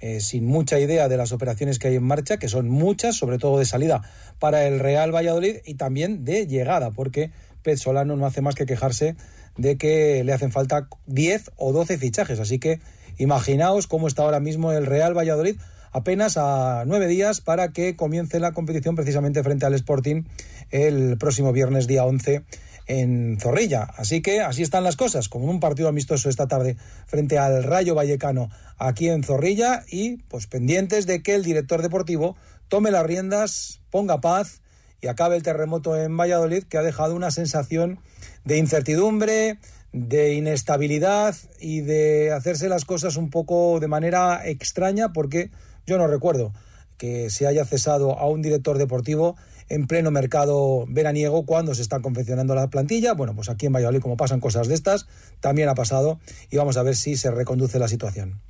eh, 0.00 0.20
sin 0.20 0.46
mucha 0.46 0.78
idea 0.78 1.08
de 1.08 1.18
las 1.18 1.32
operaciones 1.32 1.78
que 1.78 1.88
hay 1.88 1.96
en 1.96 2.04
marcha, 2.04 2.38
que 2.38 2.48
son 2.48 2.70
muchas, 2.70 3.16
sobre 3.16 3.38
todo 3.38 3.58
de 3.58 3.66
salida 3.66 4.02
para 4.38 4.66
el 4.66 4.80
Real 4.80 5.14
Valladolid 5.14 5.56
y 5.66 5.74
también 5.74 6.24
de 6.24 6.46
llegada, 6.46 6.90
porque 6.90 7.30
Pez 7.62 7.80
Solano 7.80 8.16
no 8.16 8.24
hace 8.24 8.40
más 8.40 8.54
que 8.54 8.64
quejarse 8.64 9.16
de 9.58 9.76
que 9.76 10.24
le 10.24 10.32
hacen 10.32 10.52
falta 10.52 10.88
10 11.06 11.50
o 11.56 11.72
12 11.72 11.98
fichajes. 11.98 12.40
Así 12.40 12.58
que 12.58 12.80
imaginaos 13.18 13.86
cómo 13.86 14.08
está 14.08 14.22
ahora 14.22 14.40
mismo 14.40 14.72
el 14.72 14.86
Real 14.86 15.16
Valladolid 15.16 15.56
apenas 15.92 16.36
a 16.36 16.84
nueve 16.86 17.06
días 17.06 17.40
para 17.40 17.72
que 17.72 17.96
comience 17.96 18.40
la 18.40 18.52
competición 18.52 18.96
precisamente 18.96 19.42
frente 19.42 19.66
al 19.66 19.74
Sporting 19.74 20.24
el 20.70 21.18
próximo 21.18 21.52
viernes 21.52 21.86
día 21.86 22.04
11 22.04 22.44
en 22.86 23.38
Zorrilla. 23.40 23.82
Así 23.96 24.20
que 24.20 24.40
así 24.40 24.62
están 24.62 24.84
las 24.84 24.96
cosas, 24.96 25.28
como 25.28 25.46
un 25.46 25.60
partido 25.60 25.88
amistoso 25.88 26.28
esta 26.28 26.48
tarde 26.48 26.76
frente 27.06 27.38
al 27.38 27.62
Rayo 27.62 27.94
Vallecano 27.94 28.50
aquí 28.78 29.08
en 29.08 29.22
Zorrilla 29.22 29.84
y 29.88 30.18
pues 30.28 30.46
pendientes 30.46 31.06
de 31.06 31.22
que 31.22 31.34
el 31.34 31.44
director 31.44 31.82
deportivo 31.82 32.36
tome 32.68 32.90
las 32.90 33.06
riendas, 33.06 33.80
ponga 33.90 34.20
paz 34.20 34.60
y 35.00 35.06
acabe 35.06 35.36
el 35.36 35.42
terremoto 35.42 35.96
en 35.96 36.16
Valladolid 36.16 36.64
que 36.64 36.78
ha 36.78 36.82
dejado 36.82 37.14
una 37.14 37.30
sensación 37.30 38.00
de 38.44 38.58
incertidumbre, 38.58 39.58
de 39.92 40.34
inestabilidad 40.34 41.34
y 41.58 41.80
de 41.80 42.32
hacerse 42.32 42.68
las 42.68 42.84
cosas 42.84 43.16
un 43.16 43.30
poco 43.30 43.80
de 43.80 43.88
manera 43.88 44.46
extraña 44.46 45.12
porque 45.12 45.50
yo 45.86 45.98
no 45.98 46.06
recuerdo 46.06 46.52
que 46.96 47.30
se 47.30 47.46
haya 47.46 47.64
cesado 47.64 48.18
a 48.18 48.28
un 48.28 48.42
director 48.42 48.76
deportivo 48.76 49.36
en 49.70 49.86
pleno 49.86 50.10
mercado 50.10 50.84
veraniego 50.88 51.46
cuando 51.46 51.74
se 51.74 51.80
está 51.80 52.00
confeccionando 52.00 52.54
la 52.54 52.68
plantilla. 52.68 53.14
Bueno, 53.14 53.34
pues 53.34 53.48
aquí 53.48 53.66
en 53.66 53.72
Valladolid, 53.72 54.00
como 54.00 54.16
pasan 54.16 54.40
cosas 54.40 54.68
de 54.68 54.74
estas, 54.74 55.06
también 55.40 55.68
ha 55.68 55.74
pasado 55.74 56.18
y 56.50 56.56
vamos 56.58 56.76
a 56.76 56.82
ver 56.82 56.96
si 56.96 57.16
se 57.16 57.30
reconduce 57.30 57.78
la 57.78 57.88
situación. 57.88 58.42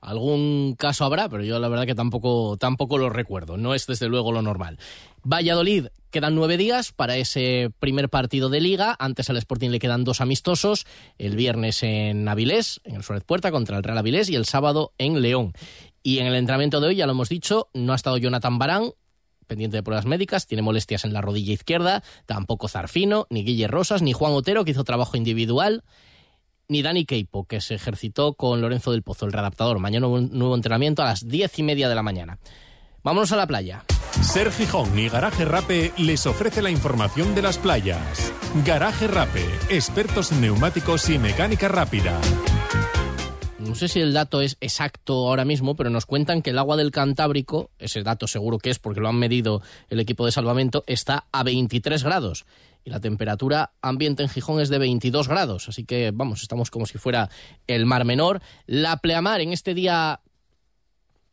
Algún 0.00 0.74
caso 0.76 1.04
habrá, 1.06 1.30
pero 1.30 1.44
yo 1.44 1.58
la 1.58 1.68
verdad 1.68 1.86
que 1.86 1.94
tampoco, 1.94 2.58
tampoco 2.58 2.98
lo 2.98 3.08
recuerdo. 3.08 3.56
No 3.56 3.74
es 3.74 3.86
desde 3.86 4.08
luego 4.08 4.32
lo 4.32 4.42
normal. 4.42 4.78
Valladolid, 5.22 5.86
quedan 6.10 6.34
nueve 6.34 6.58
días 6.58 6.92
para 6.92 7.16
ese 7.16 7.70
primer 7.78 8.10
partido 8.10 8.50
de 8.50 8.60
liga. 8.60 8.94
Antes 8.98 9.30
al 9.30 9.38
Sporting 9.38 9.70
le 9.70 9.78
quedan 9.78 10.04
dos 10.04 10.20
amistosos. 10.20 10.84
El 11.16 11.36
viernes 11.36 11.82
en 11.82 12.28
Avilés, 12.28 12.82
en 12.84 12.96
el 12.96 13.02
Suárez 13.02 13.24
Puerta, 13.24 13.50
contra 13.50 13.78
el 13.78 13.82
Real 13.82 13.96
Avilés, 13.96 14.28
y 14.28 14.34
el 14.34 14.44
sábado 14.44 14.92
en 14.98 15.22
León. 15.22 15.54
Y 16.06 16.18
en 16.18 16.26
el 16.26 16.34
entrenamiento 16.34 16.80
de 16.80 16.88
hoy, 16.88 16.96
ya 16.96 17.06
lo 17.06 17.12
hemos 17.12 17.30
dicho, 17.30 17.70
no 17.72 17.94
ha 17.94 17.96
estado 17.96 18.18
Jonathan 18.18 18.58
Barán, 18.58 18.90
pendiente 19.46 19.78
de 19.78 19.82
pruebas 19.82 20.04
médicas, 20.04 20.46
tiene 20.46 20.60
molestias 20.60 21.06
en 21.06 21.14
la 21.14 21.22
rodilla 21.22 21.54
izquierda, 21.54 22.04
tampoco 22.26 22.68
Zarfino, 22.68 23.26
ni 23.30 23.42
Guille 23.42 23.68
Rosas, 23.68 24.02
ni 24.02 24.12
Juan 24.12 24.34
Otero, 24.34 24.66
que 24.66 24.72
hizo 24.72 24.84
trabajo 24.84 25.16
individual, 25.16 25.82
ni 26.68 26.82
Dani 26.82 27.06
Keipo, 27.06 27.46
que 27.46 27.62
se 27.62 27.74
ejercitó 27.74 28.34
con 28.34 28.60
Lorenzo 28.60 28.92
del 28.92 29.02
Pozo, 29.02 29.24
el 29.24 29.32
readaptador. 29.32 29.78
Mañana 29.78 30.06
un 30.06 30.28
nuevo 30.32 30.54
entrenamiento 30.54 31.00
a 31.00 31.06
las 31.06 31.26
diez 31.26 31.58
y 31.58 31.62
media 31.62 31.88
de 31.88 31.94
la 31.94 32.02
mañana. 32.02 32.38
Vámonos 33.02 33.32
a 33.32 33.36
la 33.36 33.46
playa. 33.46 33.84
Ser 34.20 34.52
Gijón 34.52 34.98
y 34.98 35.08
Garaje 35.08 35.46
Rape 35.46 35.92
les 35.96 36.26
ofrece 36.26 36.60
la 36.60 36.70
información 36.70 37.34
de 37.34 37.40
las 37.40 37.56
playas. 37.56 38.30
Garaje 38.66 39.06
Rape, 39.06 39.46
expertos 39.70 40.32
en 40.32 40.42
neumáticos 40.42 41.08
y 41.08 41.18
mecánica 41.18 41.68
rápida. 41.68 42.20
No 43.74 43.78
sé 43.80 43.88
si 43.88 43.98
el 43.98 44.12
dato 44.12 44.40
es 44.40 44.56
exacto 44.60 45.26
ahora 45.26 45.44
mismo, 45.44 45.74
pero 45.74 45.90
nos 45.90 46.06
cuentan 46.06 46.42
que 46.42 46.50
el 46.50 46.60
agua 46.60 46.76
del 46.76 46.92
Cantábrico, 46.92 47.72
ese 47.80 48.04
dato 48.04 48.28
seguro 48.28 48.58
que 48.58 48.70
es 48.70 48.78
porque 48.78 49.00
lo 49.00 49.08
han 49.08 49.16
medido 49.16 49.62
el 49.88 49.98
equipo 49.98 50.24
de 50.24 50.30
salvamento, 50.30 50.84
está 50.86 51.26
a 51.32 51.42
23 51.42 52.04
grados. 52.04 52.46
Y 52.84 52.90
la 52.90 53.00
temperatura 53.00 53.72
ambiente 53.82 54.22
en 54.22 54.28
Gijón 54.28 54.60
es 54.60 54.68
de 54.68 54.78
22 54.78 55.26
grados. 55.26 55.68
Así 55.68 55.84
que, 55.84 56.12
vamos, 56.14 56.42
estamos 56.42 56.70
como 56.70 56.86
si 56.86 56.98
fuera 56.98 57.30
el 57.66 57.84
mar 57.84 58.04
menor. 58.04 58.42
La 58.66 58.98
pleamar 58.98 59.40
en 59.40 59.52
este 59.52 59.74
día 59.74 60.20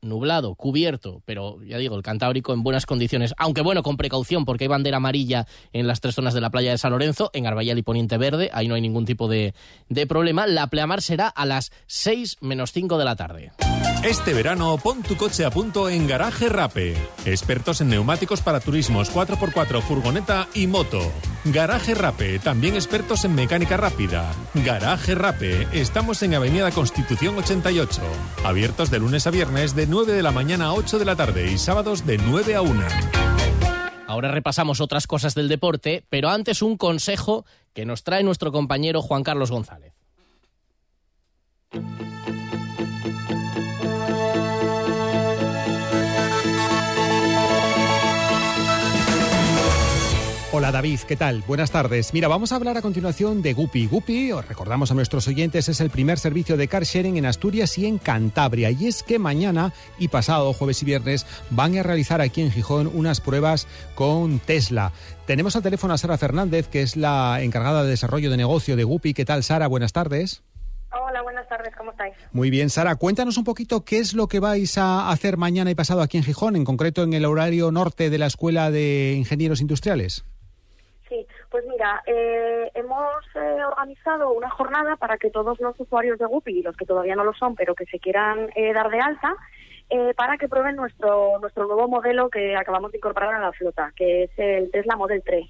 nublado, 0.02 0.56
cubierto, 0.56 1.22
pero 1.26 1.62
ya 1.64 1.78
digo, 1.78 1.96
el 1.96 2.04
Cantábrico 2.04 2.54
en 2.54 2.64
buenas 2.64 2.86
condiciones, 2.86 3.34
aunque 3.38 3.62
bueno, 3.62 3.84
con 3.84 3.98
precaución, 3.98 4.46
porque 4.46 4.66
hay 4.66 4.68
bandera 4.70 4.98
amarilla 4.98 5.48
en 5.74 5.88
las 5.88 6.02
tres 6.02 6.16
zonas 6.16 6.34
de 6.34 6.42
la 6.42 6.50
playa 6.50 6.72
de 6.72 6.78
San 6.78 6.92
Lorenzo, 6.92 7.30
en 7.34 7.48
Arbayal 7.48 7.78
y 7.78 7.84
Poniente 7.84 8.18
Verde, 8.18 8.50
ahí 8.54 8.68
no 8.68 8.76
hay 8.76 8.82
ningún 8.82 9.06
tipo 9.06 9.28
de, 9.28 9.54
de 9.90 10.08
problema. 10.08 10.48
La 10.48 10.68
pleamar 10.68 11.02
será 11.02 11.28
a 11.28 11.46
las 11.46 11.72
6 11.88 12.38
menos 12.42 12.72
5 12.72 12.98
de 12.98 13.06
la 13.06 13.16
tarde. 13.16 13.52
Este 14.04 14.34
verano 14.34 14.80
pon 14.80 15.04
tu 15.04 15.16
coche 15.16 15.46
a 15.46 15.52
punto 15.52 15.88
en 15.88 16.08
Garaje 16.08 16.50
Rape. 16.50 16.96
Expertos 17.24 17.82
en 17.82 17.90
neumáticos 17.90 18.42
para 18.42 18.60
turismos 18.60 19.14
4x4, 19.14 19.80
furgoneta 19.84 20.48
y 20.56 20.66
moto. 20.66 21.00
Garaje 21.46 21.94
Rape, 21.94 22.40
también 22.40 22.74
expertos 22.74 23.26
en 23.26 23.36
mecánica 23.36 23.78
rápida. 23.78 24.34
Garaje 24.56 25.14
Rape, 25.14 25.68
estamos 25.72 26.24
en 26.24 26.34
Avenida 26.34 26.72
Constitución 26.72 27.38
88. 27.38 28.02
Abiertos 28.44 28.90
de 28.90 28.98
lunes 28.98 29.28
a 29.28 29.30
viernes 29.30 29.76
de 29.76 29.86
9 29.86 30.14
de 30.14 30.24
la 30.24 30.32
mañana 30.32 30.66
a 30.66 30.74
8 30.74 30.98
de 30.98 31.06
la 31.06 31.16
tarde 31.16 31.52
y 31.52 31.60
sábados 31.60 32.04
de 32.04 32.18
9 32.18 32.56
a 32.56 32.62
1. 32.64 32.84
Ahora 34.08 34.32
repasamos 34.32 34.82
otras 34.82 35.06
cosas 35.06 35.36
del 35.36 35.48
deporte, 35.48 36.06
pero 36.10 36.30
antes 36.30 36.64
un 36.64 36.76
consejo 36.76 37.46
que 37.76 37.86
nos 37.86 38.04
trae 38.04 38.24
nuestro 38.24 38.52
compañero 38.52 39.04
Juan 39.04 39.22
Carlos 39.22 39.52
González. 39.52 39.94
Hola 50.62 50.74
David, 50.74 51.00
¿qué 51.08 51.16
tal? 51.16 51.44
Buenas 51.48 51.72
tardes. 51.72 52.14
Mira, 52.14 52.28
vamos 52.28 52.52
a 52.52 52.56
hablar 52.56 52.78
a 52.78 52.84
continuación 52.84 53.42
de 53.42 53.54
Guppy. 53.54 53.88
Guppy, 53.88 54.32
os 54.32 54.48
recordamos 54.48 54.92
a 54.92 54.94
nuestros 54.94 55.28
oyentes, 55.28 55.68
es 55.70 55.82
el 55.82 55.90
primer 55.90 56.20
servicio 56.20 56.56
de 56.56 56.68
car 56.68 56.84
sharing 56.84 57.18
en 57.18 57.26
Asturias 57.26 57.80
y 57.80 57.88
en 57.88 57.98
Cantabria. 57.98 58.70
Y 58.70 58.86
es 58.86 59.02
que 59.02 59.18
mañana 59.18 59.74
y 59.98 60.10
pasado, 60.10 60.54
jueves 60.54 60.84
y 60.84 60.86
viernes, 60.86 61.26
van 61.50 61.76
a 61.80 61.82
realizar 61.82 62.22
aquí 62.22 62.42
en 62.42 62.52
Gijón 62.52 62.92
unas 62.94 63.22
pruebas 63.22 63.66
con 63.96 64.38
Tesla. 64.38 64.92
Tenemos 65.26 65.56
al 65.56 65.64
teléfono 65.64 65.96
a 65.96 65.98
Sara 65.98 66.20
Fernández, 66.20 66.68
que 66.68 66.84
es 66.84 66.96
la 66.96 67.42
encargada 67.42 67.84
de 67.84 67.90
desarrollo 67.90 68.30
de 68.30 68.38
negocio 68.38 68.76
de 68.76 68.84
Guppy. 68.84 69.16
¿Qué 69.16 69.26
tal, 69.26 69.42
Sara? 69.42 69.66
Buenas 69.66 69.94
tardes. 69.94 70.44
Hola, 70.92 71.24
buenas 71.24 71.50
tardes, 71.50 71.74
¿cómo 71.76 71.90
estáis? 71.90 72.14
Muy 72.34 72.52
bien, 72.52 72.70
Sara, 72.70 72.98
cuéntanos 72.98 73.38
un 73.38 73.46
poquito 73.46 73.84
qué 73.84 73.98
es 73.98 74.14
lo 74.14 74.28
que 74.28 74.40
vais 74.40 74.78
a 74.78 75.10
hacer 75.10 75.38
mañana 75.38 75.72
y 75.72 75.76
pasado 75.76 76.04
aquí 76.04 76.18
en 76.20 76.24
Gijón, 76.24 76.56
en 76.56 76.66
concreto 76.66 77.02
en 77.02 77.14
el 77.14 77.26
horario 77.26 77.72
norte 77.72 78.12
de 78.12 78.20
la 78.20 78.28
Escuela 78.28 78.70
de 78.70 79.16
Ingenieros 79.18 79.60
Industriales. 79.60 80.24
Pues 81.52 81.66
mira, 81.68 82.02
eh, 82.06 82.72
hemos 82.76 83.26
eh, 83.36 83.66
organizado 83.66 84.32
una 84.32 84.50
jornada 84.50 84.96
para 84.96 85.18
que 85.18 85.30
todos 85.30 85.60
los 85.60 85.78
usuarios 85.78 86.18
de 86.18 86.26
Guppy 86.26 86.60
y 86.60 86.64
los 86.64 86.78
que 86.78 86.86
todavía 86.86 87.16
no 87.16 87.26
lo 87.26 87.34
son, 87.34 87.56
pero 87.56 87.76
que 87.76 87.86
se 87.88 88.00
quieran 88.00 88.50
eh, 88.56 88.72
dar 88.74 88.90
de 88.90 89.02
alta, 89.02 89.36
eh, 89.90 90.14
para 90.16 90.38
que 90.38 90.48
prueben 90.48 90.78
nuestro 90.78 91.38
nuestro 91.42 91.68
nuevo 91.68 91.90
modelo 91.90 92.30
que 92.30 92.56
acabamos 92.56 92.94
de 92.94 93.00
incorporar 93.00 93.34
a 93.34 93.42
la 93.42 93.52
flota, 93.52 93.92
que 93.98 94.24
es 94.24 94.32
el 94.38 94.72
Tesla 94.72 94.96
Model 94.96 95.22
3. 95.26 95.46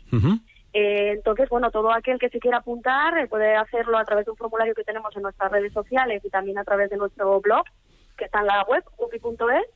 Eh, 0.74 1.12
entonces, 1.12 1.48
bueno, 1.50 1.70
todo 1.70 1.92
aquel 1.92 2.18
que 2.18 2.30
se 2.30 2.40
quiera 2.40 2.58
apuntar 2.58 3.28
puede 3.30 3.56
hacerlo 3.56 4.00
a 4.00 4.06
través 4.06 4.26
de 4.26 4.32
un 4.32 4.38
formulario 4.38 4.74
que 4.74 4.84
tenemos 4.84 5.16
en 5.16 5.22
nuestras 5.22 5.52
redes 5.52 5.72
sociales 5.72 6.26
y 6.26 6.30
también 6.32 6.58
a 6.58 6.64
través 6.64 6.90
de 6.90 6.98
nuestro 6.98 7.40
blog, 7.42 7.66
que 8.18 8.26
está 8.26 8.40
en 8.40 8.48
la 8.48 8.64
web, 8.64 8.84
upi.es, 8.98 9.68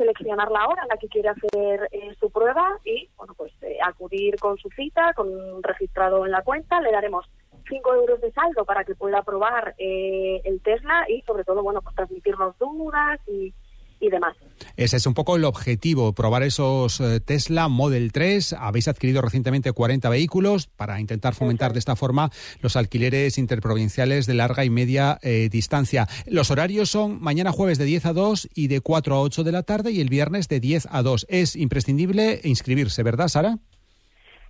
seleccionar 0.00 0.50
la 0.50 0.66
hora 0.66 0.82
en 0.82 0.88
la 0.88 0.96
que 0.96 1.08
quiere 1.08 1.28
hacer 1.28 1.88
eh, 1.92 2.14
su 2.18 2.30
prueba 2.30 2.78
y, 2.84 3.08
bueno, 3.16 3.34
pues 3.34 3.52
eh, 3.62 3.76
acudir 3.84 4.36
con 4.36 4.56
su 4.56 4.70
cita, 4.70 5.12
con 5.14 5.28
registrado 5.62 6.24
en 6.24 6.32
la 6.32 6.42
cuenta, 6.42 6.80
le 6.80 6.90
daremos 6.90 7.26
5 7.68 7.94
euros 7.94 8.20
de 8.22 8.32
saldo 8.32 8.64
para 8.64 8.84
que 8.84 8.94
pueda 8.94 9.22
probar 9.22 9.74
eh, 9.76 10.40
el 10.44 10.62
Tesla 10.62 11.04
y, 11.08 11.20
sobre 11.22 11.44
todo, 11.44 11.62
bueno, 11.62 11.82
pues 11.82 11.94
transmitirnos 11.94 12.58
dudas 12.58 13.20
y, 13.28 13.52
y 14.00 14.08
demás. 14.08 14.36
Ese 14.76 14.96
es 14.96 15.06
un 15.06 15.14
poco 15.14 15.36
el 15.36 15.44
objetivo, 15.44 16.14
probar 16.14 16.42
esos 16.42 17.00
eh, 17.00 17.20
Tesla 17.20 17.68
Model 17.68 18.12
3. 18.12 18.54
Habéis 18.54 18.88
adquirido 18.88 19.22
recientemente 19.22 19.72
40 19.72 20.08
vehículos 20.08 20.66
para 20.66 21.00
intentar 21.00 21.34
fomentar 21.34 21.72
de 21.72 21.78
esta 21.78 21.96
forma 21.96 22.30
los 22.60 22.76
alquileres 22.76 23.38
interprovinciales 23.38 24.26
de 24.26 24.34
larga 24.34 24.64
y 24.64 24.70
media 24.70 25.18
eh, 25.22 25.48
distancia. 25.50 26.08
Los 26.26 26.50
horarios 26.50 26.90
son 26.90 27.20
mañana 27.20 27.52
jueves 27.52 27.78
de 27.78 27.84
10 27.84 28.06
a 28.06 28.12
2 28.12 28.48
y 28.54 28.68
de 28.68 28.80
4 28.80 29.14
a 29.14 29.20
8 29.20 29.44
de 29.44 29.52
la 29.52 29.62
tarde 29.62 29.92
y 29.92 30.00
el 30.00 30.08
viernes 30.08 30.48
de 30.48 30.60
10 30.60 30.88
a 30.90 31.02
2. 31.02 31.26
Es 31.28 31.56
imprescindible 31.56 32.40
inscribirse, 32.44 33.02
¿verdad, 33.02 33.28
Sara? 33.28 33.58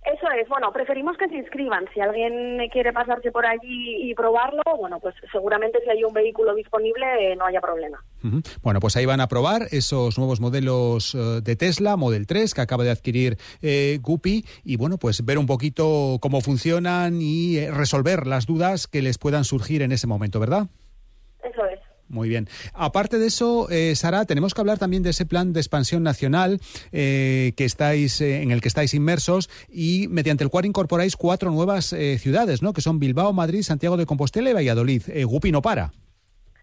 Eso 0.03 0.27
es, 0.31 0.49
bueno, 0.49 0.71
preferimos 0.73 1.15
que 1.15 1.27
se 1.29 1.35
inscriban. 1.35 1.85
Si 1.93 1.99
alguien 1.99 2.57
quiere 2.71 2.91
pasarse 2.91 3.31
por 3.31 3.45
allí 3.45 4.09
y 4.09 4.15
probarlo, 4.15 4.63
bueno, 4.79 4.99
pues 4.99 5.13
seguramente 5.31 5.79
si 5.83 5.89
hay 5.91 6.03
un 6.03 6.13
vehículo 6.13 6.55
disponible 6.55 7.05
eh, 7.19 7.35
no 7.35 7.45
haya 7.45 7.61
problema. 7.61 8.03
Bueno, 8.63 8.79
pues 8.79 8.95
ahí 8.95 9.05
van 9.05 9.21
a 9.21 9.27
probar 9.27 9.67
esos 9.71 10.17
nuevos 10.17 10.39
modelos 10.39 11.13
eh, 11.13 11.41
de 11.43 11.55
Tesla, 11.55 11.97
Model 11.97 12.25
3, 12.25 12.53
que 12.53 12.61
acaba 12.61 12.83
de 12.83 12.89
adquirir 12.89 13.37
eh, 13.61 13.99
Guppy, 14.01 14.45
y 14.63 14.77
bueno, 14.77 14.97
pues 14.97 15.23
ver 15.23 15.37
un 15.37 15.45
poquito 15.45 16.17
cómo 16.19 16.41
funcionan 16.41 17.19
y 17.21 17.57
eh, 17.57 17.71
resolver 17.71 18.25
las 18.25 18.47
dudas 18.47 18.87
que 18.87 19.03
les 19.03 19.19
puedan 19.19 19.43
surgir 19.43 19.83
en 19.83 19.91
ese 19.91 20.07
momento, 20.07 20.39
¿verdad? 20.39 20.67
Eso 21.43 21.65
es. 21.65 21.79
Muy 22.11 22.27
bien. 22.27 22.47
Aparte 22.73 23.17
de 23.17 23.27
eso, 23.27 23.69
eh, 23.69 23.95
Sara, 23.95 24.25
tenemos 24.25 24.53
que 24.53 24.59
hablar 24.59 24.77
también 24.77 25.01
de 25.01 25.11
ese 25.11 25.25
plan 25.25 25.53
de 25.53 25.61
expansión 25.61 26.03
nacional 26.03 26.59
eh, 26.91 27.53
que 27.55 27.63
estáis, 27.63 28.19
eh, 28.19 28.41
en 28.41 28.51
el 28.51 28.59
que 28.59 28.67
estáis 28.67 28.93
inmersos 28.93 29.49
y 29.69 30.07
mediante 30.09 30.43
el 30.43 30.49
cual 30.49 30.65
incorporáis 30.65 31.15
cuatro 31.15 31.51
nuevas 31.51 31.93
eh, 31.93 32.17
ciudades, 32.17 32.61
¿no? 32.61 32.73
Que 32.73 32.81
son 32.81 32.99
Bilbao, 32.99 33.31
Madrid, 33.31 33.61
Santiago 33.61 33.95
de 33.95 34.05
Compostela 34.05 34.49
y 34.49 34.53
Valladolid. 34.53 35.03
Eh, 35.07 35.23
Guppy 35.23 35.53
no 35.53 35.61
para. 35.61 35.91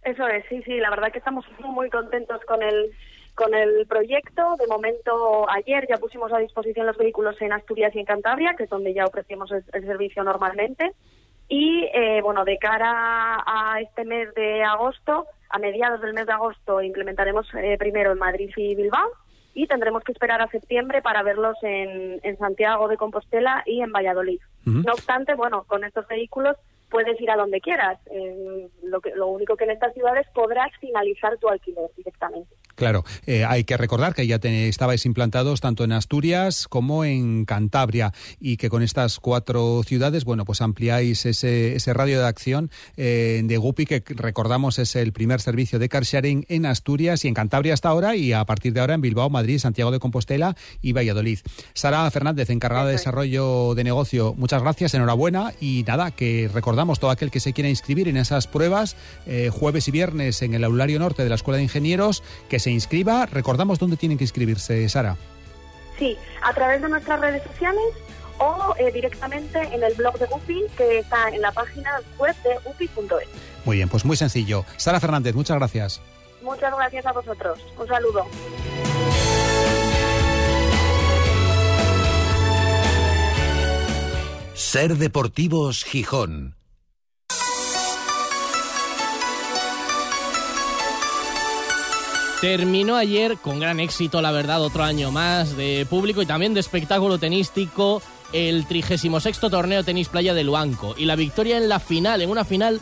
Eso 0.05 0.28
es, 0.28 0.44
sí, 0.51 0.62
sí, 0.66 0.76
la 0.78 0.90
verdad 0.90 1.11
que 1.11 1.18
estamos 1.18 1.46
muy, 1.61 1.88
contentos 1.88 2.40
con 2.46 2.62
el 2.62 2.92
con 3.34 3.55
el 3.55 3.86
proyecto. 3.86 4.57
De 4.59 4.66
momento, 4.66 5.49
ayer 5.49 5.86
ya 5.88 5.96
pusimos 5.96 6.30
a 6.32 6.38
disposición 6.38 6.86
los 6.86 6.99
vehículos 6.99 7.40
en 7.40 7.53
Asturias 7.53 7.94
y 7.94 8.01
en 8.01 8.05
Cantabria, 8.05 8.55
que 8.57 8.64
es 8.64 8.70
donde 8.70 8.92
ya 8.92 9.07
ofrecemos 9.07 9.51
el 9.51 9.86
servicio 9.86 10.24
normalmente. 10.24 10.92
Y 11.49 11.88
eh, 11.94 12.20
bueno, 12.22 12.44
de 12.44 12.59
cara 12.59 13.42
a 13.46 13.80
este 13.80 14.05
mes 14.05 14.34
de 14.34 14.62
agosto, 14.62 15.26
a 15.49 15.59
mediados 15.59 16.01
del 16.01 16.12
mes 16.12 16.26
de 16.26 16.32
agosto, 16.32 16.82
implementaremos 16.82 17.46
eh, 17.55 17.76
primero 17.78 18.12
en 18.12 18.18
Madrid 18.18 18.51
y 18.57 18.74
Bilbao 18.74 19.11
y 19.55 19.66
tendremos 19.66 20.05
que 20.05 20.12
esperar 20.12 20.42
a 20.42 20.49
septiembre 20.49 21.03
para 21.03 21.22
verlos 21.22 21.57
en, 21.62 22.20
en 22.22 22.38
Santiago 22.38 22.86
de 22.86 22.96
Compostela 22.96 23.62
y 23.66 23.80
en 23.80 23.90
Valladolid. 23.90 24.40
No 24.64 24.92
obstante, 24.92 25.34
bueno, 25.34 25.64
con 25.64 25.82
estos 25.82 26.07
vehículos 26.07 26.57
puedes 26.91 27.20
ir 27.20 27.30
a 27.30 27.36
donde 27.36 27.61
quieras. 27.61 27.99
Eh, 28.11 28.68
lo, 28.82 29.01
que, 29.01 29.11
lo 29.14 29.28
único 29.28 29.57
que 29.57 29.64
en 29.64 29.70
estas 29.72 29.93
ciudades 29.95 30.26
podrás 30.34 30.70
finalizar 30.80 31.36
tu 31.39 31.49
alquiler 31.49 31.91
directamente. 31.97 32.49
Claro, 32.74 33.03
eh, 33.26 33.45
hay 33.45 33.64
que 33.64 33.76
recordar 33.76 34.14
que 34.14 34.26
ya 34.26 34.39
te- 34.39 34.68
estabais 34.68 35.05
implantados 35.05 35.61
tanto 35.61 35.82
en 35.84 35.91
Asturias 35.93 36.68
como 36.68 37.05
en 37.05 37.45
Cantabria 37.45 38.12
y 38.41 38.57
que 38.57 38.68
con 38.70 38.82
estas 38.82 39.18
cuatro 39.18 39.82
ciudades, 39.84 40.24
bueno, 40.24 40.45
pues 40.45 40.61
ampliáis 40.61 41.26
ese, 41.26 41.74
ese 41.74 41.93
radio 41.93 42.20
de 42.20 42.26
acción 42.28 42.70
eh, 42.97 43.41
de 43.45 43.57
Guppy, 43.57 43.84
que 43.86 44.03
recordamos 44.14 44.78
es 44.78 44.95
el 44.95 45.12
primer 45.12 45.41
servicio 45.41 45.78
de 45.80 45.89
car 45.89 46.05
sharing 46.05 46.47
en 46.49 46.66
Asturias 46.66 47.24
y 47.24 47.28
en 47.28 47.34
Cantabria 47.34 47.74
hasta 47.74 47.89
ahora 47.89 48.14
y 48.14 48.32
a 48.32 48.45
partir 48.45 48.72
de 48.72 48.80
ahora 48.80 48.95
en 48.95 49.01
Bilbao, 49.01 49.28
Madrid, 49.28 49.59
Santiago 49.59 49.91
de 49.91 49.99
Compostela 49.99 50.55
y 50.80 50.93
Valladolid. 50.93 51.41
Sara 51.74 52.09
Fernández, 52.12 52.49
encargada 52.51 52.86
de 52.86 52.93
desarrollo 52.93 53.74
de 53.74 53.82
negocio, 53.84 54.34
muchas 54.36 54.62
gracias, 54.62 54.95
enhorabuena 54.95 55.53
y 55.61 55.84
nada, 55.86 56.12
que 56.12 56.49
recordamos 56.78 57.00
todo 57.00 57.10
aquel 57.10 57.32
que 57.32 57.40
se 57.40 57.52
quiera 57.52 57.68
inscribir 57.68 58.06
en 58.06 58.16
esas 58.16 58.46
pruebas 58.46 58.94
eh, 59.26 59.50
jueves 59.52 59.88
y 59.88 59.90
viernes 59.90 60.42
en 60.42 60.54
el 60.54 60.62
aulario 60.62 61.00
norte 61.00 61.24
de 61.24 61.28
la 61.28 61.34
Escuela 61.34 61.56
de 61.56 61.64
Ingenieros, 61.64 62.22
que 62.48 62.60
se 62.60 62.70
inscriba. 62.70 63.26
Recordamos 63.26 63.80
dónde 63.80 63.96
tienen 63.96 64.16
que 64.16 64.22
inscribirse, 64.22 64.88
Sara. 64.88 65.16
Sí, 65.98 66.16
a 66.40 66.52
través 66.52 66.80
de 66.80 66.88
nuestras 66.88 67.18
redes 67.18 67.42
sociales 67.42 67.82
o 68.38 68.76
eh, 68.78 68.92
directamente 68.92 69.60
en 69.60 69.82
el 69.82 69.92
blog 69.94 70.20
de 70.20 70.26
UPI, 70.30 70.66
que 70.76 71.00
está 71.00 71.30
en 71.30 71.42
la 71.42 71.50
página 71.50 71.90
web 72.16 72.36
de 72.44 72.70
upi.es. 72.70 73.28
Muy 73.64 73.78
bien, 73.78 73.88
pues 73.88 74.04
muy 74.04 74.16
sencillo. 74.16 74.64
Sara 74.76 75.00
Fernández, 75.00 75.34
muchas 75.34 75.56
gracias. 75.56 76.00
Muchas 76.42 76.72
gracias 76.76 77.04
a 77.06 77.12
vosotros. 77.12 77.58
Un 77.76 77.88
saludo. 77.88 78.24
Ser 84.54 84.96
Deportivos 84.96 85.82
Gijón. 85.82 86.57
Terminó 92.41 92.95
ayer 92.95 93.36
con 93.39 93.59
gran 93.59 93.80
éxito, 93.80 94.22
la 94.22 94.30
verdad, 94.30 94.62
otro 94.62 94.84
año 94.84 95.11
más 95.11 95.57
de 95.57 95.84
público 95.91 96.22
y 96.22 96.26
también 96.26 96.55
de 96.55 96.61
espectáculo 96.61 97.18
tenístico 97.18 98.01
el 98.32 98.64
36 98.64 99.41
torneo 99.41 99.82
tenis 99.82 100.09
playa 100.09 100.34
de 100.34 100.45
Luanco. 100.45 100.95
Y 100.97 101.07
la 101.07 101.16
victoria 101.16 101.57
en 101.57 101.68
la 101.68 101.80
final, 101.80 102.22
en 102.22 102.30
una 102.30 102.45
final 102.45 102.80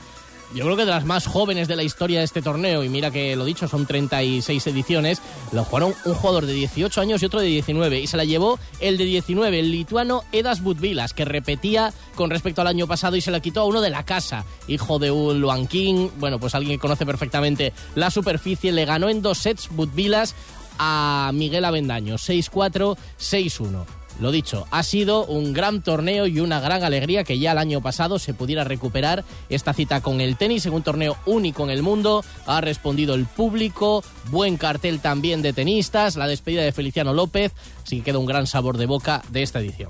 yo 0.55 0.65
creo 0.65 0.77
que 0.77 0.85
de 0.85 0.91
las 0.91 1.05
más 1.05 1.27
jóvenes 1.27 1.69
de 1.69 1.77
la 1.77 1.83
historia 1.83 2.21
de 2.21 2.25
este 2.25 2.43
torneo 2.43 2.85
y 2.85 2.89
mira 2.89 3.11
que 3.11 3.37
lo 3.37 3.45
dicho, 3.45 3.69
son 3.69 3.87
36 3.87 4.67
ediciones, 4.67 5.21
lo 5.53 5.65
jugaron 5.65 5.95
un 6.05 6.15
jugador 6.15 6.47
de 6.47 6.53
18 6.53 7.01
años 7.01 7.23
y 7.23 7.27
otro 7.27 7.41
de 7.41 7.47
19 7.47 8.01
y 8.01 8.07
se 8.07 8.17
la 8.17 8.25
llevó 8.25 8.59
el 8.81 8.99
de 8.99 9.05
19, 9.05 9.59
el 9.59 9.71
lituano 9.71 10.25
Edas 10.33 10.63
Butvilas, 10.63 11.13
que 11.15 11.25
repetía 11.25 11.93
con 12.15 12.31
respecto 12.31 12.61
al 12.61 12.69
año 12.69 12.87
pasado 12.87 13.17
y 13.17 13.21
se 13.21 13.31
la 13.31 13.41
quitó 13.41 13.61
a 13.61 13.65
uno 13.65 13.81
de 13.81 13.91
la 13.91 14.05
casa, 14.05 14.45
hijo 14.69 14.99
de 14.99 15.11
un 15.11 15.41
Luanquín, 15.41 16.11
bueno, 16.19 16.39
pues 16.39 16.55
alguien 16.55 16.77
que 16.77 16.81
conoce 16.81 17.07
perfectamente 17.07 17.73
la 17.95 18.11
superficie, 18.11 18.73
le 18.73 18.85
ganó 18.85 19.09
en 19.09 19.23
dos 19.23 19.39
sets 19.39 19.69
Butvilas 19.71 20.35
a 20.79 21.31
Miguel 21.35 21.65
Avendaño, 21.65 22.17
6-4, 22.17 22.97
6-1. 23.19 24.06
Lo 24.21 24.31
dicho, 24.31 24.67
ha 24.71 24.83
sido 24.83 25.27
un 25.27 25.53
gran 25.53 25.83
torneo 25.83 26.27
y 26.27 26.41
una 26.41 26.61
gran 26.61 26.83
alegría 26.83 27.25
que 27.25 27.39
ya 27.39 27.53
el 27.53 27.59
año 27.59 27.83
pasado 27.83 28.19
se 28.19 28.35
pudiera 28.35 28.65
recuperar 28.65 29.25
esta 29.51 29.75
cita 29.75 30.01
con 30.01 30.21
el 30.21 30.37
tenis 30.37 30.65
en 30.67 30.73
un 30.73 30.83
torneo 30.83 31.17
único 31.27 31.65
en 31.65 31.71
el 31.71 31.83
mundo. 31.83 32.25
Ha 32.47 32.61
respondido 32.61 33.15
el 33.15 33.27
público, 33.27 34.03
buen 34.31 34.57
cartel 34.57 35.01
también 35.01 35.43
de 35.43 35.53
tenistas, 35.53 36.17
la 36.17 36.27
despedida 36.27 36.63
de 36.63 36.73
Feliciano 36.73 37.13
López, 37.13 37.53
así 37.85 37.99
que 37.99 38.05
queda 38.05 38.19
un 38.19 38.27
gran 38.27 38.47
sabor 38.47 38.79
de 38.79 38.87
boca 38.87 39.23
de 39.31 39.43
esta 39.43 39.59
edición. 39.59 39.89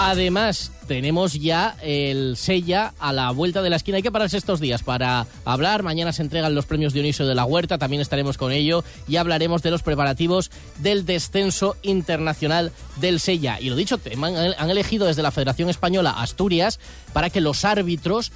Además, 0.00 0.70
tenemos 0.86 1.34
ya 1.34 1.76
el 1.82 2.36
Sella 2.36 2.94
a 3.00 3.12
la 3.12 3.30
vuelta 3.32 3.62
de 3.62 3.68
la 3.68 3.76
esquina. 3.76 3.96
Hay 3.96 4.02
que 4.02 4.12
pararse 4.12 4.36
estos 4.38 4.60
días 4.60 4.84
para 4.84 5.26
hablar. 5.44 5.82
Mañana 5.82 6.12
se 6.12 6.22
entregan 6.22 6.54
los 6.54 6.66
premios 6.66 6.92
Dionisio 6.92 7.26
de 7.26 7.34
la 7.34 7.44
Huerta, 7.44 7.78
también 7.78 8.00
estaremos 8.00 8.38
con 8.38 8.52
ello 8.52 8.84
y 9.08 9.16
hablaremos 9.16 9.60
de 9.62 9.72
los 9.72 9.82
preparativos 9.82 10.50
del 10.78 11.04
descenso 11.04 11.76
internacional 11.82 12.72
del 13.00 13.18
Sella. 13.18 13.58
Y 13.60 13.70
lo 13.70 13.76
dicho, 13.76 14.00
han 14.22 14.70
elegido 14.70 15.06
desde 15.06 15.22
la 15.22 15.32
Federación 15.32 15.68
Española 15.68 16.14
Asturias 16.16 16.78
para 17.12 17.28
que 17.28 17.40
los 17.40 17.64
árbitros 17.64 18.30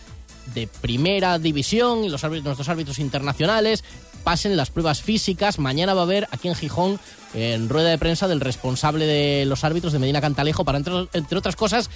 de 0.55 0.67
primera 0.67 1.39
división 1.39 2.05
y 2.05 2.09
los 2.09 2.23
nuestros 2.25 2.69
árbitros 2.69 2.99
internacionales 2.99 3.85
pasen 4.25 4.57
las 4.57 4.71
pruebas 4.71 5.01
físicas. 5.01 5.59
Mañana 5.59 5.95
va 5.95 6.01
a 6.01 6.05
haber 6.05 6.29
aquí 6.33 6.49
en 6.49 6.55
Gijón, 6.55 7.01
en 7.35 7.69
rueda 7.69 7.89
de 7.91 7.99
prensa, 7.99 8.29
del 8.29 8.41
responsable 8.41 9.07
de 9.07 9.45
los 9.47 9.65
árbitros 9.65 9.93
de 9.93 9.99
Medina 9.99 10.21
Cantalejo 10.21 10.65
para, 10.65 10.79
entre, 10.79 11.09
entre 11.13 11.39
otras 11.39 11.57
cosas, 11.57 11.91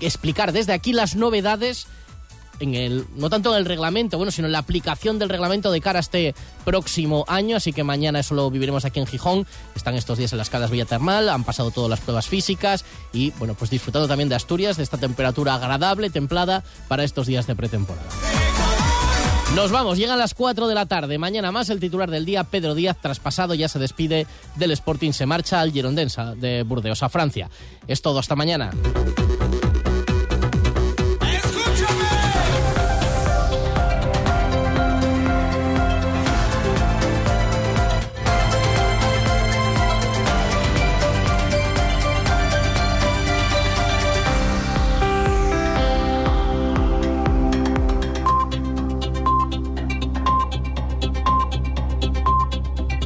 explicar 0.00 0.52
desde 0.52 0.72
aquí 0.72 0.92
las 0.92 1.16
novedades 1.16 1.86
en 2.60 2.74
el, 2.74 3.06
no 3.16 3.30
tanto 3.30 3.52
en 3.52 3.58
el 3.58 3.64
reglamento, 3.64 4.16
bueno, 4.16 4.32
sino 4.32 4.46
en 4.46 4.52
la 4.52 4.58
aplicación 4.58 5.18
del 5.18 5.28
reglamento 5.28 5.70
de 5.70 5.80
cara 5.80 5.98
a 5.98 6.00
este 6.00 6.34
próximo 6.64 7.24
año. 7.28 7.56
Así 7.56 7.72
que 7.72 7.84
mañana 7.84 8.20
eso 8.20 8.34
lo 8.34 8.50
viviremos 8.50 8.84
aquí 8.84 9.00
en 9.00 9.06
Gijón. 9.06 9.46
Están 9.74 9.94
estos 9.94 10.18
días 10.18 10.32
en 10.32 10.38
las 10.38 10.50
Calas 10.50 10.70
Villa 10.70 10.84
Termal, 10.84 11.28
han 11.28 11.44
pasado 11.44 11.70
todas 11.70 11.90
las 11.90 12.00
pruebas 12.00 12.26
físicas 12.26 12.84
y, 13.12 13.30
bueno, 13.32 13.54
pues 13.54 13.70
disfrutando 13.70 14.08
también 14.08 14.28
de 14.28 14.34
Asturias, 14.34 14.76
de 14.76 14.82
esta 14.82 14.98
temperatura 14.98 15.54
agradable, 15.54 16.10
templada 16.10 16.64
para 16.88 17.04
estos 17.04 17.26
días 17.26 17.46
de 17.46 17.54
pretemporada. 17.54 18.08
Nos 19.54 19.72
vamos, 19.72 19.98
llegan 19.98 20.18
las 20.18 20.34
4 20.34 20.68
de 20.68 20.74
la 20.74 20.86
tarde. 20.86 21.18
Mañana 21.18 21.50
más 21.50 21.70
el 21.70 21.80
titular 21.80 22.10
del 22.10 22.24
día, 22.24 22.44
Pedro 22.44 22.74
Díaz, 22.74 22.98
traspasado, 23.00 23.54
ya 23.54 23.68
se 23.68 23.78
despide 23.78 24.26
del 24.56 24.70
Sporting, 24.72 25.12
se 25.12 25.26
marcha 25.26 25.60
al 25.60 25.72
Girondensa 25.72 26.34
de 26.34 26.62
Burdeos, 26.62 27.02
a 27.02 27.08
Francia. 27.08 27.50
Es 27.86 28.02
todo, 28.02 28.18
hasta 28.18 28.36
mañana. 28.36 28.70